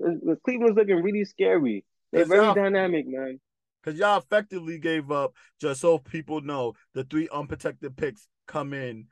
Cleveland's 0.44 0.75
looking 0.77 1.01
really 1.01 1.24
scary. 1.25 1.86
They're 2.12 2.24
Cause 2.24 2.30
very 2.30 2.44
y'all- 2.46 2.54
dynamic, 2.56 3.06
man. 3.08 3.39
Because 3.86 4.00
y'all 4.00 4.18
effectively 4.18 4.80
gave 4.80 5.12
up, 5.12 5.34
just 5.62 5.82
so 5.82 6.00
people 6.00 6.42
know, 6.42 6.74
the 6.96 7.04
three 7.04 7.30
unprotected 7.32 7.96
picks 7.96 8.27
come 8.48 8.74
in 8.74 9.06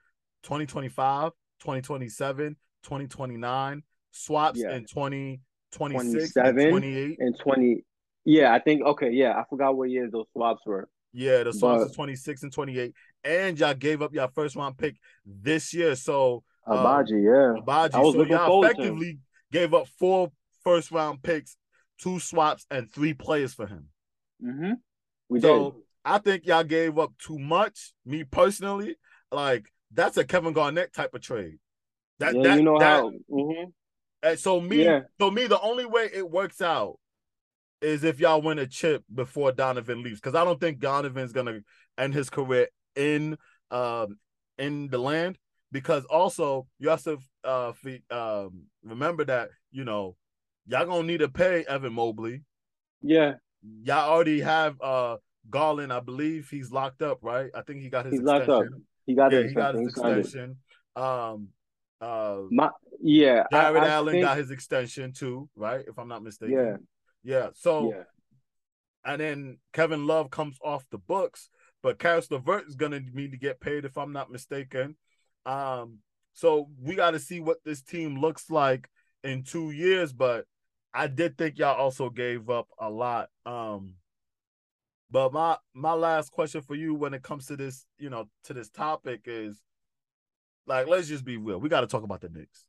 2025, 0.44 1.32
2027, 1.60 2.56
2029, 2.82 3.84
swaps 4.12 4.60
Yeah. 4.60 4.76
in 4.76 4.86
2026, 4.86 6.34
27. 6.34 6.60
and 6.60 6.70
28. 6.72 7.20
And 7.20 7.40
20, 7.40 7.86
yeah, 8.26 8.52
I 8.54 8.60
think, 8.60 8.82
okay, 8.84 9.12
yeah, 9.12 9.38
I 9.40 9.44
forgot 9.48 9.78
what 9.78 9.92
years 9.92 10.12
those 10.12 10.26
swaps 10.34 10.66
were. 10.66 10.90
Yeah, 11.12 11.44
the 11.44 11.54
swaps 11.54 11.84
But- 11.84 11.90
is 11.92 11.96
26 11.96 12.42
and 12.42 12.52
28. 12.52 12.94
And 13.24 13.60
y'all 13.60 13.76
gave 13.76 14.02
up 14.02 14.12
your 14.14 14.28
first 14.30 14.56
round 14.56 14.78
pick 14.80 14.96
this 15.24 15.72
year. 15.74 15.96
So, 15.96 16.44
Um, 16.66 16.78
Agbaji, 16.78 17.24
yeah. 17.24 17.62
Agbaji, 17.62 17.94
I 17.94 18.00
was 18.00 18.14
so 18.14 18.18
looking 18.18 18.34
y'all 18.34 18.48
forward 18.48 18.70
to 18.70 18.82
him. 18.82 18.82
effectively 18.82 19.20
gave 19.52 19.74
up 19.76 19.88
four 20.00 20.32
first 20.64 20.90
round 20.92 21.22
picks, 21.22 21.58
two 22.00 22.20
swaps, 22.20 22.66
and 22.72 22.92
three 22.92 23.14
players 23.14 23.54
for 23.54 23.68
him. 23.68 23.90
Mm-hmm. 24.44 24.74
We 25.30 25.40
So 25.40 25.72
did. 25.72 25.74
I 26.06 26.18
think 26.18 26.46
y'all 26.46 26.64
gave 26.64 27.00
up 27.00 27.14
too 27.18 27.40
much. 27.40 27.94
Me 28.06 28.24
personally, 28.24 28.98
like 29.32 29.66
that's 29.94 30.18
a 30.18 30.26
Kevin 30.26 30.54
Garnett 30.54 30.94
type 30.94 31.14
of 31.14 31.22
trade. 31.22 31.60
That 32.20 32.36
yeah, 32.36 32.44
that 32.44 32.58
you 32.58 32.64
know 32.64 32.80
that, 32.80 33.00
how. 33.00 33.12
hmm 33.30 33.64
and 34.22 34.40
so 34.40 34.62
me, 34.62 34.84
Yeah. 34.84 35.02
so 35.20 35.30
me, 35.30 35.48
the 35.48 35.60
only 35.60 35.86
way 35.86 36.10
it 36.14 36.30
works 36.30 36.62
out 36.62 36.98
is 37.82 38.06
if 38.06 38.20
y'all 38.22 38.42
win 38.42 38.58
a 38.60 38.66
chip 38.66 39.04
before 39.14 39.52
Donovan 39.52 40.02
leaves, 40.02 40.22
because 40.22 40.36
I 40.36 40.46
don't 40.46 40.60
think 40.60 40.80
Donovan's 40.80 41.34
gonna 41.34 41.60
end 41.98 42.14
his 42.14 42.30
career 42.30 42.68
in 42.96 43.38
um 43.72 44.18
in 44.58 44.88
the 44.90 44.98
land. 44.98 45.38
Because 45.72 46.06
also 46.06 46.68
you 46.80 46.90
have 46.90 47.04
to 47.04 47.18
uh 47.44 47.74
um 48.12 48.64
remember 48.84 49.26
that 49.26 49.50
you 49.72 49.84
know 49.84 50.16
y'all 50.68 50.86
gonna 50.86 51.04
need 51.04 51.20
to 51.20 51.30
pay 51.30 51.66
Evan 51.68 51.94
Mobley. 51.94 52.44
Yeah, 53.02 53.34
Y'all 53.84 54.10
already 54.12 54.42
have 54.42 54.80
uh 54.82 55.18
Garland, 55.50 55.92
I 55.94 56.00
believe 56.00 56.50
he's 56.50 56.72
locked 56.72 57.02
up, 57.02 57.20
right? 57.22 57.50
I 57.54 57.62
think 57.62 57.82
he 57.82 57.90
got 57.90 58.06
his 58.06 58.16
he's 58.16 58.22
locked 58.22 58.44
extension. 58.46 58.74
up. 58.74 58.82
He 59.06 59.14
got 59.16 59.32
Yeah, 59.32 59.40
his 59.42 59.52
he 59.52 59.56
got 59.56 59.76
his 59.76 59.88
extension. 59.90 60.58
Um 60.96 61.50
uh 62.02 62.40
My, 62.52 62.70
yeah, 63.02 63.44
I- 63.52 63.56
Jarrett 63.56 63.84
I 63.84 63.88
Allen 63.90 64.14
think- 64.14 64.26
got 64.26 64.38
his 64.38 64.52
extension 64.52 65.14
too, 65.14 65.50
right? 65.56 65.84
If 65.88 65.98
I'm 65.98 66.08
not 66.08 66.24
mistaken. 66.24 66.56
Yeah, 66.56 66.78
Yeah. 67.24 67.50
So 67.54 67.92
yeah. 67.94 68.04
and 69.06 69.22
then 69.22 69.58
Kevin 69.74 70.08
Love 70.08 70.30
comes 70.30 70.58
off 70.64 70.86
the 70.92 70.98
books, 70.98 71.50
but 71.82 72.00
Caris 72.00 72.30
LeVert 72.32 72.68
is 72.68 72.76
gonna 72.76 73.00
need 73.14 73.32
to 73.32 73.38
get 73.38 73.60
paid 73.60 73.86
if 73.86 73.98
I'm 73.98 74.12
not 74.14 74.32
mistaken. 74.32 74.96
Um, 75.46 76.00
so 76.34 76.70
we 76.82 76.96
got 76.96 77.12
to 77.12 77.20
see 77.20 77.40
what 77.42 77.58
this 77.66 77.82
team 77.82 78.20
looks 78.20 78.50
like 78.50 78.90
in 79.24 79.44
two 79.44 79.72
years. 79.72 80.14
But 80.14 80.46
I 80.94 81.08
did 81.08 81.38
think 81.38 81.58
y'all 81.58 81.76
also 81.76 82.10
gave 82.10 82.50
up 82.50 82.68
a 82.80 82.90
lot. 82.90 83.30
Um, 83.46 83.96
but 85.10 85.34
my 85.34 85.58
my 85.74 85.94
last 85.94 86.32
question 86.32 86.62
for 86.62 86.76
you 86.76 86.94
when 86.94 87.14
it 87.14 87.24
comes 87.24 87.48
to 87.48 87.56
this, 87.56 87.86
you 87.98 88.10
know, 88.10 88.30
to 88.46 88.54
this 88.54 88.70
topic 88.70 89.22
is 89.26 89.62
like, 90.66 90.88
let's 90.88 91.08
just 91.08 91.26
be 91.26 91.38
real. 91.38 91.60
We 91.60 91.70
got 91.70 91.82
to 91.82 91.88
talk 91.88 92.04
about 92.04 92.22
the 92.22 92.30
Knicks. 92.30 92.66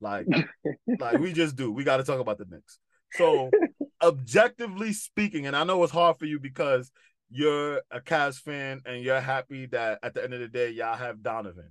Like, 0.00 0.26
like 1.00 1.18
we 1.18 1.32
just 1.32 1.56
do. 1.56 1.70
We 1.72 1.84
got 1.84 1.98
to 1.98 2.04
talk 2.04 2.20
about 2.20 2.38
the 2.38 2.46
Knicks. 2.48 2.78
So, 3.12 3.50
objectively 4.02 4.92
speaking, 4.92 5.46
and 5.46 5.56
I 5.56 5.64
know 5.64 5.82
it's 5.82 5.92
hard 5.92 6.18
for 6.18 6.26
you 6.26 6.38
because 6.40 6.90
you're 7.30 7.82
a 7.90 8.00
Cavs 8.00 8.40
fan 8.40 8.82
and 8.84 9.02
you're 9.02 9.20
happy 9.20 9.66
that 9.66 10.00
at 10.02 10.14
the 10.14 10.22
end 10.22 10.34
of 10.34 10.40
the 10.40 10.48
day 10.48 10.70
y'all 10.70 10.96
have 10.96 11.22
Donovan, 11.22 11.70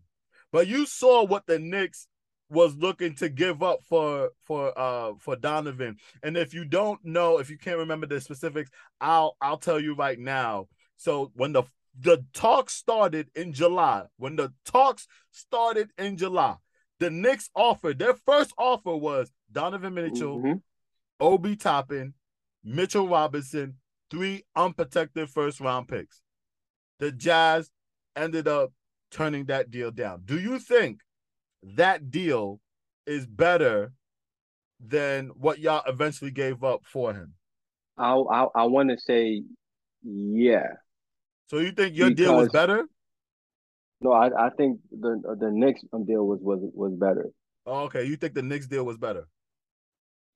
but 0.52 0.68
you 0.68 0.86
saw 0.86 1.24
what 1.24 1.46
the 1.48 1.60
Knicks 1.60 2.08
was 2.50 2.76
looking 2.76 3.14
to 3.16 3.30
give 3.30 3.62
up 3.62 3.84
for 3.84 4.32
for 4.42 4.78
uh 4.78 5.14
for 5.20 5.36
Donovan. 5.36 5.98
And 6.24 6.36
if 6.36 6.54
you 6.54 6.66
don't 6.66 7.04
know, 7.06 7.38
if 7.40 7.50
you 7.50 7.58
can't 7.58 7.78
remember 7.78 8.08
the 8.08 8.20
specifics, 8.22 8.72
I'll 9.00 9.38
I'll 9.42 9.58
tell 9.58 9.80
you 9.80 9.94
right 9.96 10.20
now. 10.20 10.68
So 10.98 11.32
when 11.36 11.54
the 11.54 11.64
the 12.00 12.24
talks 12.34 12.74
started 12.74 13.30
in 13.36 13.54
July, 13.54 14.06
when 14.18 14.36
the 14.36 14.54
talks 14.66 15.08
started 15.32 15.92
in 15.98 16.18
July, 16.18 16.56
the 17.00 17.10
Knicks 17.10 17.50
offered 17.56 18.00
their 18.00 18.14
first 18.14 18.54
offer 18.58 18.96
was 18.96 19.32
Donovan 19.52 19.94
Mitchell, 19.94 20.40
Mhm. 20.40 20.62
Obi 21.20 21.56
Toppin, 21.56 22.14
Mitchell 22.64 23.08
Robinson, 23.08 23.78
three 24.10 24.44
unprotected 24.56 25.30
first 25.30 25.60
round 25.60 25.88
picks. 25.88 26.22
The 27.00 27.12
Jazz 27.12 27.72
ended 28.16 28.48
up 28.48 28.72
turning 29.12 29.46
that 29.46 29.72
deal 29.72 29.92
down. 29.92 30.22
Do 30.26 30.40
you 30.40 30.60
think 30.60 31.02
that 31.64 32.12
deal 32.12 32.60
is 33.06 33.26
better 33.26 33.94
than 34.80 35.30
what 35.30 35.60
y'all 35.60 35.84
eventually 35.88 36.32
gave 36.32 36.64
up 36.64 36.82
for 36.86 37.14
him? 37.14 37.34
I 37.98 38.14
I, 38.14 38.48
I 38.56 38.64
want 38.66 38.90
to 38.90 38.98
say, 38.98 39.44
yeah. 40.04 40.68
So 41.48 41.58
you 41.58 41.72
think 41.72 41.96
your 41.96 42.12
deal 42.12 42.38
was 42.38 42.50
better? 42.50 42.86
No, 44.02 44.14
I, 44.14 44.28
I 44.28 44.50
think 44.52 44.80
the 44.92 45.22
the 45.40 45.52
Knicks 45.52 45.82
deal 45.82 46.26
was 46.26 46.40
was 46.42 46.60
was 46.74 46.94
better. 46.94 47.30
Oh, 47.66 47.84
okay, 47.84 48.06
you 48.06 48.16
think 48.16 48.34
the 48.34 48.42
Knicks 48.42 48.68
deal 48.68 48.86
was 48.86 48.98
better? 48.98 49.28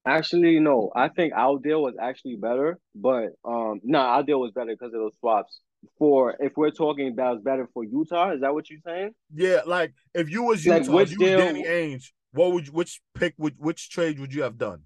Actually, 0.06 0.60
no. 0.60 0.92
I 0.94 1.08
think 1.08 1.34
our 1.34 1.58
deal 1.60 1.82
was 1.82 1.96
actually 2.02 2.36
better, 2.36 2.78
but 2.94 3.30
um, 3.46 3.80
no, 3.84 4.00
our 4.00 4.24
deal 4.24 4.42
was 4.42 4.52
better 4.52 4.72
because 4.72 4.94
of 4.94 5.00
those 5.00 5.16
swaps. 5.20 5.62
For 5.98 6.36
if 6.40 6.54
we're 6.56 6.72
talking 6.72 7.10
about 7.10 7.44
better 7.44 7.68
for 7.74 7.84
Utah, 7.84 8.34
is 8.34 8.42
that 8.42 8.54
what 8.54 8.70
you're 8.70 8.80
saying? 8.86 9.12
Yeah, 9.34 9.62
like 9.66 9.94
if 10.14 10.30
you 10.30 10.44
was 10.44 10.66
Like, 10.66 10.84
Utah, 10.84 10.96
which 10.96 11.12
if 11.12 11.20
you 11.20 11.26
was 11.26 11.32
Danny 11.32 11.64
Ainge, 11.64 12.12
what 12.32 12.54
would 12.54 12.68
you, 12.68 12.74
which 12.74 13.02
pick 13.16 13.34
would 13.38 13.56
which 13.58 13.90
trade 13.90 14.20
would 14.20 14.34
you 14.34 14.44
have 14.44 14.58
done? 14.58 14.82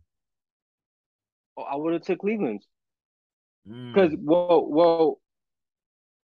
Oh, 1.57 1.63
I 1.63 1.75
would 1.75 1.93
have 1.93 2.03
took 2.03 2.19
Cleveland's 2.19 2.65
Mm. 3.67 3.93
because 3.93 4.15
well, 4.21 4.65
well, 4.69 5.19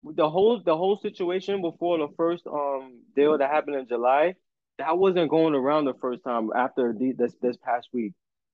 the 0.04 0.28
whole 0.28 0.62
the 0.62 0.76
whole 0.76 0.96
situation 0.98 1.60
before 1.60 1.98
the 1.98 2.08
first 2.16 2.46
um 2.46 3.00
deal 3.16 3.36
that 3.36 3.50
happened 3.50 3.76
in 3.76 3.88
July, 3.88 4.34
that 4.78 4.96
wasn't 4.96 5.30
going 5.30 5.54
around 5.54 5.84
the 5.84 5.94
first 5.94 6.22
time 6.24 6.50
after 6.54 6.94
the, 6.96 7.12
this 7.12 7.34
this 7.42 7.56
past 7.56 7.88
week 7.92 8.12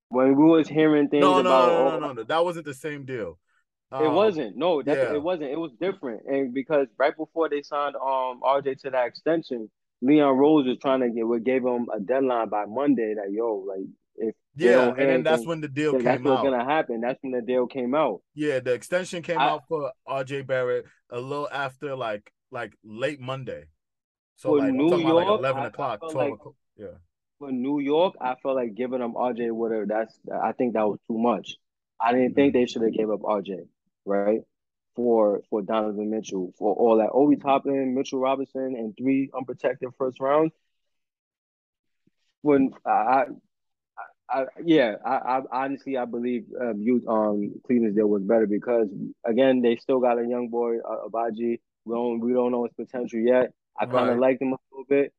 when 0.08 0.36
we 0.36 0.44
was 0.44 0.68
hearing 0.68 1.08
things 1.08 1.22
no, 1.22 1.34
no, 1.34 1.40
about 1.40 1.68
no, 1.68 1.90
no, 1.90 1.98
no, 1.98 2.12
no, 2.12 2.24
that 2.24 2.44
wasn't 2.44 2.64
the 2.64 2.74
same 2.74 3.04
deal. 3.04 3.38
It 3.90 3.94
Um, 3.96 4.14
wasn't. 4.14 4.56
No, 4.56 4.82
that's 4.82 4.98
yeah. 4.98 5.14
it 5.14 5.22
wasn't. 5.22 5.50
It 5.50 5.58
was 5.58 5.72
different. 5.80 6.26
And 6.26 6.52
because 6.52 6.88
right 6.98 7.16
before 7.16 7.48
they 7.48 7.62
signed 7.62 7.96
um 7.96 8.40
RJ 8.42 8.80
to 8.82 8.90
that 8.90 9.06
extension, 9.06 9.70
Leon 10.02 10.36
Rose 10.36 10.66
was 10.66 10.78
trying 10.78 11.00
to 11.00 11.10
get 11.10 11.26
what 11.26 11.42
gave 11.44 11.64
him 11.64 11.86
a 11.94 11.98
deadline 12.00 12.48
by 12.50 12.66
Monday 12.66 13.14
that 13.14 13.32
yo, 13.32 13.64
like 13.66 13.86
if 14.16 14.34
Yeah, 14.56 14.88
and 14.88 14.98
then 14.98 15.22
that's 15.22 15.46
when 15.46 15.60
the 15.62 15.68
deal 15.68 15.92
So 15.92 15.98
that's 16.00 16.18
came 16.18 16.24
what's 16.30 16.42
gonna 16.42 16.64
happen. 16.64 17.00
That's 17.00 17.18
when 17.22 17.32
the 17.32 17.40
deal 17.40 17.66
came 17.66 17.94
out. 17.94 18.20
Yeah, 18.34 18.60
the 18.60 18.74
extension 18.74 19.22
came 19.22 19.38
I- 19.38 19.48
out 19.48 19.62
for 19.68 19.90
RJ 20.06 20.42
Barrett 20.46 20.84
a 21.10 21.20
little 21.20 21.48
after 21.50 21.96
like 21.96 22.30
like 22.50 22.74
late 22.84 23.20
Monday. 23.20 23.64
So 24.36 24.52
like 24.52 24.72
New 24.72 24.88
about 24.88 24.98
like 24.98 25.06
York, 25.26 25.38
eleven 25.40 25.64
o'clock, 25.64 26.00
twelve 26.00 26.14
like- 26.14 26.32
o'clock. 26.34 26.54
Yeah. 26.76 26.96
For 27.38 27.52
New 27.52 27.78
York, 27.78 28.16
I 28.20 28.34
felt 28.42 28.56
like 28.56 28.74
giving 28.74 28.98
them 28.98 29.14
RJ 29.14 29.50
whatever. 29.52 29.86
That's 29.86 30.20
I 30.42 30.52
think 30.52 30.74
that 30.74 30.86
was 30.86 30.98
too 31.08 31.16
much. 31.18 31.56
I 32.00 32.12
didn't 32.12 32.34
think 32.34 32.52
Mm-hmm. 32.52 32.58
they 32.60 32.66
should 32.66 32.82
have 32.82 32.92
gave 32.92 33.10
up 33.10 33.20
RJ, 33.20 33.66
right? 34.08 34.40
For 34.96 35.42
for 35.50 35.62
Donovan 35.62 36.10
Mitchell, 36.10 36.52
for 36.58 36.74
all 36.74 36.96
that 36.98 37.10
Obi 37.12 37.36
Toppin, 37.36 37.94
Mitchell 37.94 38.20
Robinson, 38.20 38.74
and 38.76 38.96
three 38.96 39.30
unprotected 39.34 39.90
first 39.98 40.20
rounds. 40.20 40.52
When 42.42 42.72
I, 42.86 43.24
I, 44.30 44.40
I 44.40 44.44
yeah, 44.64 44.94
I, 45.04 45.40
I 45.52 45.64
honestly 45.64 45.96
I 45.96 46.04
believe 46.04 46.46
um, 46.60 46.80
you 46.80 47.02
um 47.08 47.52
Cleveland's 47.66 47.96
deal 47.96 48.08
was 48.08 48.22
better 48.22 48.46
because 48.46 48.88
again 49.24 49.62
they 49.62 49.76
still 49.76 50.00
got 50.00 50.18
a 50.18 50.26
young 50.26 50.48
boy 50.48 50.78
uh, 50.78 51.08
Agbaji. 51.08 51.60
We 51.84 51.94
don't 51.94 52.20
we 52.20 52.32
don't 52.32 52.52
know 52.52 52.64
his 52.64 52.74
potential 52.74 53.20
yet. 53.20 53.52
I 53.78 53.86
kind 53.86 54.10
of 54.10 54.16
Right. 54.16 54.18
liked 54.18 54.42
him 54.42 54.52
a 54.54 54.58
little 54.72 54.86
bit. 54.88 55.12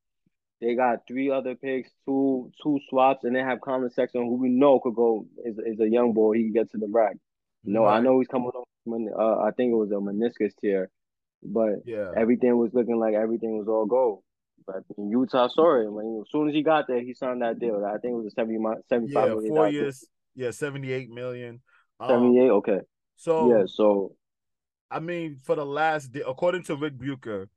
They 0.62 0.75
got 0.75 1.08
three 1.08 1.32
other 1.32 1.56
picks, 1.56 1.91
two 2.06 2.52
two 2.63 2.80
swaps, 2.89 3.25
and 3.25 3.36
they 3.36 3.41
have 3.41 3.62
Collin 3.62 3.89
Sexton, 3.91 4.23
who 4.25 4.36
we 4.38 4.49
know 4.49 4.80
could 4.80 4.95
go 4.95 5.25
is 5.45 5.60
is 5.60 5.80
a 5.82 5.89
young 5.89 6.13
boy. 6.13 6.36
He 6.36 6.43
can 6.45 6.54
get 6.54 6.71
to 6.71 6.78
the 6.80 6.88
rack. 6.89 7.17
No, 7.65 7.88
I 7.88 7.99
Right. 7.99 8.02
know 8.02 8.19
he's 8.19 8.30
coming 8.30 8.49
off. 8.49 8.68
Uh, 8.87 9.37
I 9.39 9.51
think 9.55 9.71
it 9.71 9.75
was 9.75 9.91
a 9.91 9.95
meniscus 9.95 10.53
tear, 10.59 10.89
but 11.43 11.75
Yeah. 11.85 12.11
everything 12.15 12.57
was 12.57 12.73
looking 12.73 12.99
like 12.99 13.13
everything 13.13 13.57
was 13.57 13.67
all 13.67 13.85
gold. 13.85 14.23
But 14.65 14.83
in 14.97 15.09
Utah 15.09 15.47
saw 15.47 15.81
it 15.81 15.91
when 15.91 16.21
as 16.21 16.31
soon 16.31 16.49
as 16.49 16.53
he 16.53 16.63
got 16.63 16.87
there, 16.87 17.01
he 17.01 17.13
signed 17.13 17.41
that 17.41 17.59
deal. 17.59 17.83
I 17.85 17.97
think 17.97 18.13
it 18.13 18.17
was 18.17 18.27
a 18.27 18.31
70, 18.31 18.57
mi- 18.59 18.81
75 18.87 19.13
Yeah, 19.13 19.35
million 19.35 19.47
four 19.47 19.55
dollar 19.55 19.71
deal. 19.71 19.81
years. 19.81 20.07
Yeah, 20.35 20.51
seventy-eight 20.51 21.09
million. 21.09 21.61
Um, 21.99 22.09
78, 22.09 22.49
okay. 22.51 22.79
So 23.17 23.49
yeah, 23.49 23.63
so 23.67 24.15
I 24.91 24.99
mean, 24.99 25.37
for 25.43 25.55
the 25.55 25.65
last, 25.65 26.09
according 26.25 26.63
to 26.63 26.75
Rick 26.75 26.97
Bucher, 26.97 27.47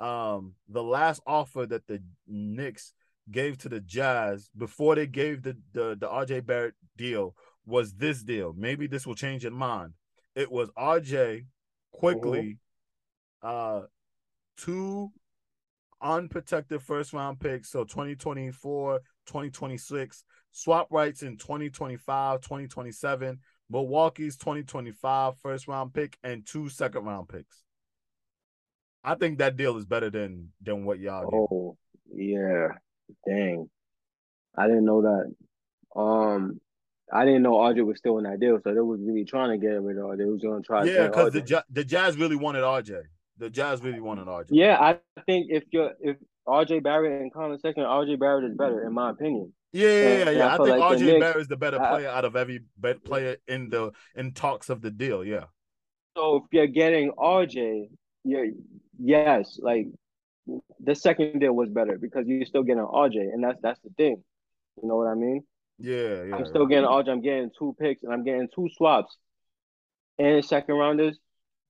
um, 0.00 0.54
the 0.68 0.82
last 0.82 1.22
offer 1.26 1.66
that 1.66 1.86
the 1.86 2.02
Knicks 2.26 2.92
gave 3.30 3.56
to 3.58 3.68
the 3.68 3.80
Jazz 3.80 4.50
before 4.56 4.94
they 4.94 5.06
gave 5.06 5.42
the 5.42 5.56
the, 5.72 5.96
the 5.98 6.08
RJ 6.08 6.44
Barrett 6.44 6.74
deal 6.96 7.34
was 7.64 7.94
this 7.94 8.22
deal. 8.22 8.54
Maybe 8.56 8.86
this 8.86 9.06
will 9.06 9.14
change 9.14 9.44
your 9.44 9.52
mind. 9.52 9.92
It 10.34 10.50
was 10.50 10.70
RJ 10.70 11.46
Quickley, 11.92 12.58
uh, 13.42 13.82
two 14.56 15.12
unprotected 16.00 16.82
first 16.82 17.12
round 17.12 17.38
picks, 17.38 17.70
so 17.70 17.84
2024, 17.84 18.98
2026, 19.26 20.24
swap 20.50 20.88
rights 20.90 21.22
in 21.22 21.36
2025, 21.36 22.40
2027. 22.40 23.38
Milwaukee's 23.70 24.36
2025 24.36 25.38
first 25.38 25.66
round 25.68 25.94
pick 25.94 26.18
and 26.22 26.46
two 26.46 26.68
second 26.68 27.04
round 27.04 27.28
picks. 27.28 27.62
I 29.04 29.14
think 29.14 29.38
that 29.38 29.56
deal 29.56 29.76
is 29.76 29.86
better 29.86 30.10
than 30.10 30.52
than 30.62 30.84
what 30.84 30.98
y'all 30.98 31.22
did. 31.22 31.34
oh 31.34 31.76
yeah, 32.14 32.68
dang, 33.26 33.68
I 34.56 34.66
didn't 34.66 34.84
know 34.84 35.02
that. 35.02 36.00
Um, 36.00 36.60
I 37.12 37.24
didn't 37.24 37.42
know 37.42 37.52
RJ 37.52 37.84
was 37.84 37.98
still 37.98 38.18
in 38.18 38.24
that 38.24 38.40
deal, 38.40 38.58
so 38.62 38.72
they 38.74 38.80
was 38.80 39.00
really 39.02 39.24
trying 39.24 39.50
to 39.50 39.58
get 39.58 39.80
rid 39.82 39.98
of 39.98 40.04
RJ. 40.04 40.18
They 40.18 40.24
was 40.24 40.40
gonna 40.40 40.62
try. 40.62 40.84
yeah, 40.84 41.08
because 41.08 41.32
the. 41.32 41.64
The 41.70 41.84
Jazz 41.84 42.16
really 42.16 42.36
wanted 42.36 42.62
RJ. 42.62 43.02
The 43.38 43.50
Jazz 43.50 43.82
really 43.82 44.00
wanted 44.00 44.26
RJ. 44.26 44.46
yeah, 44.50 44.78
I 44.80 44.98
think 45.26 45.48
if 45.50 45.64
you're 45.70 45.92
if 46.00 46.16
RJ 46.46 46.82
Barrett 46.82 47.20
and 47.20 47.32
Collin 47.32 47.58
Sexton, 47.58 47.84
RJ 47.84 48.18
Barrett 48.18 48.50
is 48.50 48.56
better 48.56 48.86
in 48.86 48.92
my 48.92 49.10
opinion. 49.10 49.52
Yeah, 49.72 49.88
yeah, 49.88 49.94
yeah. 49.94 50.28
And 50.28 50.36
yeah. 50.38 50.46
I 50.46 50.54
I 50.54 50.56
think 50.56 50.68
like 50.68 50.98
RJ 50.98 51.20
Barrett 51.20 51.36
is 51.40 51.48
the 51.48 51.56
better 51.56 51.80
I- 51.80 51.90
player 51.90 52.08
out 52.08 52.24
of 52.24 52.36
every 52.36 52.60
bet 52.78 53.04
player 53.04 53.36
in 53.46 53.68
the 53.68 53.92
in 54.14 54.32
talks 54.32 54.68
of 54.68 54.80
the 54.80 54.90
deal. 54.90 55.24
Yeah. 55.24 55.44
So 56.16 56.36
if 56.36 56.42
you're 56.52 56.66
getting 56.66 57.10
RJ, 57.12 57.88
yeah, 58.24 58.44
yes, 58.98 59.58
like 59.62 59.86
the 60.80 60.94
second 60.94 61.40
deal 61.40 61.54
was 61.54 61.70
better 61.70 61.96
because 61.98 62.26
you're 62.26 62.44
still 62.44 62.62
getting 62.62 62.82
RJ, 62.82 63.16
and 63.16 63.42
that's 63.44 63.58
that's 63.62 63.80
the 63.80 63.90
thing. 63.96 64.22
You 64.82 64.88
know 64.88 64.96
what 64.96 65.08
I 65.08 65.14
mean? 65.14 65.42
Yeah, 65.78 66.24
yeah. 66.24 66.36
I'm 66.36 66.46
still 66.46 66.66
getting 66.66 66.84
RJ. 66.84 67.08
I'm 67.08 67.22
getting 67.22 67.50
two 67.58 67.74
picks, 67.78 68.02
and 68.02 68.12
I'm 68.12 68.24
getting 68.24 68.48
two 68.54 68.68
swaps, 68.76 69.16
and 70.18 70.44
second 70.44 70.76
rounders. 70.76 71.18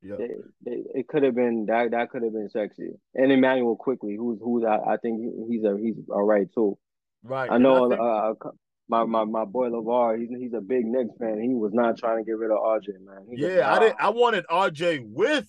Yeah. 0.02 0.16
They, 0.18 0.28
they, 0.64 0.82
it 0.94 1.08
could 1.08 1.22
have 1.22 1.34
been 1.36 1.66
that. 1.66 1.92
That 1.92 2.10
could 2.10 2.22
have 2.24 2.32
been 2.32 2.50
sexy. 2.50 2.90
And 3.14 3.30
Immanuel 3.30 3.76
Quickley, 3.76 4.16
who's 4.16 4.38
who's 4.42 4.64
I, 4.64 4.78
I 4.78 4.96
think 4.96 5.22
he's 5.48 5.62
a 5.64 5.76
he's 5.80 5.94
all 6.10 6.24
right 6.24 6.48
too. 6.52 6.76
Right. 7.22 7.50
I 7.50 7.58
know 7.58 7.88
think- 7.88 8.00
uh, 8.00 8.32
my 8.88 9.04
my 9.04 9.24
my 9.24 9.44
boy 9.44 9.68
Levar. 9.68 10.18
He's 10.18 10.28
he's 10.36 10.52
a 10.54 10.60
big 10.60 10.84
Knicks 10.86 11.16
fan. 11.20 11.40
He 11.40 11.54
was 11.54 11.72
not 11.72 11.96
trying 11.98 12.18
to 12.18 12.24
get 12.24 12.36
rid 12.36 12.50
of 12.50 12.58
RJ, 12.58 12.88
man. 13.04 13.26
He 13.30 13.40
Yeah, 13.46 13.72
I 13.72 13.78
didn't. 13.78 13.96
I 14.00 14.08
wanted 14.10 14.44
RJ 14.50 15.04
with 15.08 15.46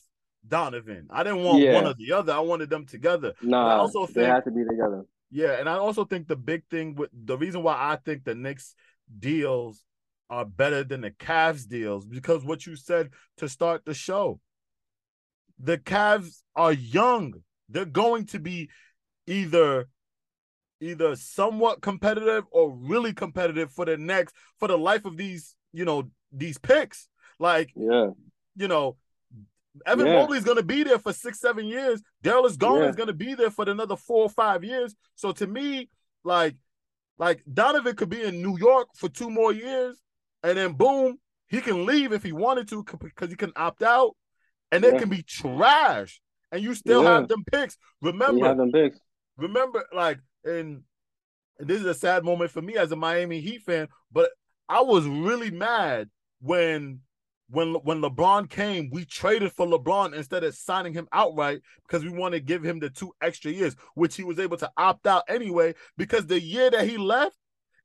Donovan. 0.47 1.07
I 1.09 1.23
didn't 1.23 1.43
want 1.43 1.59
Yeah. 1.59 1.73
one 1.73 1.87
or 1.87 1.95
the 1.95 2.11
other. 2.11 2.31
I 2.33 2.39
wanted 2.39 2.69
them 2.69 2.85
together. 2.85 3.33
Nah, 3.41 3.75
I 3.75 3.77
also 3.79 4.05
they 4.05 4.13
think- 4.13 4.27
have 4.27 4.43
to 4.43 4.51
be 4.51 4.63
together. 4.69 5.03
Yeah, 5.33 5.53
and 5.53 5.67
I 5.67 5.77
also 5.77 6.05
think 6.05 6.27
the 6.27 6.35
big 6.35 6.63
thing 6.69 6.93
with 6.93 7.09
the 7.11 7.35
reason 7.35 7.63
why 7.63 7.73
I 7.73 7.95
think 7.95 8.23
the 8.23 8.35
Knicks 8.35 8.75
deals 9.19 9.83
are 10.29 10.45
better 10.45 10.83
than 10.83 11.01
the 11.01 11.09
Cavs 11.09 11.67
deals 11.67 12.05
because 12.05 12.45
what 12.45 12.67
you 12.67 12.75
said 12.75 13.09
to 13.37 13.49
start 13.49 13.83
the 13.83 13.95
show. 13.95 14.39
The 15.57 15.79
Cavs 15.79 16.43
are 16.55 16.71
young. 16.71 17.33
They're 17.67 17.85
going 17.85 18.27
to 18.27 18.39
be 18.39 18.69
either 19.25 19.87
either 20.79 21.15
somewhat 21.15 21.81
competitive 21.81 22.43
or 22.51 22.71
really 22.71 23.13
competitive 23.13 23.71
for 23.71 23.85
the 23.85 23.97
next 23.97 24.35
for 24.59 24.67
the 24.67 24.77
life 24.77 25.05
of 25.05 25.17
these, 25.17 25.55
you 25.71 25.83
know, 25.83 26.11
these 26.31 26.59
picks. 26.59 27.09
Like 27.39 27.71
Yeah, 27.75 28.09
you 28.55 28.67
know, 28.67 28.97
Evan 29.85 30.05
Yeah. 30.07 30.13
Mobley's 30.13 30.43
going 30.43 30.57
to 30.57 30.63
be 30.63 30.83
there 30.83 30.99
for 30.99 31.13
six, 31.13 31.39
seven 31.39 31.65
years. 31.65 32.01
Darius 32.21 32.57
Garland's 32.57 32.83
Yeah. 32.85 32.89
Is 32.91 32.95
going 32.95 33.07
to 33.07 33.13
be 33.13 33.33
there 33.33 33.49
for 33.49 33.67
another 33.69 33.95
four 33.95 34.23
or 34.23 34.29
five 34.29 34.63
years. 34.63 34.95
So 35.15 35.31
to 35.33 35.47
me, 35.47 35.89
like, 36.23 36.55
like 37.17 37.43
Donovan 37.51 37.95
could 37.95 38.09
be 38.09 38.21
in 38.23 38.41
New 38.41 38.57
York 38.57 38.89
for 38.95 39.09
two 39.09 39.29
more 39.29 39.51
years, 39.51 39.99
and 40.43 40.57
then 40.57 40.73
boom, 40.73 41.17
he 41.47 41.61
can 41.61 41.85
leave 41.85 42.11
if 42.13 42.23
he 42.23 42.31
wanted 42.31 42.67
to 42.69 42.83
because 42.99 43.29
he 43.29 43.35
can 43.35 43.51
opt 43.55 43.83
out, 43.83 44.15
and 44.71 44.83
Yeah. 44.83 44.97
can 44.99 45.09
be 45.09 45.23
trash, 45.23 46.21
and 46.51 46.61
you 46.63 46.73
still 46.75 47.03
Yeah. 47.03 47.13
have 47.19 47.27
them 47.27 47.43
picks. 47.51 47.77
Remember, 48.01 48.45
have 48.47 48.57
them 48.57 48.71
picks. 48.71 48.99
remember, 49.37 49.85
like, 49.93 50.19
and 50.43 50.83
this 51.59 51.79
is 51.79 51.85
a 51.85 51.93
sad 51.93 52.23
moment 52.23 52.51
for 52.51 52.61
me 52.61 52.75
as 52.77 52.91
a 52.91 52.95
Miami 52.95 53.39
Heat 53.41 53.61
fan, 53.63 53.87
but 54.11 54.31
I 54.67 54.81
was 54.81 55.05
really 55.05 55.51
mad 55.51 56.09
when 56.41 57.01
when 57.53 57.73
when 57.75 58.01
LeBron 58.01 58.49
came, 58.49 58.89
we 58.91 59.05
traded 59.05 59.51
for 59.53 59.67
LeBron 59.67 60.13
instead 60.13 60.43
of 60.43 60.55
signing 60.55 60.93
him 60.93 61.07
outright 61.11 61.61
because 61.87 62.03
we 62.03 62.09
want 62.09 62.33
to 62.33 62.39
give 62.39 62.63
him 62.63 62.79
the 62.79 62.89
two 62.89 63.13
extra 63.21 63.51
years, 63.51 63.75
which 63.93 64.15
he 64.15 64.23
was 64.23 64.39
able 64.39 64.57
to 64.57 64.71
opt 64.75 65.05
out 65.05 65.23
anyway. 65.27 65.75
Because 65.95 66.25
the 66.25 66.41
year 66.41 66.71
that 66.71 66.87
he 66.87 66.97
left, 66.97 67.37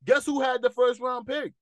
guess 0.05 0.25
who 0.25 0.41
had 0.41 0.63
the 0.63 0.71
first 0.71 1.01
round 1.01 1.27
pick? 1.27 1.53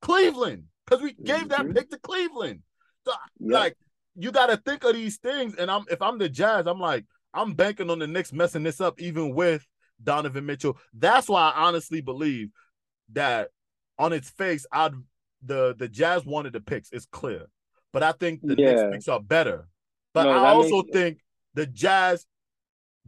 Cleveland, 0.00 0.64
because 0.84 1.02
we 1.02 1.12
gave 1.12 1.50
that 1.50 1.66
Mhm. 1.66 1.74
pick 1.74 1.90
to 1.90 1.98
Cleveland. 1.98 2.62
So, 3.04 3.12
Yeah. 3.38 3.58
like, 3.58 3.76
you 4.14 4.32
got 4.32 4.46
to 4.46 4.56
think 4.56 4.84
of 4.84 4.94
these 4.94 5.18
things. 5.18 5.54
And 5.54 5.70
I'm 5.70 5.84
if 5.90 6.00
I'm 6.00 6.18
the 6.18 6.28
Jazz, 6.28 6.66
I'm 6.66 6.80
like, 6.80 7.04
I'm 7.34 7.52
banking 7.54 7.90
on 7.90 7.98
the 7.98 8.06
Knicks 8.06 8.32
messing 8.32 8.62
this 8.62 8.80
up, 8.80 9.00
even 9.00 9.34
with 9.34 9.66
Donovan 10.02 10.46
Mitchell. 10.46 10.78
That's 10.94 11.28
why 11.28 11.50
I 11.50 11.66
honestly 11.66 12.00
believe 12.00 12.50
that 13.12 13.50
on 13.98 14.12
its 14.12 14.30
face, 14.30 14.66
I'd 14.72 14.94
the 15.44 15.74
the 15.78 15.88
Jazz 15.88 16.24
wanted 16.24 16.52
the 16.54 16.60
picks. 16.60 16.90
It's 16.92 17.06
clear, 17.06 17.46
but 17.92 18.02
I 18.02 18.12
think 18.12 18.40
the 18.42 18.54
Yeah. 18.56 18.72
Knicks 18.72 18.82
picks 18.92 19.08
are 19.08 19.20
better. 19.20 19.68
But 20.12 20.24
No, 20.24 20.30
I 20.30 20.50
also 20.50 20.82
makes- 20.82 20.92
think 20.92 21.18
the 21.54 21.66
Jazz 21.66 22.26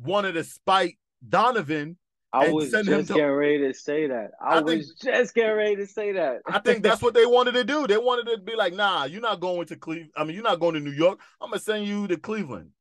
wanted 0.03 0.33
to 0.33 0.45
spite 0.45 0.99
Donovan. 1.27 1.97
I 2.33 2.47
and 2.47 2.55
was 2.55 2.71
send 2.71 2.89
him 2.89 2.99
just 2.99 3.09
to- 3.09 3.15
getting 3.15 3.31
ready 3.35 3.59
to 3.59 3.73
say 3.73 4.09
that. 4.09 4.33
I, 4.43 4.51
I 4.51 4.55
think- 4.57 4.67
was 4.81 4.95
just 5.03 5.35
getting 5.35 5.57
ready 5.57 5.77
to 5.77 5.87
say 5.87 6.13
that. 6.13 6.43
I 6.47 6.59
think 6.59 6.83
that's 6.83 7.01
what 7.01 7.15
they 7.15 7.25
wanted 7.37 7.53
to 7.55 7.65
do. 7.65 7.87
They 7.87 7.97
wanted 7.97 8.31
to 8.31 8.39
be 8.39 8.55
like, 8.57 8.75
nah, 8.75 9.05
you're 9.05 9.23
not 9.23 9.41
going 9.41 9.67
to 9.69 9.77
Cleveland. 9.77 10.11
I 10.17 10.25
mean, 10.25 10.35
you're 10.35 10.43
not 10.45 10.61
going 10.61 10.75
to 10.75 10.81
New 10.81 10.91
York. 10.91 11.21
I'm 11.41 11.51
gonna 11.51 11.61
send 11.61 11.87
you 11.87 12.07
to 12.09 12.17
Cleveland. 12.19 12.73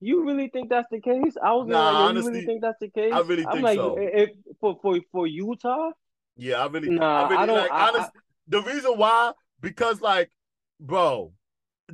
You 0.00 0.24
really 0.26 0.48
think 0.48 0.68
that's 0.70 0.88
the 0.90 1.00
case? 1.00 1.36
I 1.42 1.52
was 1.52 1.68
Nah, 1.68 1.84
like, 1.90 1.92
you 1.92 1.98
honestly, 2.08 2.32
really 2.32 2.46
think 2.46 2.60
that's 2.62 2.78
the 2.80 2.88
case? 2.90 3.12
I 3.12 3.20
really 3.20 3.46
I'm 3.46 3.52
think 3.52 3.64
like, 3.64 3.78
so. 3.78 3.96
if 3.98 4.30
for 4.60 4.78
for 4.82 4.98
for 5.12 5.26
Utah, 5.26 5.90
Yeah, 6.36 6.62
I 6.62 6.66
really, 6.68 6.90
Nah, 6.90 7.24
I 7.26 7.28
really 7.28 7.36
I 7.42 7.46
don't- 7.46 7.56
like. 7.58 7.70
I- 7.70 7.88
honest, 7.88 8.10
the 8.50 8.60
reason 8.62 8.98
why, 8.98 9.32
because 9.62 10.00
like, 10.02 10.30
bro, 10.78 11.32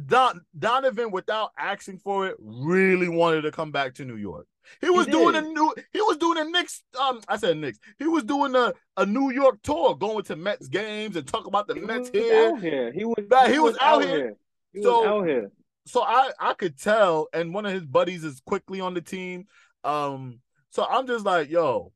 Don 0.07 0.40
Donovan, 0.59 1.11
without 1.12 1.53
asking 1.57 1.99
for 1.99 2.27
it, 2.27 2.37
really 2.40 3.09
wanted 3.09 3.42
to 3.42 3.53
come 3.53 3.71
back 3.71 3.95
to 3.95 4.05
New 4.05 4.16
York. 4.16 4.47
He 4.81 4.90
was 4.90 5.07
doing 5.07 5.37
a 5.37 5.40
new. 5.42 5.73
He 5.92 6.01
was 6.01 6.16
doing 6.16 6.38
a 6.38 6.45
Knicks. 6.45 6.83
Um, 7.01 7.21
I 7.29 7.37
said 7.37 7.57
Knicks. 7.57 7.79
He 8.01 8.07
was 8.09 8.25
doing 8.25 8.55
a, 8.57 8.75
a 8.97 9.07
New 9.07 9.31
York 9.31 9.61
tour, 9.62 9.95
going 9.95 10.25
to 10.25 10.35
Mets 10.35 10.66
games 10.66 11.14
and 11.14 11.25
talk 11.27 11.47
about 11.47 11.69
the 11.69 11.75
he 11.75 11.81
Mets 11.83 12.11
was 12.11 12.23
here. 12.23 12.49
out 12.49 12.61
here. 12.61 12.92
He 12.92 13.05
was, 13.05 13.25
Right, 13.31 13.53
he 13.53 13.61
was 13.61 13.77
out 13.81 14.03
here. 14.03 14.35
He 14.73 14.83
So- 14.83 14.99
was 15.03 15.07
out 15.07 15.27
here. 15.29 15.51
so 15.87 16.03
I 16.03 16.33
I 16.40 16.55
could 16.55 16.77
tell, 16.79 17.29
and 17.33 17.55
one 17.55 17.64
of 17.64 17.73
his 17.73 17.87
buddies 17.87 18.25
is 18.25 18.42
Quickley 18.45 18.81
on 18.81 18.95
the 18.95 19.01
team. 19.01 19.47
Um, 19.85 20.40
so 20.71 20.85
I'm 20.85 21.07
just 21.07 21.25
like, 21.25 21.49
yo, 21.49 21.92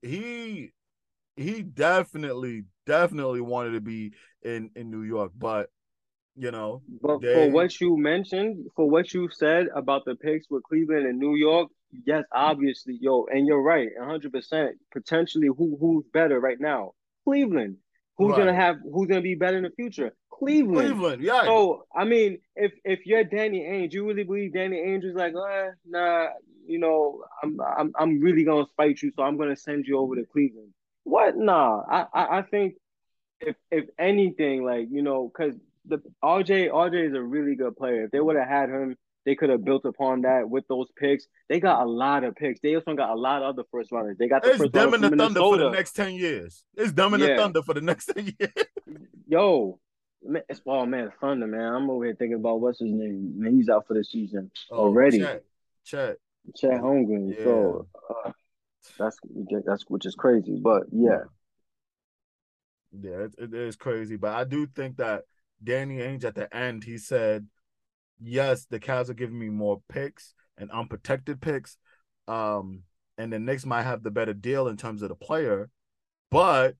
he 0.00 0.70
he 1.36 1.62
definitely, 1.62 2.64
definitely 2.86 3.40
wanted 3.40 3.72
to 3.72 3.80
be 3.80 4.12
in 4.42 4.70
in 4.76 4.90
New 4.90 5.02
York, 5.02 5.32
but 5.36 5.70
you 6.38 6.50
know, 6.50 6.82
But 7.02 7.20
they- 7.20 7.32
for 7.32 7.50
what 7.50 7.80
you 7.80 7.96
mentioned, 7.96 8.66
for 8.76 8.88
what 8.88 9.12
you 9.14 9.28
said 9.30 9.68
about 9.74 10.04
the 10.04 10.14
picks 10.16 10.48
with 10.50 10.62
Cleveland 10.64 11.06
and 11.06 11.18
New 11.18 11.34
York, 11.34 11.70
yes, 12.04 12.24
obviously, 12.32 12.98
yo, 13.00 13.24
and 13.26 13.46
you're 13.46 13.62
right, 13.62 13.88
100%. 13.98 14.76
Potentially, 14.92 15.48
who 15.48 15.76
who's 15.80 16.04
better 16.12 16.38
right 16.38 16.60
now? 16.60 16.92
Cleveland. 17.24 17.78
Who's 18.18 18.30
Right. 18.30 18.38
gonna 18.38 18.54
have? 18.54 18.76
Who's 18.92 19.08
gonna 19.08 19.20
be 19.22 19.34
better 19.34 19.56
in 19.56 19.64
the 19.64 19.70
future? 19.70 20.14
Cleveland. 20.30 20.88
Cleveland, 20.92 21.22
yeah. 21.22 21.44
So 21.44 21.86
I 21.94 22.04
mean, 22.04 22.38
if 22.54 22.72
if 22.84 23.06
you're 23.06 23.24
Danny 23.24 23.60
Ainge, 23.62 23.92
you 23.94 24.06
really 24.06 24.24
believe 24.24 24.52
Danny 24.52 24.76
Ainge 24.76 25.04
is 25.04 25.14
like, 25.14 25.34
uh, 25.34 25.70
nah, 25.86 26.28
you 26.66 26.78
know, 26.78 27.24
I'm 27.42 27.58
I'm 27.60 27.92
I'm 27.98 28.20
really 28.20 28.44
gonna 28.44 28.66
spite 28.66 29.00
you, 29.02 29.10
so 29.16 29.22
I'm 29.22 29.38
gonna 29.38 29.56
send 29.56 29.86
you 29.86 29.98
over 29.98 30.16
to 30.16 30.24
Cleveland. 30.26 30.72
What? 31.06 31.36
Nah, 31.36 31.82
I 31.88 32.06
I, 32.12 32.38
I 32.38 32.42
think 32.42 32.74
if 33.40 33.54
if 33.70 33.84
anything, 33.96 34.64
like 34.64 34.88
you 34.90 35.02
know, 35.02 35.30
because 35.32 35.54
the 35.84 35.98
RJ 36.22 36.70
RJ 36.72 37.10
is 37.10 37.14
a 37.14 37.22
really 37.22 37.54
good 37.54 37.76
player. 37.76 38.06
If 38.06 38.10
they 38.10 38.18
would 38.18 38.34
have 38.34 38.48
had 38.48 38.70
him, 38.70 38.96
they 39.24 39.36
could 39.36 39.50
have 39.50 39.64
built 39.64 39.84
upon 39.84 40.22
that 40.22 40.50
with 40.50 40.66
those 40.66 40.88
picks. 40.96 41.28
They 41.48 41.60
got 41.60 41.80
a 41.80 41.88
lot 41.88 42.24
of 42.24 42.34
picks. 42.34 42.58
They 42.60 42.74
also 42.74 42.94
got 42.94 43.10
a 43.10 43.14
lot 43.14 43.42
of 43.42 43.50
other 43.50 43.62
first 43.70 43.92
runners. 43.92 44.16
They 44.18 44.26
got 44.26 44.42
the 44.42 44.50
it's 44.50 44.58
first 44.58 44.72
them 44.72 44.90
runner 44.90 45.06
and 45.06 45.12
the 45.12 45.24
Thunder 45.24 45.40
for 45.40 45.58
the 45.58 45.70
next 45.70 45.92
10 45.92 46.14
years. 46.14 46.64
It's 46.76 46.92
them 46.92 47.14
and 47.14 47.22
the 47.22 47.36
Thunder 47.36 47.62
for 47.62 47.74
the 47.74 47.80
next 47.82 48.06
10 48.06 48.34
years. 48.38 48.52
Yo, 49.28 49.78
man, 50.24 50.42
it's 50.48 50.60
oh 50.66 50.86
man, 50.86 51.12
Thunder, 51.20 51.46
man. 51.46 51.72
I'm 51.72 51.88
over 51.88 52.04
here 52.04 52.16
thinking 52.16 52.38
about 52.38 52.60
what's 52.60 52.80
his 52.80 52.90
name. 52.90 53.34
Man, 53.36 53.56
he's 53.56 53.68
out 53.68 53.86
for 53.86 53.94
the 53.94 54.02
season 54.02 54.50
already. 54.72 55.20
Chet, 55.20 55.44
Chet. 55.84 56.16
Chad 56.56 56.80
Holmgren. 56.80 57.32
Yeah. 57.36 57.44
So 57.44 57.86
uh, 58.24 58.32
that's 58.98 59.18
that's 59.66 59.84
which 59.88 60.06
is 60.06 60.14
crazy, 60.14 60.58
but 60.62 60.84
yeah, 60.92 61.24
Yeah, 62.92 63.24
it, 63.24 63.34
it 63.38 63.54
is 63.54 63.76
crazy. 63.76 64.16
But 64.16 64.34
I 64.34 64.44
do 64.44 64.66
think 64.66 64.96
that 64.98 65.22
Danny 65.62 65.98
Ainge 65.98 66.24
at 66.24 66.34
the 66.34 66.54
end, 66.54 66.84
he 66.84 66.98
said, 66.98 67.46
yes, 68.20 68.66
the 68.66 68.80
Cavs 68.80 69.08
are 69.10 69.14
giving 69.14 69.38
me 69.38 69.48
more 69.48 69.82
picks 69.88 70.34
and 70.56 70.70
unprotected 70.70 71.40
picks. 71.40 71.76
Um, 72.28 72.82
and 73.18 73.32
the 73.32 73.38
Knicks 73.38 73.66
might 73.66 73.82
have 73.82 74.02
the 74.02 74.10
better 74.10 74.34
deal 74.34 74.68
in 74.68 74.76
terms 74.76 75.02
of 75.02 75.08
the 75.08 75.14
player, 75.14 75.70
but 76.30 76.74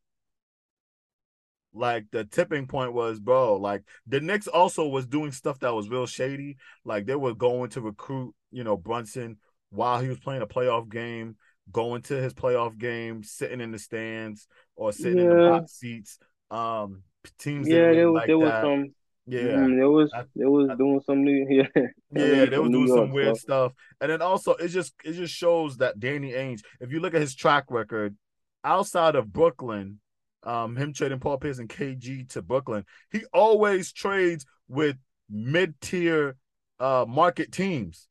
like 1.73 2.07
the 2.11 2.25
tipping 2.25 2.67
point 2.67 2.95
was, 2.95 3.21
bro, 3.21 3.57
like 3.57 3.83
the 4.07 4.21
Knicks 4.21 4.49
also 4.49 4.89
was 4.89 5.07
doing 5.07 5.31
stuff 5.31 5.59
that 5.61 5.75
was 5.75 5.89
real 5.89 6.07
shady. 6.07 6.57
Like 6.85 7.07
they 7.07 7.15
were 7.15 7.35
going 7.35 7.71
to 7.71 7.81
recruit, 7.81 8.35
you 8.51 8.65
know, 8.65 8.77
Brunson 8.77 9.37
while 9.71 10.01
he 10.01 10.09
was 10.09 10.19
playing 10.19 10.43
a 10.43 10.47
playoff 10.47 10.91
game, 10.91 11.37
going 11.73 12.03
to 12.03 12.15
his 12.21 12.33
playoff 12.35 12.77
game, 12.79 13.23
sitting 13.23 13.61
in 13.61 13.73
the 13.73 13.79
stands 13.79 14.47
or 14.77 14.93
sitting 14.93 15.19
in 15.19 15.29
the 15.29 15.49
box 15.51 15.73
seats. 15.73 16.19
Um, 16.51 17.03
teams 17.39 17.69
yeah, 17.69 17.93
there 17.93 18.11
was 18.11 18.21
like 18.21 18.27
there 18.29 18.39
was 18.39 18.51
that. 18.51 18.63
some 18.63 18.95
yeah. 19.27 19.41
mm, 19.41 19.77
there 19.77 19.91
was 19.91 20.13
I- 20.15 20.25
there 20.37 20.51
was 20.51 20.69
I- 20.71 20.77
doing 20.77 21.01
some 21.05 21.25
new 21.25 21.45
yeah 21.51 21.65
Yeah, 22.13 22.45
they 22.45 22.57
New 22.57 22.71
doing 22.71 22.89
some 22.89 23.11
weird 23.13 23.37
so- 23.37 23.41
stuff. 23.41 23.73
And 24.01 24.11
then 24.13 24.23
also 24.23 24.53
it 24.55 24.69
just 24.69 24.95
it 25.05 25.13
just 25.15 25.35
shows 25.35 25.79
that 25.79 25.99
Danny 25.99 26.33
Ainge, 26.33 26.61
if 26.81 26.93
you 26.93 27.01
look 27.01 27.15
at 27.15 27.21
his 27.21 27.35
track 27.35 27.65
record, 27.69 28.17
outside 28.63 29.17
of 29.17 29.33
Brooklyn, 29.33 29.99
um, 30.45 30.77
him 30.77 30.93
trading 30.93 31.19
Paul 31.19 31.39
Pierce 31.39 31.59
and 31.59 31.69
KG 31.69 32.29
to 32.31 32.43
Brooklyn, 32.43 32.85
he 33.11 33.25
always 33.33 33.93
trades 33.93 34.47
with 34.69 34.97
mid-tier 35.29 36.37
uh 36.79 37.05
market 37.09 37.51
teams. 37.51 38.07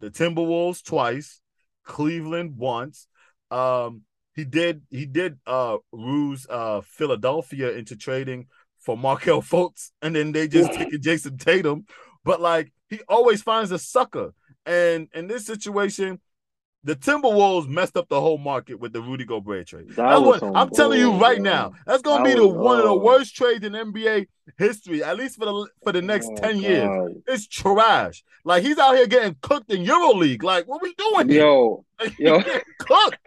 The 0.00 0.10
Timberwolves 0.10 0.82
twice, 0.82 1.40
Cleveland 1.84 2.56
once. 2.56 3.06
Um, 3.50 4.02
he 4.34 4.44
did 4.44 4.82
he 4.90 5.06
did 5.06 5.38
uh 5.46 5.78
ruse 5.92 6.46
uh 6.50 6.80
Philadelphia 6.80 7.70
into 7.70 7.96
trading 7.96 8.46
for 8.80 8.96
Markelle 8.96 9.42
Fultz, 9.50 9.90
and 10.02 10.16
then 10.16 10.32
they 10.32 10.48
just 10.48 10.72
taking 10.72 11.00
Jayson 11.00 11.38
Tatum. 11.38 11.86
But 12.24 12.40
like 12.40 12.72
he 12.88 13.00
always 13.08 13.42
finds 13.42 13.70
a 13.70 13.78
sucker. 13.78 14.32
And 14.66 15.08
in 15.14 15.26
this 15.26 15.46
situation, 15.46 16.20
the 16.84 16.94
Timberwolves 16.96 17.66
messed 17.68 17.96
up 17.96 18.08
the 18.08 18.20
whole 18.20 18.38
market 18.38 18.78
with 18.78 18.92
the 18.92 19.00
Rudy 19.00 19.24
Gobert 19.24 19.66
trade. 19.66 19.88
That 19.90 19.96
That's 19.96 20.20
was 20.20 20.40
what 20.42 20.52
I'm 20.56 20.70
telling 20.70 21.00
you 21.00 21.12
right 21.12 21.36
bro. 21.42 21.44
now. 21.50 21.72
That's 21.86 22.02
gonna 22.02 22.22
That 22.24 22.34
be 22.34 22.40
the 22.40 22.46
one 22.46 22.78
of 22.78 22.84
the 22.84 22.90
oh. 22.90 22.98
worst 22.98 23.34
trades 23.34 23.64
in 23.64 23.72
NBA 23.72 24.26
history, 24.58 25.02
at 25.02 25.16
least 25.16 25.38
for 25.38 25.46
the 25.46 25.68
for 25.82 25.92
the 25.92 26.02
next 26.02 26.30
Oh, 26.32 26.36
10 26.36 26.58
years. 26.58 27.12
It's 27.26 27.46
trash. 27.46 28.22
Like 28.44 28.62
he's 28.62 28.78
out 28.78 28.94
here 28.96 29.06
getting 29.06 29.36
cooked 29.40 29.70
in 29.72 29.84
EuroLeague. 29.84 30.42
Like, 30.42 30.66
what 30.68 30.82
we 30.82 30.94
doing 30.94 31.28
here? 31.30 31.42
Yo, 31.46 31.84
Like, 32.00 32.18
yo. 32.18 32.34
he's 32.38 32.44
getting 32.44 32.62
cooked. 32.80 33.18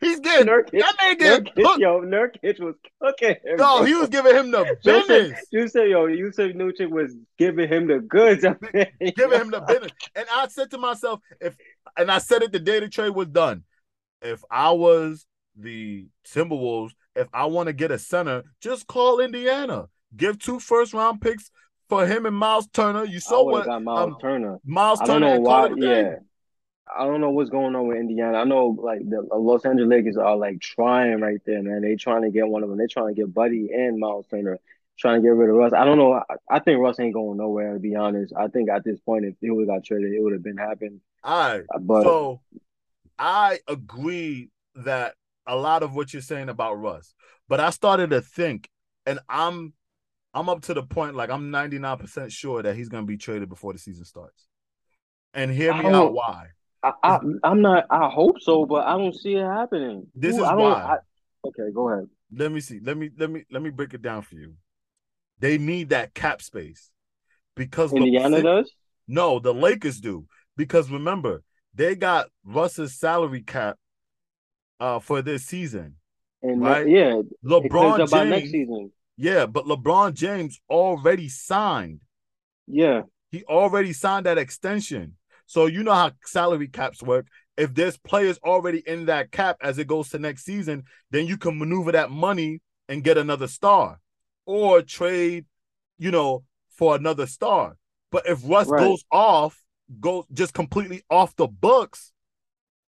He's 0.00 0.18
getting 0.20 0.46
Nurkic, 0.48 0.80
that 0.80 0.94
man 1.00 1.16
getting 1.18 1.44
Nurkic, 1.44 1.62
cooked. 1.62 1.78
yo, 1.80 2.00
Nurkic 2.00 2.58
was 2.60 2.74
cooking 3.00 3.36
him. 3.44 3.56
No, 3.56 3.78
bro. 3.78 3.84
he 3.84 3.94
was 3.94 4.08
giving 4.08 4.34
him 4.34 4.50
the 4.50 4.76
business. 4.84 5.38
you 5.52 5.68
said, 5.68 5.88
yo, 5.88 6.06
you 6.06 6.32
said 6.32 6.54
Nucci 6.56 6.90
was 6.90 7.14
giving 7.38 7.68
him 7.68 7.86
the 7.86 8.00
goods. 8.00 8.42
giving 8.42 9.40
him 9.40 9.50
the 9.52 9.60
business. 9.68 9.92
And 10.16 10.26
I 10.32 10.48
said 10.48 10.70
to 10.72 10.78
myself, 10.78 11.20
if 11.40 11.54
and 11.96 12.10
I 12.10 12.18
said 12.18 12.42
it 12.42 12.52
the 12.52 12.58
day 12.58 12.80
the 12.80 12.88
trade 12.88 13.10
was 13.10 13.28
done, 13.28 13.64
if 14.22 14.42
I 14.50 14.70
was 14.70 15.26
the 15.56 16.08
Timberwolves, 16.26 16.92
if 17.14 17.28
I 17.32 17.46
want 17.46 17.68
to 17.68 17.72
get 17.72 17.90
a 17.90 17.98
center, 17.98 18.42
just 18.60 18.86
call 18.86 19.20
Indiana. 19.20 19.86
Give 20.16 20.38
two 20.38 20.60
first 20.60 20.92
round 20.92 21.20
picks 21.20 21.50
for 21.88 22.06
him 22.06 22.26
and 22.26 22.36
Miles 22.36 22.68
Turner. 22.68 23.04
You 23.04 23.16
I 23.16 23.20
saw 23.20 23.44
what 23.44 23.82
Miles 23.82 24.12
um, 24.12 24.18
Turner. 24.20 24.58
Miles 24.64 25.00
I 25.00 25.06
don't 25.06 25.20
Turner 25.20 25.34
know 25.34 25.40
why. 25.40 25.70
Yeah, 25.76 26.16
I 26.96 27.04
don't 27.04 27.20
know 27.20 27.30
what's 27.30 27.50
going 27.50 27.74
on 27.74 27.88
with 27.88 27.98
Indiana. 27.98 28.38
I 28.38 28.44
know 28.44 28.76
like 28.80 29.00
the 29.08 29.26
Los 29.36 29.64
Angeles 29.64 29.88
Lakers 29.88 30.16
are 30.16 30.36
like 30.36 30.60
trying 30.60 31.20
right 31.20 31.40
there, 31.44 31.62
man. 31.62 31.82
They 31.82 31.96
trying 31.96 32.22
to 32.22 32.30
get 32.30 32.46
one 32.46 32.62
of 32.62 32.68
them. 32.68 32.78
They 32.78 32.86
trying 32.86 33.14
to 33.14 33.20
get 33.20 33.34
Buddy 33.34 33.70
and 33.72 33.98
Miles 33.98 34.26
Turner. 34.28 34.58
Trying 34.98 35.20
to 35.20 35.22
get 35.22 35.34
rid 35.34 35.50
of 35.50 35.56
Russ. 35.56 35.72
I 35.72 35.84
don't 35.84 35.98
know. 35.98 36.12
I, 36.14 36.22
I 36.48 36.58
think 36.60 36.80
Russ 36.80 37.00
ain't 37.00 37.14
going 37.14 37.36
nowhere. 37.36 37.74
To 37.74 37.80
be 37.80 37.96
honest, 37.96 38.32
I 38.38 38.48
think 38.48 38.70
at 38.70 38.84
this 38.84 39.00
point, 39.00 39.24
if 39.24 39.34
he 39.40 39.50
would 39.50 39.68
have 39.68 39.78
got 39.78 39.84
traded, 39.84 40.12
it 40.12 40.22
would 40.22 40.32
have 40.32 40.42
been 40.42 40.56
happened. 40.56 41.00
All 41.24 41.36
right. 41.36 41.64
Uh, 41.74 41.78
but 41.80 42.02
so 42.04 42.40
I 43.18 43.58
agree 43.68 44.50
that 44.76 45.14
a 45.46 45.56
lot 45.56 45.82
of 45.82 45.94
what 45.94 46.12
you're 46.12 46.22
saying 46.22 46.48
about 46.48 46.80
Russ, 46.80 47.14
but 47.48 47.60
I 47.60 47.70
started 47.70 48.10
to 48.10 48.20
think, 48.20 48.68
and 49.04 49.18
I'm 49.28 49.72
I'm 50.32 50.48
up 50.48 50.62
to 50.62 50.74
the 50.74 50.82
point 50.82 51.14
like 51.14 51.30
I'm 51.30 51.50
99% 51.50 52.30
sure 52.32 52.62
that 52.62 52.76
he's 52.76 52.88
gonna 52.88 53.06
be 53.06 53.16
traded 53.16 53.48
before 53.48 53.72
the 53.72 53.78
season 53.78 54.04
starts. 54.04 54.46
And 55.32 55.50
hear 55.50 55.74
me 55.74 55.86
out 55.86 56.12
why. 56.12 56.48
I, 56.82 56.92
I, 57.02 57.18
I'm 57.42 57.62
not. 57.62 57.86
I 57.90 58.08
hope 58.08 58.40
so, 58.40 58.66
but 58.66 58.86
I 58.86 58.96
don't 58.96 59.14
see 59.14 59.34
it 59.34 59.44
happening. 59.44 60.06
This 60.14 60.36
Ooh, 60.36 60.44
is 60.44 60.50
I 60.50 60.54
why. 60.54 60.72
I- 60.82 61.48
okay, 61.48 61.72
go 61.74 61.88
ahead. 61.88 62.08
Let 62.36 62.52
me 62.52 62.60
see. 62.60 62.80
Let 62.80 62.96
me 62.96 63.10
let 63.16 63.30
me 63.30 63.44
let 63.50 63.62
me 63.62 63.70
break 63.70 63.94
it 63.94 64.02
down 64.02 64.22
for 64.22 64.34
you. 64.34 64.54
They 65.44 65.58
need 65.58 65.90
that 65.90 66.14
cap 66.14 66.40
space 66.40 66.90
because 67.54 67.92
Indiana 67.92 68.38
LeBron- 68.38 68.42
does. 68.42 68.72
No, 69.06 69.38
the 69.40 69.52
Lakers 69.52 70.00
do 70.00 70.24
because 70.56 70.90
remember 70.90 71.42
they 71.74 71.94
got 71.96 72.30
Russ's 72.46 72.98
salary 72.98 73.42
cap 73.42 73.76
uh 74.80 75.00
for 75.00 75.20
this 75.20 75.44
season. 75.44 75.96
And 76.42 76.62
Right. 76.62 76.88
yeah, 76.88 77.20
LeBron 77.44 78.10
by 78.10 78.24
next 78.24 78.44
James, 78.44 78.52
season. 78.52 78.92
yeah, 79.18 79.44
but 79.44 79.66
LeBron 79.66 80.14
James 80.14 80.58
already 80.70 81.28
signed. 81.28 82.00
Yeah, 82.66 83.02
He 83.30 83.44
already 83.44 83.92
signed 83.92 84.24
that 84.24 84.38
extension. 84.38 85.18
So 85.44 85.66
you 85.66 85.82
know 85.82 85.92
how 85.92 86.12
salary 86.24 86.68
caps 86.68 87.02
work. 87.02 87.26
If 87.58 87.74
there's 87.74 87.98
players 87.98 88.38
already 88.38 88.82
in 88.86 89.04
that 89.12 89.30
cap 89.30 89.58
as 89.60 89.76
it 89.76 89.88
goes 89.88 90.08
to 90.08 90.18
next 90.18 90.46
season, 90.46 90.84
then 91.10 91.26
you 91.26 91.36
can 91.36 91.58
maneuver 91.58 91.92
that 91.92 92.10
money 92.10 92.62
and 92.88 93.04
get 93.04 93.18
another 93.18 93.46
star 93.46 94.00
or 94.46 94.82
trade, 94.82 95.46
you 95.98 96.10
know, 96.10 96.44
for 96.68 96.94
another 96.96 97.26
star. 97.26 97.76
But 98.10 98.26
if 98.26 98.40
Russ 98.44 98.68
Right. 98.68 98.80
goes 98.86 99.04
off, 99.10 99.62
goes 100.00 100.24
just 100.32 100.54
completely 100.54 101.02
off 101.10 101.36
the 101.36 101.46
books, 101.46 102.12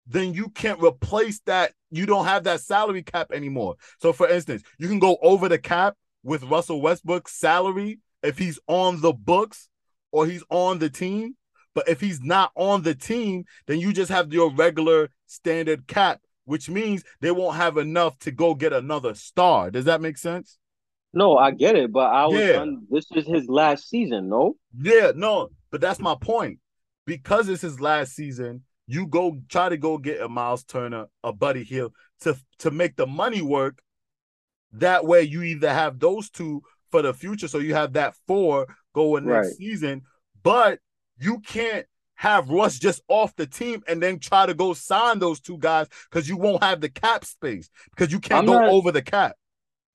then 0.05 0.33
you 0.33 0.49
can't 0.49 0.81
replace 0.81 1.39
that. 1.41 1.73
You 1.91 2.05
don't 2.05 2.25
have 2.25 2.43
that 2.45 2.61
salary 2.61 3.03
cap 3.03 3.31
anymore. 3.31 3.75
So, 4.01 4.13
for 4.13 4.27
instance, 4.27 4.63
you 4.77 4.87
can 4.87 4.99
go 4.99 5.17
over 5.21 5.49
the 5.49 5.57
cap 5.57 5.95
with 6.23 6.43
Russell 6.43 6.81
Westbrook's 6.81 7.33
salary 7.33 7.99
if 8.23 8.37
he's 8.37 8.59
on 8.67 9.01
the 9.01 9.13
books 9.13 9.69
or 10.11 10.25
he's 10.25 10.43
on 10.49 10.79
the 10.79 10.89
team. 10.89 11.35
But 11.73 11.87
if 11.87 12.01
he's 12.01 12.21
not 12.21 12.51
on 12.55 12.81
the 12.81 12.95
team, 12.95 13.45
then 13.67 13.79
you 13.79 13.93
just 13.93 14.11
have 14.11 14.33
your 14.33 14.51
regular 14.51 15.09
standard 15.27 15.87
cap, 15.87 16.21
which 16.45 16.69
means 16.69 17.03
they 17.21 17.31
won't 17.31 17.57
have 17.57 17.77
enough 17.77 18.17
to 18.19 18.31
go 18.31 18.55
get 18.55 18.73
another 18.73 19.13
star. 19.13 19.69
Does 19.69 19.85
that 19.85 20.01
make 20.01 20.17
sense? 20.17 20.57
No, 21.13 21.37
I 21.37 21.51
get 21.51 21.75
it, 21.75 21.91
but 21.91 22.11
I 22.11 22.25
was. 22.27 22.39
Yeah. 22.39 22.61
un- 22.61 22.85
this 22.89 23.05
is 23.15 23.25
his 23.25 23.47
last 23.47 23.89
season, 23.89 24.29
no? 24.29 24.55
Yeah, 24.79 25.11
no, 25.15 25.49
but 25.71 25.81
that's 25.81 25.99
my 25.99 26.15
point. 26.19 26.59
Because 27.05 27.47
it's 27.49 27.61
his 27.61 27.79
last 27.79 28.13
season, 28.13 28.63
you 28.87 29.07
go 29.07 29.37
try 29.49 29.69
to 29.69 29.77
go 29.77 29.97
get 29.97 30.21
a 30.21 30.27
Miles 30.27 30.63
Turner, 30.63 31.05
a 31.23 31.31
Buddy 31.33 31.63
Hield 31.63 31.93
to 32.21 32.35
to 32.59 32.71
make 32.71 32.95
the 32.97 33.07
money 33.07 33.41
work. 33.41 33.79
That 34.73 35.05
way, 35.05 35.21
you 35.21 35.41
either 35.43 35.73
have 35.73 35.99
those 35.99 36.29
two 36.29 36.61
for 36.91 37.01
the 37.01 37.13
future, 37.13 37.47
so 37.47 37.59
you 37.59 37.73
have 37.73 37.93
that 37.93 38.15
four 38.27 38.67
going 38.93 39.25
next 39.25 39.47
Right. 39.47 39.55
season, 39.55 40.01
but 40.43 40.79
you 41.19 41.39
can't 41.39 41.85
have 42.15 42.49
Russ 42.49 42.77
just 42.79 43.01
off 43.07 43.35
the 43.35 43.45
team 43.47 43.83
and 43.87 44.01
then 44.01 44.19
try 44.19 44.45
to 44.45 44.53
go 44.53 44.73
sign 44.73 45.19
those 45.19 45.39
two 45.39 45.57
guys 45.57 45.87
because 46.09 46.27
you 46.27 46.35
won't 46.35 46.63
have 46.63 46.81
the 46.81 46.89
cap 46.89 47.23
space 47.25 47.69
because 47.91 48.11
you 48.11 48.19
can't 48.19 48.39
I'm 48.39 48.45
go 48.47 48.59
not- 48.59 48.69
over 48.69 48.91
the 48.91 49.01
cap. 49.01 49.35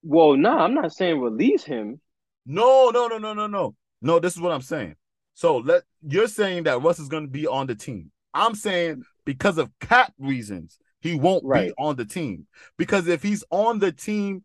Well, 0.02 0.36
no, 0.36 0.58
I'm 0.58 0.74
not 0.74 0.92
saying 0.92 1.20
release 1.20 1.64
him. 1.64 2.00
No, 2.44 2.90
no, 2.90 3.06
no, 3.06 3.18
no, 3.18 3.34
no, 3.34 3.46
no. 3.46 3.74
No, 4.00 4.18
this 4.18 4.34
is 4.34 4.40
what 4.40 4.52
I'm 4.52 4.62
saying. 4.62 4.96
So 5.34 5.58
let 5.58 5.84
you're 6.06 6.28
saying 6.28 6.64
that 6.64 6.82
Russ 6.82 6.98
is 6.98 7.08
going 7.08 7.24
to 7.24 7.30
be 7.30 7.46
on 7.46 7.66
the 7.66 7.74
team. 7.74 8.10
I'm 8.34 8.54
saying 8.54 9.02
because 9.24 9.58
of 9.58 9.70
cap 9.80 10.12
reasons, 10.18 10.78
he 11.00 11.14
won't 11.14 11.44
Right. 11.44 11.68
be 11.68 11.74
on 11.78 11.96
the 11.96 12.04
team. 12.04 12.46
Because 12.76 13.06
if 13.08 13.22
he's 13.22 13.44
on 13.50 13.78
the 13.78 13.92
team 13.92 14.44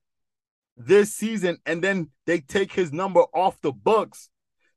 this 0.77 1.13
season 1.13 1.57
and 1.65 1.83
then 1.83 2.09
they 2.25 2.39
take 2.39 2.71
his 2.71 2.93
number 2.93 3.21
off 3.33 3.59
the 3.61 3.71
books, 3.71 4.29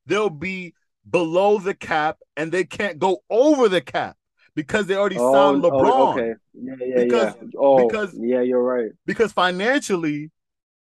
they'll 0.06 0.30
be 0.30 0.74
below 1.08 1.58
the 1.58 1.74
cap 1.74 2.18
and 2.36 2.50
they 2.50 2.64
can't 2.64 2.98
go 2.98 3.18
over 3.28 3.68
the 3.68 3.80
cap 3.80 4.16
because 4.54 4.86
they 4.86 4.96
already 4.96 5.16
oh, 5.18 5.32
signed 5.32 5.64
oh, 5.64 5.70
LeBron. 5.70 5.90
Oh, 5.92 6.12
okay. 6.12 6.34
Yeah, 6.54 6.74
yeah, 6.80 7.04
Because- 7.04 7.34
yeah. 7.40 7.48
Oh, 7.58 7.86
because- 7.86 8.14
yeah, 8.18 8.40
you're 8.40 8.62
right. 8.62 8.90
because 9.06 9.32
financially, 9.32 10.30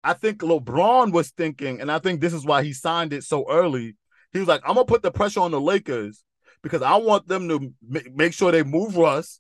I 0.04 0.14
think 0.14 0.40
LeBron 0.40 1.14
was 1.14 1.32
thinking, 1.32 1.80
and 1.80 1.92
I 1.92 2.00
think 2.00 2.20
this 2.20 2.34
is 2.34 2.46
why 2.46 2.64
he 2.64 2.74
signed 2.74 3.14
it 3.14 3.24
so 3.24 3.46
early. 3.50 3.96
He 4.34 4.40
was 4.40 4.48
like, 4.48 4.62
I'm 4.66 4.76
gonna 4.76 4.86
put 4.86 5.02
the 5.02 5.12
pressure 5.12 5.40
on 5.40 5.52
the 5.52 5.62
Lakers 5.62 6.24
because 6.62 6.82
I 6.82 6.98
want 6.98 7.28
them 7.28 7.48
to 7.50 7.74
ma- 7.88 8.00
make 8.14 8.34
sure 8.34 8.52
they 8.52 8.64
move 8.64 8.98
Russ 8.98 9.40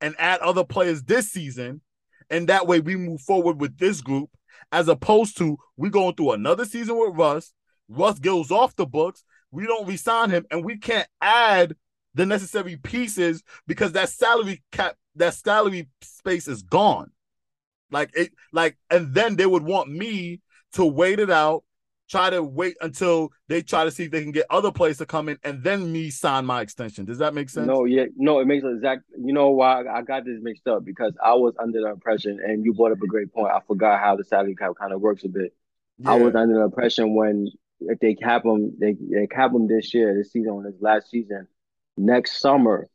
and 0.00 0.14
add 0.18 0.40
other 0.40 0.64
players 0.64 1.02
this 1.02 1.30
season, 1.30 1.82
and 2.30 2.48
that 2.48 2.66
way 2.66 2.80
we 2.80 2.96
move 2.96 3.20
forward 3.20 3.60
with 3.60 3.78
this 3.78 4.00
group, 4.00 4.30
as 4.72 4.88
opposed 4.88 5.36
to 5.38 5.58
we 5.76 5.90
going 5.90 6.14
through 6.14 6.32
another 6.32 6.64
season 6.64 6.98
with 6.98 7.16
Russ. 7.16 7.52
Russ 7.88 8.18
goes 8.18 8.50
off 8.50 8.76
the 8.76 8.86
books. 8.86 9.24
We 9.50 9.66
don't 9.66 9.88
resign 9.88 10.30
him, 10.30 10.46
and 10.50 10.64
we 10.64 10.78
can't 10.78 11.08
add 11.20 11.74
the 12.14 12.26
necessary 12.26 12.76
pieces 12.76 13.42
because 13.66 13.92
that 13.92 14.08
salary 14.08 14.62
cap, 14.72 14.96
that 15.16 15.34
salary 15.34 15.88
space 16.00 16.48
is 16.48 16.62
gone. 16.62 17.10
Like 17.90 18.10
it, 18.14 18.32
like, 18.52 18.76
and 18.90 19.14
then 19.14 19.36
they 19.36 19.46
would 19.46 19.62
want 19.62 19.88
me 19.88 20.40
to 20.72 20.84
wait 20.84 21.18
it 21.18 21.30
out, 21.30 21.64
try 22.08 22.30
to 22.30 22.42
wait 22.42 22.76
until 22.80 23.30
they 23.48 23.62
try 23.62 23.84
to 23.84 23.90
see 23.90 24.04
if 24.04 24.10
they 24.10 24.22
can 24.22 24.32
get 24.32 24.46
other 24.50 24.70
players 24.70 24.98
to 24.98 25.06
come 25.06 25.28
in, 25.28 25.38
and 25.42 25.62
then 25.62 25.90
me 25.90 26.10
sign 26.10 26.44
my 26.44 26.60
extension. 26.60 27.04
Does 27.04 27.18
that 27.18 27.34
make 27.34 27.50
sense? 27.50 27.66
No, 27.66 27.84
yeah, 27.84 28.04
no, 28.16 28.40
it 28.40 28.46
makes 28.46 28.64
exact. 28.64 29.04
You 29.18 29.32
know 29.32 29.50
why 29.50 29.84
I 29.86 30.02
got 30.02 30.24
this 30.24 30.38
mixed 30.40 30.66
up 30.66 30.84
because 30.84 31.14
I 31.24 31.34
was 31.34 31.54
under 31.58 31.80
the 31.80 31.90
impression, 31.90 32.40
and 32.44 32.64
you 32.64 32.74
brought 32.74 32.92
up 32.92 33.02
a 33.02 33.06
great 33.06 33.32
point. 33.32 33.52
I 33.52 33.60
forgot 33.66 34.00
how 34.00 34.16
the 34.16 34.24
salary 34.24 34.54
cap 34.54 34.72
kind 34.78 34.92
of 34.92 35.00
works 35.00 35.24
a 35.24 35.28
bit. 35.28 35.54
I 36.04 36.14
was 36.14 36.34
under 36.34 36.54
the 36.54 36.64
impression 36.64 37.14
when 37.14 37.48
if 37.80 37.98
they 38.00 38.14
cap 38.14 38.44
him, 38.44 38.76
they 38.78 38.96
they 39.00 39.26
cap 39.26 39.52
him 39.52 39.66
this 39.66 39.92
year, 39.94 40.14
this 40.14 40.32
season, 40.32 40.62
this 40.62 40.80
last 40.80 41.10
season. 41.10 41.48
Next 41.96 42.40
summer, 42.40 42.88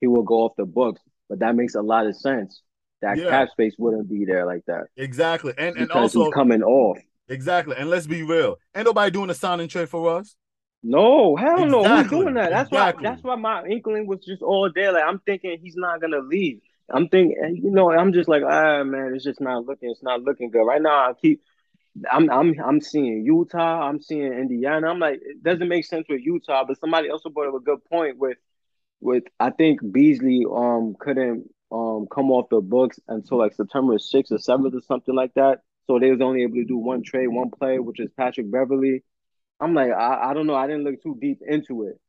he 0.00 0.06
will 0.06 0.22
go 0.22 0.42
off 0.44 0.52
the 0.56 0.66
books. 0.66 1.00
But 1.28 1.38
that 1.38 1.54
makes 1.54 1.74
a 1.74 1.82
lot 1.82 2.06
of 2.06 2.16
sense. 2.16 2.60
That 3.02 3.18
Yeah. 3.18 3.30
cap 3.30 3.48
space 3.50 3.74
wouldn't 3.78 4.08
be 4.08 4.24
there 4.24 4.46
like 4.46 4.64
that 4.66 4.84
exactly, 4.96 5.54
and 5.58 5.76
and 5.76 5.90
also 5.92 6.24
he's 6.24 6.32
coming 6.34 6.62
off. 6.62 6.98
exactly, 7.28 7.76
and 7.78 7.88
let's 7.90 8.06
be 8.06 8.22
real, 8.22 8.56
ain't 8.74 8.86
nobody 8.86 9.10
doing 9.10 9.30
a 9.30 9.34
signing 9.34 9.68
trade 9.68 9.88
for 9.88 10.16
us. 10.18 10.36
No, 10.82 11.36
hell 11.36 11.66
no, 11.66 11.82
who's 11.88 11.92
Exactly, 11.92 12.18
doing 12.20 12.34
that? 12.34 12.50
That's 12.50 12.70
exactly. 12.70 13.04
why. 13.04 13.10
That's 13.10 13.22
why 13.22 13.34
my 13.36 13.64
inkling 13.66 14.06
was 14.06 14.20
just 14.20 14.42
all 14.42 14.68
day. 14.70 14.90
Like 14.90 15.04
I'm 15.04 15.18
thinking 15.20 15.58
he's 15.62 15.76
not 15.76 16.00
gonna 16.00 16.20
leave. 16.20 16.60
I'm 16.88 17.08
thinking, 17.08 17.60
you 17.62 17.70
know, 17.70 17.90
I'm 17.92 18.12
just 18.12 18.28
like, 18.28 18.42
ah, 18.42 18.82
man, 18.82 19.12
it's 19.14 19.24
just 19.24 19.40
not 19.40 19.64
looking. 19.66 19.90
It's 19.90 20.02
not 20.02 20.22
looking 20.22 20.50
good 20.50 20.64
right 20.64 20.82
now. 20.82 21.10
I 21.10 21.12
keep, 21.12 21.40
I'm, 22.10 22.28
I'm, 22.30 22.54
I'm 22.64 22.80
seeing 22.80 23.24
Utah. 23.24 23.88
I'm 23.88 24.00
seeing 24.00 24.32
Indiana. 24.32 24.88
I'm 24.88 24.98
like, 24.98 25.20
it 25.22 25.42
doesn't 25.42 25.68
make 25.68 25.84
sense 25.84 26.06
with 26.08 26.20
Utah. 26.22 26.64
But 26.66 26.80
somebody 26.80 27.10
also 27.10 27.28
brought 27.30 27.48
up 27.48 27.54
a 27.54 27.60
good 27.60 27.84
point 27.84 28.18
with, 28.18 28.38
with 29.00 29.24
I 29.38 29.50
think 29.50 29.80
Beasley 29.92 30.44
um 30.50 30.96
couldn't 30.98 31.48
um 31.72 32.06
come 32.12 32.30
off 32.30 32.48
the 32.50 32.60
books 32.60 32.98
until 33.08 33.38
like 33.38 33.54
September 33.54 33.98
sixth 33.98 34.32
or 34.32 34.38
seventh 34.38 34.74
or 34.74 34.80
something 34.82 35.14
like 35.14 35.34
that. 35.34 35.60
So 35.86 35.98
they 35.98 36.10
was 36.10 36.20
only 36.20 36.42
able 36.42 36.54
to 36.56 36.64
do 36.64 36.76
one 36.76 37.02
trade, 37.02 37.28
one 37.28 37.50
play, 37.50 37.78
which 37.78 38.00
is 38.00 38.10
Patrick 38.16 38.50
Beverley. 38.50 39.02
I'm 39.60 39.74
like, 39.74 39.90
I, 39.92 40.30
I 40.30 40.34
don't 40.34 40.46
know. 40.46 40.54
I 40.54 40.66
didn't 40.66 40.84
look 40.84 41.02
too 41.02 41.18
deep 41.20 41.40
into 41.46 41.84
it, 41.84 42.00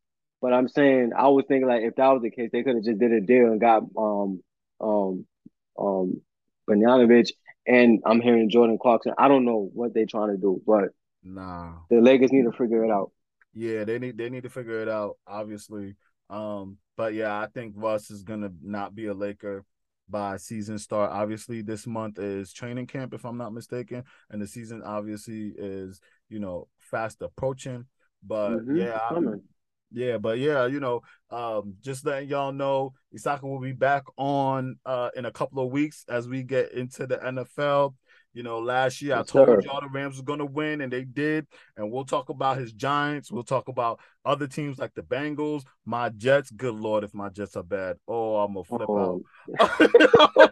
but 0.42 0.54
I'm 0.54 0.68
saying 0.68 1.12
I 1.18 1.28
was 1.30 1.46
thinking 1.48 1.68
like 1.68 1.84
if 1.84 1.96
that 1.96 2.08
was 2.10 2.22
the 2.22 2.32
case, 2.32 2.50
they 2.54 2.64
could 2.64 2.76
have 2.76 2.84
just 2.86 3.00
did 3.00 3.12
a 3.12 3.22
deal 3.22 3.48
and 3.48 3.60
got 3.62 3.84
um 3.98 4.42
um 4.80 5.26
um 5.80 6.22
Bogdanovich 6.70 7.32
and 7.68 8.02
I'm 8.06 8.22
hearing 8.22 8.50
Jordan 8.50 8.78
Clarkson. 8.82 9.14
I 9.18 9.28
don't 9.28 9.46
know 9.46 9.70
what 9.74 9.94
they're 9.94 10.06
trying 10.06 10.30
to 10.30 10.38
do, 10.38 10.62
but 10.66 10.90
Nah, 11.24 11.86
the 11.90 12.02
Lakers 12.02 12.32
need 12.32 12.44
to 12.46 12.52
figure 12.52 12.84
it 12.86 12.92
out. 12.92 13.12
yeah, 13.54 13.84
they 13.84 14.00
need 14.00 14.18
they 14.18 14.30
need 14.30 14.44
to 14.44 14.50
figure 14.50 14.82
it 14.82 14.90
out, 14.90 15.18
obviously. 15.28 15.96
Um, 16.32 16.78
but 16.98 17.14
yeah, 17.14 17.40
I 17.40 17.48
think 17.48 17.74
Russ 17.78 18.10
is 18.10 18.24
gonna 18.24 18.52
not 18.64 18.96
be 18.96 19.08
a 19.08 19.14
Laker 19.14 19.66
by 20.10 20.38
season 20.38 20.80
start. 20.80 21.12
Obviously, 21.12 21.62
this 21.62 21.86
month 21.86 22.20
is 22.20 22.52
training 22.54 22.88
camp, 22.88 23.14
if 23.14 23.26
I'm 23.26 23.38
not 23.38 23.54
mistaken, 23.54 24.04
and 24.30 24.42
the 24.42 24.48
season 24.48 24.82
obviously 24.84 25.54
is 25.58 26.02
you 26.30 26.40
know 26.40 26.68
fast 26.80 27.22
approaching. 27.22 27.86
But 28.24 28.60
Mhm, 28.62 28.78
yeah, 28.78 29.00
I- 29.02 29.10
Yeah, 29.94 30.18
but 30.20 30.40
yeah, 30.40 30.68
you 30.68 30.80
know, 30.80 31.02
um, 31.32 31.76
just 31.82 32.06
letting 32.06 32.30
y'all 32.30 32.54
know, 32.54 32.94
Issaka 33.14 33.44
will 33.44 33.60
be 33.60 33.74
back 33.74 34.04
on 34.18 34.80
uh 34.86 35.10
in 35.18 35.26
a 35.26 35.32
couple 35.32 35.62
of 35.66 35.72
weeks 35.72 36.06
as 36.08 36.30
we 36.30 36.44
get 36.44 36.72
into 36.72 37.06
the 37.08 37.18
NFL. 37.18 37.96
You 38.34 38.44
know, 38.44 38.60
last 38.60 39.02
year 39.02 39.16
I 39.16 39.24
told 39.24 39.48
sir. 39.50 39.62
y'all 39.62 39.82
the 39.82 39.90
Rams 39.92 40.16
was 40.16 40.22
gonna 40.22 40.46
win, 40.46 40.82
and 40.82 40.92
they 40.92 41.04
did. 41.04 41.48
And 41.76 41.92
we'll 41.92 42.06
talk 42.06 42.30
about 42.30 42.58
his 42.58 42.72
Giants. 42.72 43.30
We'll 43.32 43.44
talk 43.44 43.68
about 43.68 44.00
other 44.24 44.48
teams 44.48 44.80
like 44.80 44.94
the 44.94 45.02
Bengals, 45.02 45.64
my 45.86 46.10
Jets. 46.10 46.50
Good 46.52 46.76
lord, 46.76 47.04
if 47.04 47.14
my 47.14 47.30
Jets 47.30 47.56
are 47.58 47.64
bad, 47.64 47.98
oh, 48.08 48.38
I'm 48.38 48.54
gonna 48.54 48.64
flip 48.64 48.90
Oh. 48.90 49.22
out. 49.60 50.52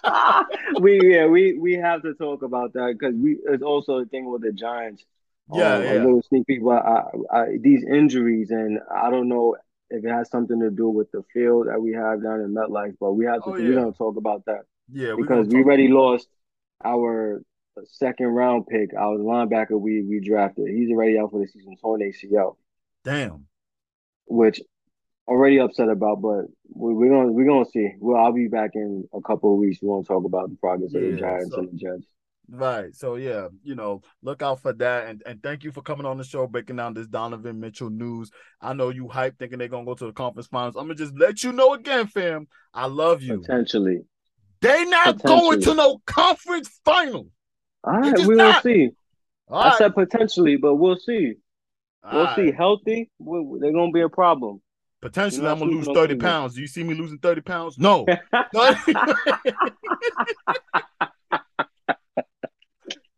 we 0.80 1.00
yeah 1.12 1.26
we 1.26 1.58
we 1.58 1.74
have 1.74 2.02
to 2.02 2.14
talk 2.14 2.42
about 2.42 2.72
that 2.74 2.96
because 2.98 3.14
we 3.14 3.38
it's 3.46 3.62
also 3.62 3.98
a 3.98 4.06
thing 4.06 4.30
with 4.30 4.42
the 4.42 4.52
Giants. 4.52 5.04
Yeah, 5.52 5.74
Um, 5.74 5.82
yeah. 5.82 5.92
A 5.92 6.04
little 6.04 6.22
sneak 6.22 6.46
peek, 6.46 6.62
but 6.64 6.84
I, 6.86 7.02
I, 7.30 7.56
these 7.60 7.84
injuries, 7.84 8.50
and 8.52 8.78
I 8.94 9.10
don't 9.10 9.28
know 9.28 9.56
if 9.90 10.02
it 10.04 10.08
has 10.08 10.30
something 10.30 10.58
to 10.60 10.70
do 10.70 10.88
with 10.88 11.10
the 11.12 11.22
field 11.34 11.66
that 11.68 11.82
we 11.82 11.92
have 11.92 12.22
down 12.22 12.40
in 12.40 12.54
MetLife, 12.54 12.94
but 13.00 13.12
we 13.12 13.26
have 13.26 13.42
to. 13.44 13.50
Oh, 13.50 13.52
We're 13.52 13.68
yeah. 13.72 13.74
gonna 13.80 13.92
talk 13.92 14.16
about 14.16 14.44
that 14.46 14.62
yeah, 14.90 15.14
because 15.16 15.48
we 15.48 15.62
already 15.62 15.88
lost 15.88 16.28
our 16.84 17.42
second 17.84 18.26
round 18.26 18.66
pick, 18.66 18.90
our 18.94 19.16
linebacker 19.16 19.80
we 19.80 20.02
we 20.02 20.20
drafted. 20.20 20.68
He's 20.68 20.90
already 20.90 21.18
out 21.18 21.30
for 21.30 21.40
the 21.40 21.46
season, 21.46 21.76
torn 21.80 22.00
ACL, 22.00 22.56
Damn. 23.04 23.46
which 24.26 24.60
already 25.26 25.58
upset 25.58 25.88
about. 25.88 26.20
But 26.20 26.46
we, 26.74 26.94
we're 26.94 27.10
gonna 27.10 27.32
we're 27.32 27.46
gonna 27.46 27.64
see. 27.64 27.92
Well, 27.98 28.22
I'll 28.22 28.32
be 28.32 28.48
back 28.48 28.72
in 28.74 29.08
a 29.14 29.20
couple 29.20 29.52
of 29.52 29.58
weeks. 29.58 29.78
We're 29.82 29.96
gonna 29.96 30.04
talk 30.06 30.24
about 30.24 30.50
the 30.50 30.56
progress 30.56 30.94
of 30.94 31.00
the 31.02 31.16
Giants 31.16 31.50
so- 31.50 31.60
and 31.60 31.72
the 31.72 31.76
Jets. 31.76 32.06
Right. 32.50 32.94
So 32.94 33.14
yeah, 33.14 33.48
you 33.62 33.76
know, 33.76 34.02
look 34.20 34.42
out 34.42 34.60
for 34.60 34.72
that. 34.74 35.06
And 35.06 35.22
and 35.24 35.42
thank 35.42 35.64
you 35.64 35.70
for 35.72 35.80
coming 35.80 36.04
on 36.04 36.18
the 36.18 36.24
show, 36.24 36.46
breaking 36.46 36.76
down 36.76 36.92
this 36.92 37.06
Donovan 37.06 37.60
Mitchell 37.60 37.88
news. 37.88 38.30
I 38.60 38.74
know 38.74 38.90
you 38.90 39.06
hyped 39.06 39.38
thinking 39.38 39.58
they're 39.58 39.68
gonna 39.68 39.86
go 39.86 39.94
to 39.94 40.06
the 40.06 40.12
conference 40.12 40.48
finals. 40.48 40.74
I'm 40.76 40.84
gonna 40.84 40.96
just 40.96 41.16
let 41.16 41.42
you 41.44 41.52
know 41.52 41.72
again, 41.72 42.08
fam. 42.08 42.48
I 42.74 42.86
love 42.86 43.22
you. 43.22 43.40
Potentially. 43.40 44.00
They 44.62 44.84
not 44.86 45.22
going 45.22 45.60
to 45.62 45.74
no 45.74 46.00
conference 46.06 46.80
final. 46.84 47.26
All 47.84 47.98
right, 47.98 48.18
we 48.20 48.36
will 48.36 48.36
not. 48.36 48.62
see. 48.62 48.90
All 49.48 49.60
I 49.60 49.68
right. 49.68 49.76
said 49.76 49.94
potentially, 49.94 50.56
but 50.56 50.76
we'll 50.76 50.96
see. 50.96 51.34
We'll 52.12 52.26
All 52.28 52.36
see. 52.36 52.52
Healthy, 52.52 53.10
they're 53.20 53.72
gonna 53.72 53.90
be 53.90 54.00
a 54.02 54.08
problem. 54.08 54.62
Potentially, 55.00 55.48
I'm 55.48 55.58
gonna 55.58 55.72
lose 55.72 55.88
30 55.92 56.14
pounds. 56.14 56.54
Do 56.54 56.60
you 56.60 56.68
see 56.68 56.84
me 56.84 56.94
losing 56.94 57.18
30 57.18 57.40
pounds? 57.40 57.76
No. 57.76 58.06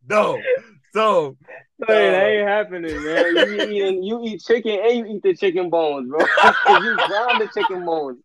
no. 0.09 0.42
So 0.94 1.37
Hey, 1.87 2.11
that 2.11 2.26
ain't 2.26 2.48
happening, 2.48 3.04
man. 3.04 3.37
You 3.37 3.61
eating, 3.68 4.02
you 4.02 4.22
eat 4.24 4.42
chicken 4.42 4.78
and 4.83 4.96
you 4.96 5.07
eat 5.16 5.22
the 5.22 5.35
chicken 5.35 5.68
bones, 5.68 6.09
bro. 6.09 6.20
you 6.68 6.96
grind 7.07 7.40
the 7.40 7.50
chicken 7.52 7.85
bones. 7.85 8.18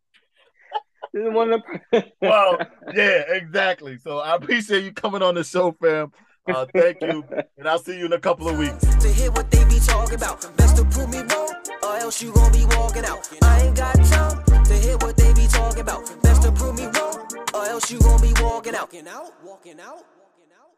This 1.13 1.25
is 1.25 1.33
one 1.33 1.53
of 1.53 1.62
the. 1.91 2.05
well, 2.21 2.57
yeah, 2.93 3.23
exactly. 3.33 3.97
So 3.97 4.19
I 4.19 4.35
appreciate 4.35 4.83
you 4.83 4.91
coming 4.91 5.21
on 5.21 5.35
the 5.35 5.43
show, 5.43 5.71
fam. 5.81 6.12
Uh, 6.47 6.65
thank 6.73 7.02
you, 7.02 7.23
and 7.58 7.67
I'll 7.67 7.77
see 7.79 7.97
you 8.00 8.06
in 8.06 8.13
a 8.13 8.19
couple 8.19 8.47
of 8.50 8.58
weeks. 8.58 8.79
to 8.79 9.08
hear 9.10 9.31
what 9.31 9.52
they 9.52 9.63
be 9.65 9.79
talking 9.79 10.15
about. 10.15 10.41
Best 10.58 10.77
to 10.77 10.85
prove 10.85 11.10
me 11.10 11.19
wrong, 11.19 11.54
or 11.83 11.97
else 11.97 12.21
you 12.23 12.31
gon' 12.33 12.52
be 12.52 12.65
walking 12.75 13.06
out. 13.06 13.29
I 13.43 13.62
ain't 13.62 13.75
got 13.75 13.93
time 14.06 14.43
to 14.63 14.73
hear 14.73 14.97
what 14.97 15.15
they 15.15 15.31
be 15.33 15.45
talking 15.47 15.81
about. 15.81 16.21
Best 16.23 16.41
to 16.43 16.52
prove 16.52 16.75
me 16.75 16.85
wrong, 16.85 17.27
or 17.54 17.65
else 17.65 17.91
you 17.91 18.00
gon' 18.00 18.21
be 18.21 18.33
walking 18.41 18.73
out. 18.73 18.91
Walking 18.91 19.08
out, 19.08 19.31
walking 19.43 19.79
out, 19.79 20.06
walking 20.17 20.50
out. 20.60 20.71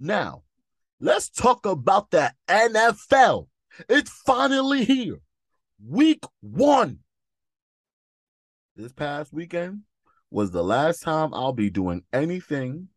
Now, 0.00 0.42
let's 1.00 1.28
talk 1.28 1.66
about 1.66 2.10
the 2.10 2.32
NFL. 2.48 3.48
It's 3.88 4.10
finally 4.10 4.84
here. 4.84 5.18
Week 5.86 6.24
one. 6.40 7.00
This 8.76 8.92
past 8.92 9.32
weekend 9.32 9.82
was 10.32 10.50
the 10.50 10.64
last 10.64 11.02
time 11.02 11.32
I'll 11.32 11.52
be 11.52 11.70
doing 11.70 12.02
anything 12.12 12.88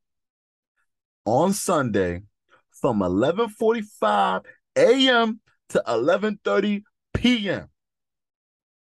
on 1.23 1.53
Sunday 1.53 2.23
from 2.71 2.99
11:45 2.99 4.43
a.m. 4.75 5.39
to 5.69 5.83
11:30 5.87 6.81
p.m. 7.13 7.69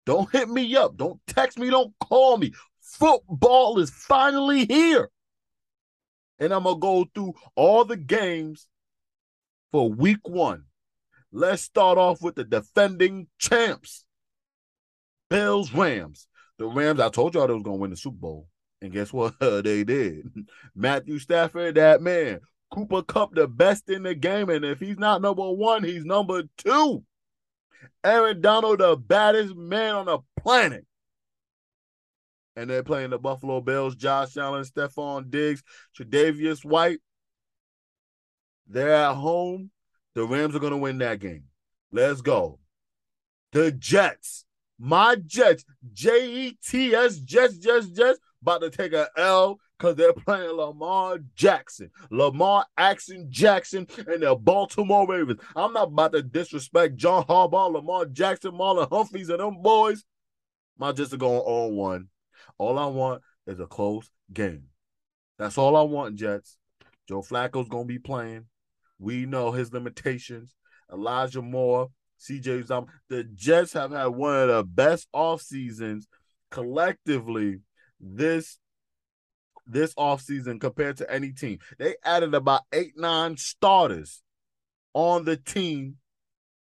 Don't 0.05 0.31
hit 0.31 0.47
me 0.47 0.73
up. 0.77 0.95
Don't 0.95 1.19
text 1.27 1.59
me. 1.59 1.69
Don't 1.69 1.93
call 1.99 2.37
me. 2.37 2.53
Football 2.79 3.79
is 3.79 3.89
finally 3.89 4.65
here. 4.65 5.09
And 6.39 6.53
I'm 6.53 6.63
going 6.63 6.75
to 6.75 6.79
go 6.79 7.05
through 7.13 7.33
all 7.55 7.83
the 7.83 7.97
games 7.97 8.67
for 9.73 9.91
week 9.91 10.25
one. 10.27 10.63
Let's 11.33 11.61
start 11.61 11.97
off 11.97 12.21
with 12.21 12.35
the 12.35 12.45
defending 12.45 13.27
champs 13.37 14.05
Bills 15.29 15.73
Rams. 15.73 16.28
The 16.59 16.67
Rams, 16.67 16.99
I 16.99 17.07
told 17.07 17.33
y'all 17.33 17.47
they 17.47 17.53
was 17.53 17.63
to 17.63 17.71
win 17.71 17.89
the 17.89 17.97
Super 17.97 18.17
Bowl. 18.17 18.47
And 18.81 18.91
guess 18.91 19.11
what? 19.13 19.33
they 19.39 19.83
did. 19.85 20.29
Matthew 20.75 21.17
Stafford, 21.17 21.75
that 21.75 22.01
man. 22.01 22.41
Cooper 22.69 23.01
Kupp, 23.01 23.33
the 23.33 23.47
best 23.47 23.89
in 23.89 24.03
the 24.03 24.13
game. 24.13 24.49
And 24.49 24.63
if 24.63 24.79
he's 24.79 24.99
not 24.99 25.21
number 25.21 25.49
one, 25.49 25.83
he's 25.83 26.05
number 26.05 26.43
two. 26.57 27.03
Aaron 28.03 28.41
Donald, 28.41 28.79
the 28.79 28.95
baddest 28.95 29.55
man 29.55 29.95
on 29.95 30.05
the 30.05 30.19
planet. 30.39 30.85
And 32.55 32.69
they're 32.69 32.83
playing 32.83 33.11
the 33.11 33.17
Buffalo 33.17 33.61
Bills, 33.61 33.95
Josh 33.95 34.35
Allen, 34.35 34.65
Stefon 34.65 35.31
Diggs, 35.31 35.63
Tre'Davious 35.97 36.65
White. 36.65 36.99
They're 38.67 38.93
at 38.93 39.13
home. 39.13 39.71
The 40.13 40.25
Rams 40.25 40.55
are 40.55 40.59
going 40.59 40.71
to 40.71 40.77
win 40.77 40.97
that 40.97 41.19
game. 41.19 41.45
Let's 41.91 42.21
go. 42.21 42.59
The 43.53 43.71
Jets. 43.71 44.45
My 44.79 45.15
Jets, 45.25 45.65
J 45.93 46.47
E 46.47 46.57
T 46.65 46.95
S, 46.95 47.17
Jets, 47.17 47.57
Jets, 47.57 47.89
Jets, 47.89 48.19
about 48.41 48.61
to 48.61 48.69
take 48.69 48.93
a 48.93 49.09
L 49.17 49.59
because 49.77 49.95
they're 49.95 50.13
playing 50.13 50.51
Lamar 50.51 51.19
Jackson, 51.35 51.91
Lamar 52.09 52.65
Action 52.77 53.27
Jackson, 53.29 53.87
and 54.07 54.23
the 54.23 54.35
Baltimore 54.35 55.05
Ravens. 55.05 55.41
I'm 55.55 55.73
not 55.73 55.89
about 55.89 56.13
to 56.13 56.21
disrespect 56.21 56.95
John 56.95 57.25
Harbaugh, 57.25 57.73
Lamar 57.73 58.05
Jackson, 58.05 58.51
Marlon 58.51 58.89
Humphreys, 58.89 59.29
and 59.29 59.39
them 59.39 59.61
boys. 59.61 60.05
My 60.77 60.93
Jets 60.93 61.13
are 61.13 61.17
going 61.17 61.39
on 61.41 61.75
one. 61.75 62.07
All 62.57 62.79
I 62.79 62.85
want 62.85 63.21
is 63.47 63.59
a 63.59 63.67
close 63.67 64.09
game. 64.31 64.63
That's 65.37 65.57
all 65.57 65.75
I 65.75 65.81
want, 65.81 66.15
Jets. 66.15 66.57
Joe 67.07 67.21
Flacco's 67.21 67.67
gonna 67.67 67.85
be 67.85 67.99
playing. 67.99 68.45
We 68.97 69.25
know 69.25 69.51
his 69.51 69.73
limitations. 69.73 70.55
Elijah 70.91 71.41
Moore, 71.41 71.89
CJ 72.19 72.63
Uzomah. 72.63 72.87
The 73.09 73.23
Jets 73.23 73.73
have 73.73 73.91
had 73.91 74.07
one 74.07 74.35
of 74.35 74.47
the 74.47 74.63
best 74.63 75.07
off 75.13 75.41
seasons 75.41 76.07
collectively 76.51 77.59
this 77.99 78.59
this 79.67 79.93
off 79.97 80.21
season 80.21 80.59
compared 80.59 80.97
to 80.97 81.11
any 81.11 81.31
team. 81.31 81.59
They 81.77 81.95
added 82.03 82.33
about 82.33 82.63
eight, 82.73 82.93
nine 82.97 83.37
starters 83.37 84.23
on 84.93 85.25
the 85.25 85.37
team, 85.37 85.97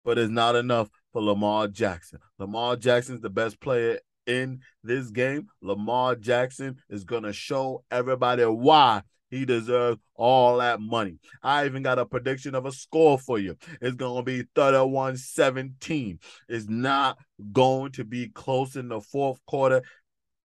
but 0.05 0.17
it's 0.17 0.31
not 0.31 0.55
enough 0.55 0.89
for 1.11 1.21
Lamar 1.21 1.67
Jackson. 1.67 2.19
Lamar 2.39 2.77
Jackson's 2.77 3.19
the 3.19 3.29
best 3.29 3.59
player 3.59 3.99
in 4.25 4.59
this 4.83 5.09
game. 5.09 5.47
Lamar 5.61 6.15
Jackson 6.15 6.77
is 6.89 7.03
going 7.03 7.23
to 7.23 7.33
show 7.33 7.83
everybody 7.91 8.43
why 8.43 9.01
he 9.29 9.45
deserves 9.45 9.99
all 10.15 10.57
that 10.57 10.79
money. 10.79 11.17
I 11.41 11.65
even 11.65 11.81
got 11.81 11.97
a 11.97 12.05
prediction 12.05 12.53
of 12.53 12.65
a 12.65 12.71
score 12.71 13.17
for 13.17 13.39
you. 13.39 13.55
It's 13.81 13.95
going 13.95 14.17
to 14.17 14.23
be 14.23 14.47
31 14.53 15.17
17. 15.17 16.19
It's 16.47 16.69
not 16.69 17.17
going 17.51 17.93
to 17.93 18.03
be 18.03 18.27
close 18.27 18.75
in 18.75 18.89
the 18.89 19.01
fourth 19.01 19.39
quarter. 19.47 19.81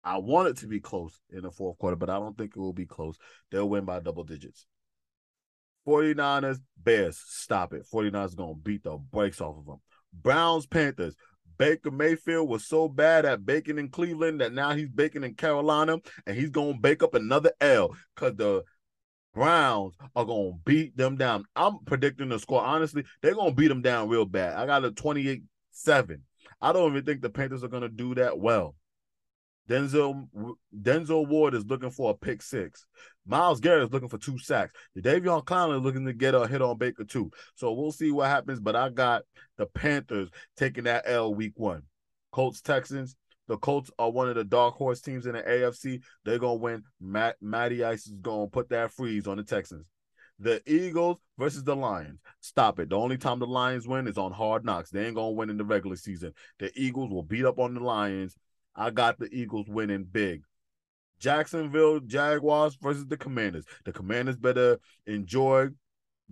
I 0.05 0.19
want 0.19 0.49
it 0.49 0.59
to 0.59 0.67
be 0.67 0.81
close 0.81 1.19
in 1.31 1.43
the 1.43 1.51
fourth 1.51 1.79
quarter, 1.79 1.97
but 1.97 2.11
I 2.11 2.19
don't 2.19 2.37
think 2.37 2.53
it 2.55 2.61
will 2.61 2.75
be 2.75 2.85
close. 2.85 3.17
They'll 3.51 3.69
win 3.69 3.87
by 3.87 4.01
double 4.01 4.25
digits. 4.25 4.67
49ers, 5.89 6.59
Bears, 6.77 7.21
stop 7.27 7.73
it. 7.73 7.87
49ers 7.91 8.37
going 8.37 8.55
to 8.55 8.61
beat 8.61 8.83
the 8.83 8.99
brakes 8.99 9.41
off 9.41 9.59
of 9.59 9.67
them. 9.67 9.81
Browns, 10.13 10.67
Panthers. 10.67 11.15
Baker 11.57 11.91
Mayfield 11.91 12.49
was 12.49 12.67
so 12.67 12.89
bad 12.89 13.25
at 13.25 13.47
baking 13.47 13.79
in 13.79 13.89
Cleveland 13.89 14.41
that 14.41 14.53
now 14.53 14.75
he's 14.75 14.89
baking 14.89 15.25
in 15.25 15.35
Carolina 15.35 15.99
and 16.27 16.37
he's 16.37 16.51
going 16.51 16.75
to 16.75 16.81
bake 16.81 17.03
up 17.03 17.15
another 17.15 17.53
L 17.61 17.95
because 18.15 18.37
the 18.37 18.65
Browns 19.35 19.95
are 20.15 20.25
going 20.25 20.53
to 20.53 20.59
beat 20.65 20.97
them 20.97 21.17
down. 21.17 21.45
I'm 21.57 21.79
predicting 21.85 22.29
the 22.29 22.39
score. 22.39 22.63
Honestly, 22.63 23.05
they're 23.21 23.35
going 23.35 23.51
to 23.51 23.57
beat 23.57 23.69
them 23.69 23.83
down 23.83 24.09
real 24.09 24.25
bad. 24.25 24.57
I 24.57 24.67
got 24.67 24.85
a 24.85 24.93
28 24.93 25.43
7. 25.73 26.23
I 26.61 26.73
don't 26.73 26.93
even 26.93 27.05
think 27.05 27.21
the 27.21 27.31
Panthers 27.31 27.65
are 27.65 27.69
going 27.69 27.83
to 27.83 27.89
do 27.89 28.15
that 28.15 28.39
well. 28.39 28.77
Denzel 29.69 30.29
Denzel 30.79 31.27
Ward 31.27 31.55
is 31.55 31.65
looking 31.67 31.91
for 31.91 32.11
a 32.11 32.15
pick 32.15 32.43
six. 32.43 32.85
Myles 33.27 33.61
Garrett 33.61 33.85
is 33.85 33.93
looking 33.93 34.09
for 34.09 34.19
two 34.19 34.39
sacks. 34.39 34.73
Jadeveon 34.97 35.45
Clowney 35.45 35.79
is 35.79 35.83
looking 35.83 36.05
to 36.05 36.13
get 36.13 36.35
a 36.35 36.47
hit 36.47 36.61
on 36.61 36.77
Baker 36.77 37.05
too. 37.05 37.31
So 37.55 37.73
we'll 37.73 37.93
see 37.93 38.11
what 38.11 38.29
happens. 38.29 38.61
But 38.61 38.77
I 38.77 38.91
got 38.91 39.23
the 39.57 39.67
Panthers 39.67 40.29
taking 40.57 40.85
that 40.85 41.05
L 41.07 41.35
week 41.35 41.55
one. 41.57 41.83
Colts 42.33 42.61
Texans. 42.61 43.17
The 43.47 43.59
Colts 43.59 43.91
are 43.99 44.11
one 44.11 44.29
of 44.29 44.37
the 44.37 44.45
dark 44.45 44.75
horse 44.75 45.01
teams 45.01 45.27
in 45.27 45.35
the 45.35 45.43
AFC. 45.43 46.03
They're 46.25 46.39
gonna 46.39 46.55
win. 46.55 46.83
Matt 47.01 47.37
Matty 47.41 47.85
Ice 47.85 48.07
is 48.07 48.15
gonna 48.21 48.49
put 48.49 48.69
that 48.71 48.91
freeze 48.91 49.27
on 49.27 49.37
the 49.37 49.45
Texans. 49.45 49.87
The 50.41 50.61
Eagles 50.67 51.19
versus 51.39 51.63
the 51.63 51.77
Lions. 51.77 52.21
Stop 52.41 52.81
it. 52.81 52.91
The 52.91 52.97
only 52.97 53.19
time 53.19 53.39
the 53.39 53.47
Lions 53.47 53.87
win 53.87 54.09
is 54.09 54.19
on 54.19 54.33
hard 54.33 54.65
knocks. 54.65 54.91
They 54.91 55.07
ain't 55.07 55.15
gonna 55.15 55.31
win 55.31 55.51
in 55.51 55.57
the 55.57 55.65
regular 55.65 55.97
season. 55.97 56.33
The 56.59 56.71
Eagles 56.75 57.11
will 57.11 57.23
beat 57.23 57.45
up 57.45 57.59
on 57.59 57.75
the 57.75 57.81
Lions 57.81 58.37
I 58.77 58.91
got 58.91 59.19
the 59.19 59.29
Eagles 59.33 59.69
winning 59.69 60.05
big. 60.05 60.43
Jacksonville 61.19 62.01
Jaguars 62.01 62.77
versus 62.81 63.07
the 63.07 63.17
Commanders. 63.17 63.65
The 63.85 63.93
Commanders 63.93 64.37
better 64.37 64.79
enjoy 65.07 65.69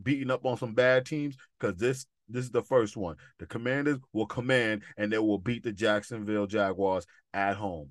beating 0.03 0.31
up 0.31 0.45
on 0.45 0.57
some 0.57 0.75
bad 0.75 1.07
teams 1.07 1.37
because 1.59 1.77
this 1.77 2.07
this 2.29 2.45
is 2.45 2.51
the 2.51 2.63
first 2.63 2.97
one. 2.97 3.17
The 3.39 3.47
Commanders 3.47 3.99
will 4.13 4.27
command 4.27 4.83
and 4.97 5.13
they 5.13 5.19
will 5.19 5.39
beat 5.39 5.63
the 5.65 5.73
Jacksonville 5.73 6.47
Jaguars 6.47 7.07
at 7.35 7.57
home. 7.57 7.91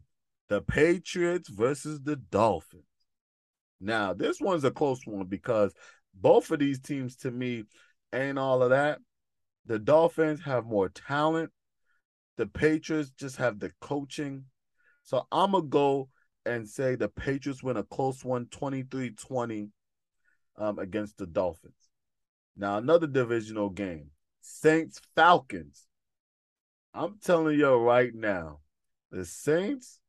The 0.49 0.61
Patriots 0.61 1.49
versus 1.49 2.01
the 2.01 2.15
Dolphins. 2.15 2.83
Now, 3.79 4.13
this 4.13 4.39
one's 4.39 4.63
a 4.63 4.71
close 4.71 5.05
one 5.05 5.27
because 5.27 5.73
both 6.13 6.49
of 6.51 6.59
these 6.59 6.79
teams 6.79 7.15
to 7.17 7.31
me 7.31 7.63
ain't 8.13 8.39
all 8.39 8.63
of 8.63 8.71
that. 8.71 8.99
The 9.65 9.79
Dolphins 9.79 10.41
have 10.41 10.65
more 10.65 10.89
talent 10.89 11.51
the 12.37 12.47
Patriots 12.47 13.11
just 13.11 13.37
have 13.37 13.59
the 13.59 13.71
coaching. 13.81 14.45
So 15.03 15.25
I'm 15.31 15.51
going 15.51 15.63
to 15.63 15.69
go 15.69 16.09
and 16.45 16.67
say 16.67 16.95
the 16.95 17.07
Patriots 17.07 17.63
win 17.63 17.77
a 17.77 17.83
close 17.83 18.23
one, 18.23 18.47
23 18.47 19.11
20 19.11 19.69
um, 20.57 20.79
against 20.79 21.17
the 21.17 21.25
Dolphins. 21.25 21.73
Now, 22.57 22.77
another 22.77 23.07
divisional 23.07 23.69
game 23.69 24.11
Saints 24.41 25.01
Falcons. 25.15 25.87
I'm 26.93 27.19
telling 27.23 27.57
you 27.57 27.73
right 27.75 28.13
now, 28.13 28.59
the 29.11 29.25
Saints, 29.25 29.99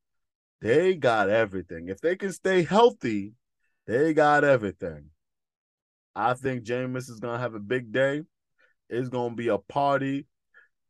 they 0.61 0.95
got 0.95 1.29
everything. 1.29 1.89
If 1.89 2.01
they 2.01 2.17
can 2.17 2.33
stay 2.33 2.65
healthy, 2.65 3.35
they 3.87 4.15
got 4.15 4.43
everything. 4.43 5.11
I 6.15 6.35
think 6.35 6.65
Jameis 6.65 7.09
is 7.09 7.21
going 7.21 7.35
to 7.35 7.41
have 7.41 7.55
a 7.55 7.61
big 7.61 7.93
day. 7.93 8.23
It's 8.89 9.09
going 9.09 9.31
to 9.31 9.37
be 9.37 9.49
a 9.49 9.59
party 9.59 10.27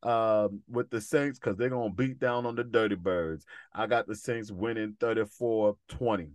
um, 0.02 0.62
with 0.68 0.90
the 0.90 1.00
Saints 1.00 1.38
because 1.38 1.56
they're 1.56 1.68
going 1.68 1.90
to 1.90 1.96
beat 1.96 2.18
down 2.18 2.46
on 2.46 2.56
the 2.56 2.64
Dirty 2.64 2.96
Birds. 2.96 3.44
I 3.74 3.86
got 3.86 4.06
the 4.06 4.16
Saints 4.16 4.50
winning 4.50 4.96
34 5.00 5.76
20. 5.88 6.30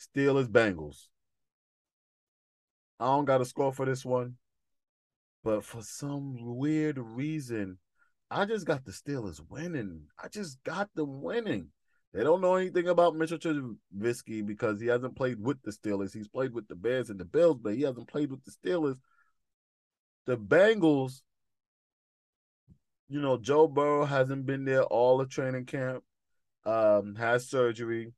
Steelers 0.00 0.48
Bengals. 0.48 1.06
I 2.98 3.06
don't 3.06 3.24
got 3.24 3.40
a 3.40 3.44
score 3.44 3.72
for 3.72 3.84
this 3.84 4.04
one, 4.04 4.36
but 5.44 5.64
for 5.64 5.82
some 5.82 6.36
weird 6.56 6.98
reason, 6.98 7.78
I 8.30 8.46
just 8.46 8.66
got 8.66 8.84
the 8.84 8.92
Steelers 8.92 9.40
winning. 9.48 10.02
I 10.22 10.28
just 10.28 10.62
got 10.64 10.88
them 10.94 11.22
winning. 11.22 11.68
They 12.12 12.24
don't 12.24 12.40
know 12.40 12.54
anything 12.54 12.88
about 12.88 13.14
Mitchell 13.14 13.38
Trubisky 13.38 14.44
because 14.44 14.80
he 14.80 14.86
hasn't 14.86 15.16
played 15.16 15.38
with 15.38 15.60
the 15.62 15.70
Steelers. 15.70 16.14
He's 16.14 16.28
played 16.28 16.54
with 16.54 16.66
the 16.68 16.74
Bears 16.74 17.10
and 17.10 17.20
the 17.20 17.26
Bills, 17.26 17.58
but 17.60 17.74
he 17.74 17.82
hasn't 17.82 18.08
played 18.08 18.30
with 18.30 18.42
the 18.44 18.52
Steelers. 18.52 18.96
The 20.24 20.38
Bengals 20.38 21.20
you 23.08 23.20
know, 23.20 23.36
Joe 23.36 23.68
Burrow 23.68 24.04
hasn't 24.04 24.46
been 24.46 24.64
there 24.64 24.82
all 24.82 25.18
the 25.18 25.26
training 25.26 25.66
camp, 25.66 26.02
um, 26.64 27.14
has 27.16 27.48
surgery. 27.48 28.12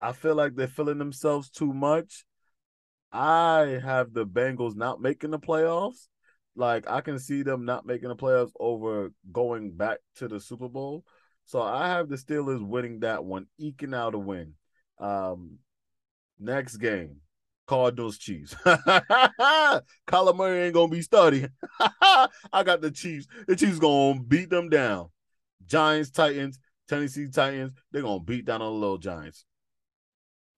I 0.00 0.12
feel 0.12 0.34
like 0.34 0.54
they're 0.54 0.68
feeling 0.68 0.98
themselves 0.98 1.50
too 1.50 1.72
much. 1.72 2.24
I 3.12 3.80
have 3.82 4.12
the 4.12 4.26
Bengals 4.26 4.76
not 4.76 5.00
making 5.00 5.30
the 5.30 5.38
playoffs. 5.38 6.08
Like 6.54 6.88
I 6.88 7.00
can 7.00 7.18
see 7.18 7.42
them 7.42 7.64
not 7.64 7.86
making 7.86 8.08
the 8.08 8.16
playoffs 8.16 8.52
over 8.58 9.12
going 9.30 9.72
back 9.72 9.98
to 10.16 10.28
the 10.28 10.40
Super 10.40 10.68
Bowl. 10.68 11.04
So 11.44 11.62
I 11.62 11.88
have 11.88 12.08
the 12.08 12.16
Steelers 12.16 12.66
winning 12.66 13.00
that 13.00 13.24
one, 13.24 13.46
eking 13.58 13.94
out 13.94 14.14
a 14.14 14.18
win. 14.18 14.54
Um, 14.98 15.58
next 16.38 16.78
game. 16.78 17.20
Cardinals 17.66 18.18
Chiefs. 18.18 18.54
Kyler 18.64 20.36
Murray 20.36 20.62
ain't 20.62 20.74
gonna 20.74 20.88
be 20.88 21.02
studying. 21.02 21.50
I 21.80 22.62
got 22.64 22.80
the 22.80 22.90
Chiefs. 22.90 23.26
The 23.46 23.56
Chiefs 23.56 23.78
gonna 23.78 24.20
beat 24.20 24.50
them 24.50 24.68
down. 24.68 25.10
Giants, 25.66 26.10
Titans, 26.10 26.58
Tennessee 26.88 27.28
Titans. 27.28 27.72
They're 27.90 28.02
gonna 28.02 28.20
beat 28.20 28.44
down 28.44 28.62
on 28.62 28.72
the 28.72 28.78
little 28.78 28.98
Giants. 28.98 29.44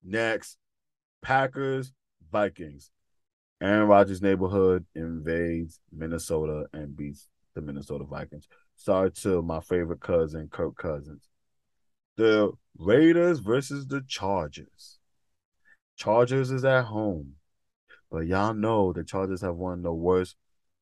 Next, 0.04 0.58
Packers, 1.22 1.92
Vikings. 2.30 2.90
Aaron 3.60 3.88
Rodgers' 3.88 4.22
neighborhood 4.22 4.86
invades 4.94 5.80
Minnesota 5.92 6.66
and 6.72 6.96
beats 6.96 7.28
the 7.54 7.60
Minnesota 7.60 8.04
Vikings. 8.04 8.46
Sorry 8.76 9.10
to 9.10 9.42
my 9.42 9.60
favorite 9.60 10.00
cousin, 10.00 10.48
Kirk 10.48 10.76
Cousins. 10.76 11.28
The 12.16 12.52
Raiders 12.78 13.40
versus 13.40 13.86
the 13.86 14.02
Chargers. 14.06 14.97
Chargers 15.98 16.50
is 16.50 16.64
at 16.64 16.84
home. 16.84 17.34
But 18.10 18.26
y'all 18.26 18.54
know 18.54 18.92
the 18.92 19.04
Chargers 19.04 19.42
have 19.42 19.56
one 19.56 19.78
of 19.78 19.82
the 19.82 19.92
worst 19.92 20.36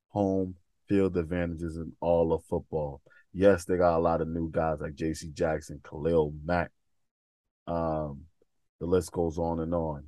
home 0.09 0.55
field 0.89 1.17
advantages 1.17 1.77
in 1.77 1.93
all 2.01 2.33
of 2.33 2.45
football. 2.45 3.01
Yes, 3.33 3.64
they 3.64 3.77
got 3.77 3.97
a 3.97 3.99
lot 3.99 4.21
of 4.21 4.29
new 4.29 4.51
guys 4.51 4.79
like 4.81 4.95
J.C. 4.95 5.31
Jackson, 5.33 5.81
Khalil 5.83 6.33
Mack. 6.45 6.71
Um, 7.67 8.23
the 8.79 8.87
list 8.87 9.11
goes 9.11 9.39
on 9.39 9.61
and 9.61 9.75
on. 9.75 10.05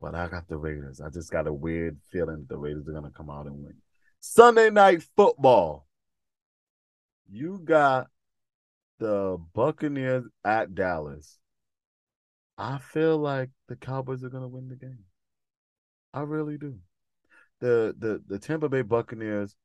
But 0.00 0.14
I 0.14 0.28
got 0.28 0.48
the 0.48 0.56
Raiders. 0.56 1.00
I 1.00 1.10
just 1.10 1.30
got 1.30 1.48
a 1.48 1.52
weird 1.52 1.98
feeling 2.10 2.46
the 2.48 2.56
Raiders 2.56 2.88
are 2.88 2.92
gonna 2.92 3.10
come 3.10 3.30
out 3.30 3.46
and 3.46 3.62
win. 3.62 3.74
Sunday 4.20 4.70
night 4.70 5.02
football. 5.16 5.86
You 7.30 7.60
got 7.62 8.06
the 8.98 9.38
Buccaneers 9.54 10.24
at 10.44 10.74
Dallas. 10.74 11.38
I 12.58 12.78
feel 12.78 13.16
like 13.18 13.50
the 13.68 13.76
Cowboys 13.76 14.24
are 14.24 14.28
gonna 14.28 14.48
win 14.48 14.68
the 14.68 14.76
game. 14.76 15.04
I 16.12 16.22
really 16.22 16.58
do. 16.58 16.78
The 17.60 17.94
the 17.98 18.22
the 18.26 18.38
Tampa 18.38 18.68
Bay 18.68 18.82
Buccaneers, 18.82 19.56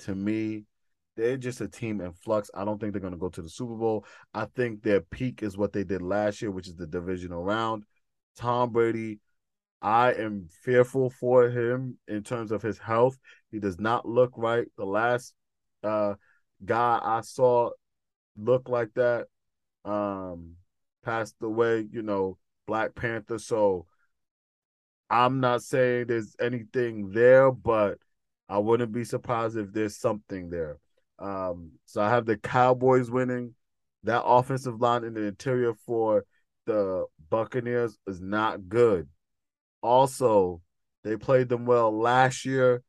to 0.00 0.14
me, 0.14 0.64
they're 1.16 1.36
just 1.36 1.60
a 1.60 1.68
team 1.68 2.00
in 2.00 2.12
flux. 2.12 2.50
I 2.54 2.64
don't 2.64 2.80
think 2.80 2.92
they're 2.92 3.02
gonna 3.02 3.16
go 3.16 3.28
to 3.30 3.42
the 3.42 3.48
Super 3.48 3.74
Bowl. 3.74 4.04
I 4.34 4.46
think 4.56 4.82
their 4.82 5.00
peak 5.00 5.42
is 5.42 5.56
what 5.56 5.72
they 5.72 5.84
did 5.84 6.02
last 6.02 6.42
year, 6.42 6.50
which 6.50 6.68
is 6.68 6.76
the 6.76 6.86
divisional 6.86 7.44
round. 7.44 7.84
Tom 8.36 8.72
Brady, 8.72 9.20
I 9.82 10.14
am 10.14 10.48
fearful 10.64 11.10
for 11.10 11.48
him 11.50 11.98
in 12.08 12.22
terms 12.24 12.52
of 12.52 12.62
his 12.62 12.78
health. 12.78 13.18
He 13.50 13.60
does 13.60 13.78
not 13.78 14.06
look 14.06 14.32
right. 14.36 14.66
The 14.76 14.86
last 14.86 15.34
uh 15.82 16.14
guy 16.64 17.00
I 17.02 17.20
saw 17.22 17.70
look 18.36 18.68
like 18.68 18.90
that 18.94 19.26
um 19.84 20.56
passed 21.02 21.36
away, 21.42 21.86
you 21.90 22.02
know, 22.02 22.38
Black 22.66 22.94
Panther. 22.94 23.38
So 23.38 23.86
I'm 25.10 25.40
not 25.40 25.62
saying 25.62 26.06
there's 26.06 26.34
anything 26.40 27.10
there, 27.10 27.50
but 27.50 27.98
I 28.48 28.58
wouldn't 28.58 28.92
be 28.92 29.04
surprised 29.04 29.56
if 29.56 29.72
there's 29.72 29.96
something 29.96 30.50
there. 30.50 30.78
Um, 31.18 31.72
so 31.86 32.02
I 32.02 32.10
have 32.10 32.26
the 32.26 32.36
Cowboys 32.36 33.10
winning. 33.10 33.54
That 34.04 34.24
offensive 34.24 34.80
line 34.80 35.04
in 35.04 35.14
the 35.14 35.22
interior 35.22 35.74
for 35.86 36.24
the 36.66 37.06
Buccaneers 37.30 37.96
is 38.06 38.20
not 38.20 38.68
good. 38.68 39.08
Also, 39.80 40.60
they 41.04 41.16
played 41.16 41.48
them 41.48 41.66
well 41.66 41.96
last 41.96 42.44
year. 42.44 42.82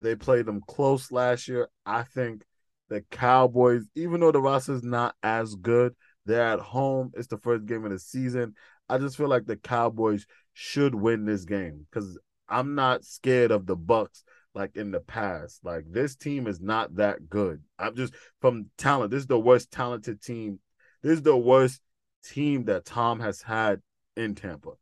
They 0.00 0.16
played 0.16 0.46
them 0.46 0.60
close 0.66 1.12
last 1.12 1.46
year. 1.46 1.68
I 1.86 2.02
think 2.02 2.44
the 2.88 3.02
Cowboys, 3.10 3.86
even 3.94 4.20
though 4.20 4.32
the 4.32 4.40
roster 4.40 4.74
is 4.74 4.82
not 4.82 5.14
as 5.22 5.54
good, 5.54 5.94
they're 6.26 6.46
at 6.46 6.60
home. 6.60 7.12
It's 7.14 7.28
the 7.28 7.38
first 7.38 7.66
game 7.66 7.84
of 7.84 7.90
the 7.90 7.98
season. 7.98 8.54
I 8.88 8.98
just 8.98 9.16
feel 9.16 9.28
like 9.28 9.46
the 9.46 9.56
Cowboys 9.56 10.26
should 10.52 10.94
win 10.94 11.24
this 11.24 11.44
game 11.44 11.86
because 11.90 12.18
I'm 12.48 12.74
not 12.74 13.04
scared 13.04 13.50
of 13.50 13.66
the 13.66 13.76
Bucks 13.76 14.24
like 14.54 14.76
in 14.76 14.90
the 14.90 15.00
past. 15.00 15.60
Like 15.64 15.84
this 15.90 16.14
team 16.16 16.46
is 16.46 16.60
not 16.60 16.96
that 16.96 17.28
good. 17.28 17.62
I'm 17.78 17.96
just 17.96 18.14
from 18.40 18.66
talent. 18.76 19.10
This 19.10 19.22
is 19.22 19.26
the 19.26 19.38
worst 19.38 19.70
talented 19.70 20.22
team. 20.22 20.60
This 21.02 21.14
is 21.14 21.22
the 21.22 21.36
worst 21.36 21.80
team 22.24 22.64
that 22.66 22.84
Tom 22.84 23.20
has 23.20 23.42
had 23.42 23.80
in 24.16 24.34
Tampa. 24.34 24.72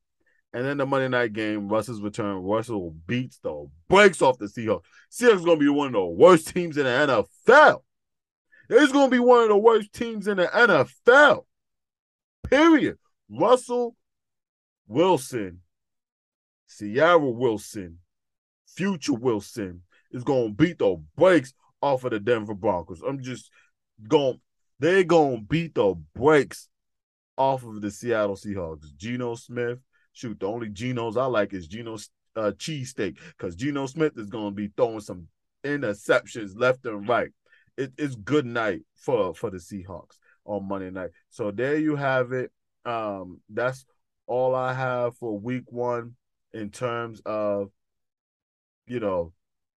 And 0.52 0.64
then 0.66 0.78
the 0.78 0.86
Monday 0.86 1.08
night 1.08 1.32
game, 1.32 1.68
Russell's 1.68 2.02
return. 2.02 2.42
Russell 2.42 2.94
beats 3.06 3.38
the 3.38 3.68
breaks 3.88 4.20
off 4.20 4.38
the 4.38 4.46
Seahawks. 4.46 4.82
Seahawks 5.12 5.44
going 5.44 5.58
to 5.58 5.64
be 5.64 5.68
one 5.68 5.88
of 5.88 5.92
the 5.92 6.04
worst 6.04 6.48
teams 6.48 6.76
in 6.76 6.84
the 6.84 7.26
NFL. 7.48 7.82
It's 8.72 8.92
going 8.92 9.10
to 9.10 9.16
be 9.16 9.18
one 9.18 9.42
of 9.42 9.48
the 9.48 9.58
worst 9.58 9.92
teams 9.92 10.28
in 10.28 10.36
the 10.36 10.46
NFL. 10.46 11.44
Period. 12.48 12.98
Russell 13.28 13.96
Wilson, 14.86 15.60
Ciara 16.68 17.18
Wilson, 17.18 17.98
Future 18.68 19.14
Wilson 19.14 19.82
is 20.12 20.22
going 20.22 20.48
to 20.48 20.54
beat 20.54 20.78
the 20.78 21.02
brakes 21.16 21.52
off 21.82 22.04
of 22.04 22.12
the 22.12 22.20
Denver 22.20 22.54
Broncos. 22.54 23.02
I'm 23.02 23.20
just 23.20 23.50
going, 24.06 24.40
they're 24.78 25.04
going 25.04 25.38
to 25.38 25.42
beat 25.42 25.74
the 25.74 25.94
brakes 26.14 26.68
off 27.36 27.64
of 27.64 27.80
the 27.80 27.90
Seattle 27.90 28.36
Seahawks. 28.36 28.96
Geno 28.96 29.34
Smith, 29.34 29.78
shoot, 30.12 30.38
the 30.38 30.46
only 30.46 30.68
Genos 30.68 31.16
I 31.16 31.26
like 31.26 31.52
is 31.52 31.66
Geno's 31.66 32.08
uh, 32.36 32.52
cheesesteak 32.56 33.18
because 33.36 33.56
Geno 33.56 33.86
Smith 33.86 34.12
is 34.16 34.30
going 34.30 34.50
to 34.50 34.54
be 34.54 34.70
throwing 34.76 35.00
some 35.00 35.26
interceptions 35.64 36.52
left 36.54 36.86
and 36.86 37.08
right. 37.08 37.30
It, 37.80 37.92
it's 37.96 38.14
good 38.14 38.44
night 38.44 38.82
for 38.94 39.34
for 39.34 39.48
the 39.48 39.56
Seahawks 39.56 40.18
on 40.44 40.68
Monday 40.68 40.90
night. 40.90 41.10
So 41.30 41.50
there 41.50 41.78
you 41.78 41.96
have 41.96 42.32
it. 42.32 42.52
Um, 42.84 43.40
that's 43.48 43.86
all 44.26 44.54
I 44.54 44.74
have 44.74 45.16
for 45.16 45.38
week 45.38 45.64
one 45.66 46.14
in 46.52 46.68
terms 46.68 47.22
of 47.24 47.70
you 48.86 49.00
know 49.00 49.32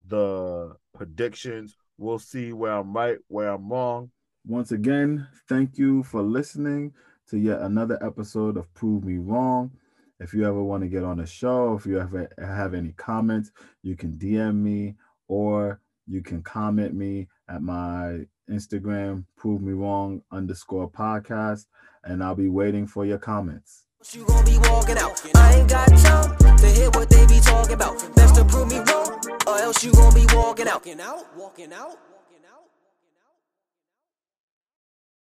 the 0.09 0.75
predictions. 0.95 1.77
We'll 1.97 2.19
see 2.19 2.53
where 2.53 2.73
I'm 2.73 2.93
right, 2.93 3.19
where 3.29 3.51
I'm 3.51 3.69
wrong. 3.69 4.11
Once 4.45 4.73
again, 4.73 5.29
thank 5.49 5.79
you 5.79 6.03
for 6.03 6.23
listening 6.23 6.93
to 7.29 7.39
yet 7.39 7.61
another 7.61 8.05
episode 8.05 8.57
of 8.57 8.73
Prove 8.75 9.05
Me 9.05 9.19
Wrong. 9.19 9.71
If 10.19 10.35
you 10.35 10.45
ever 10.45 10.61
want 10.61 10.83
to 10.83 10.89
get 10.89 11.05
on 11.05 11.19
the 11.19 11.27
show, 11.27 11.75
if 11.75 11.87
you 11.87 12.01
ever 12.01 12.29
have 12.39 12.75
any 12.75 12.93
comments, 12.93 13.53
you 13.85 13.95
can 13.95 14.13
DM 14.15 14.57
me 14.57 14.97
or 15.29 15.81
you 16.09 16.23
can 16.23 16.43
comment 16.43 16.95
me 16.95 17.29
at 17.49 17.63
my 17.63 18.21
Instagram, 18.51 19.25
prove 19.37 19.63
me 19.63 19.73
wrong 19.73 20.23
underscore 20.31 20.91
podcast, 20.91 21.67
and 22.05 22.23
I'll 22.23 22.35
be 22.35 22.49
waiting 22.49 22.87
for 22.87 23.05
your 23.05 23.19
comments. 23.19 23.85
You 24.13 24.27
be 24.45 24.59
walking 24.69 24.99
out. 24.99 25.23
I 25.37 25.55
ain't 25.55 25.69
got 25.69 25.87
time 25.89 26.37
to 26.57 26.67
hear 26.67 26.91
what 26.91 27.09
they 27.09 27.25
be 27.27 27.39
talking 27.41 27.75
about. 27.75 27.95
Best 28.17 28.35
to 28.35 28.45
prove 28.45 28.69
me 28.69 28.79
wrong, 28.79 29.21
or 29.47 29.59
else 29.59 29.85
you 29.85 29.93
be 29.93 30.27
walking 30.35 30.67
out. 30.67 30.85
Walking 30.85 31.01
out, 31.01 31.37
walking 31.37 31.73
out. 31.73 31.97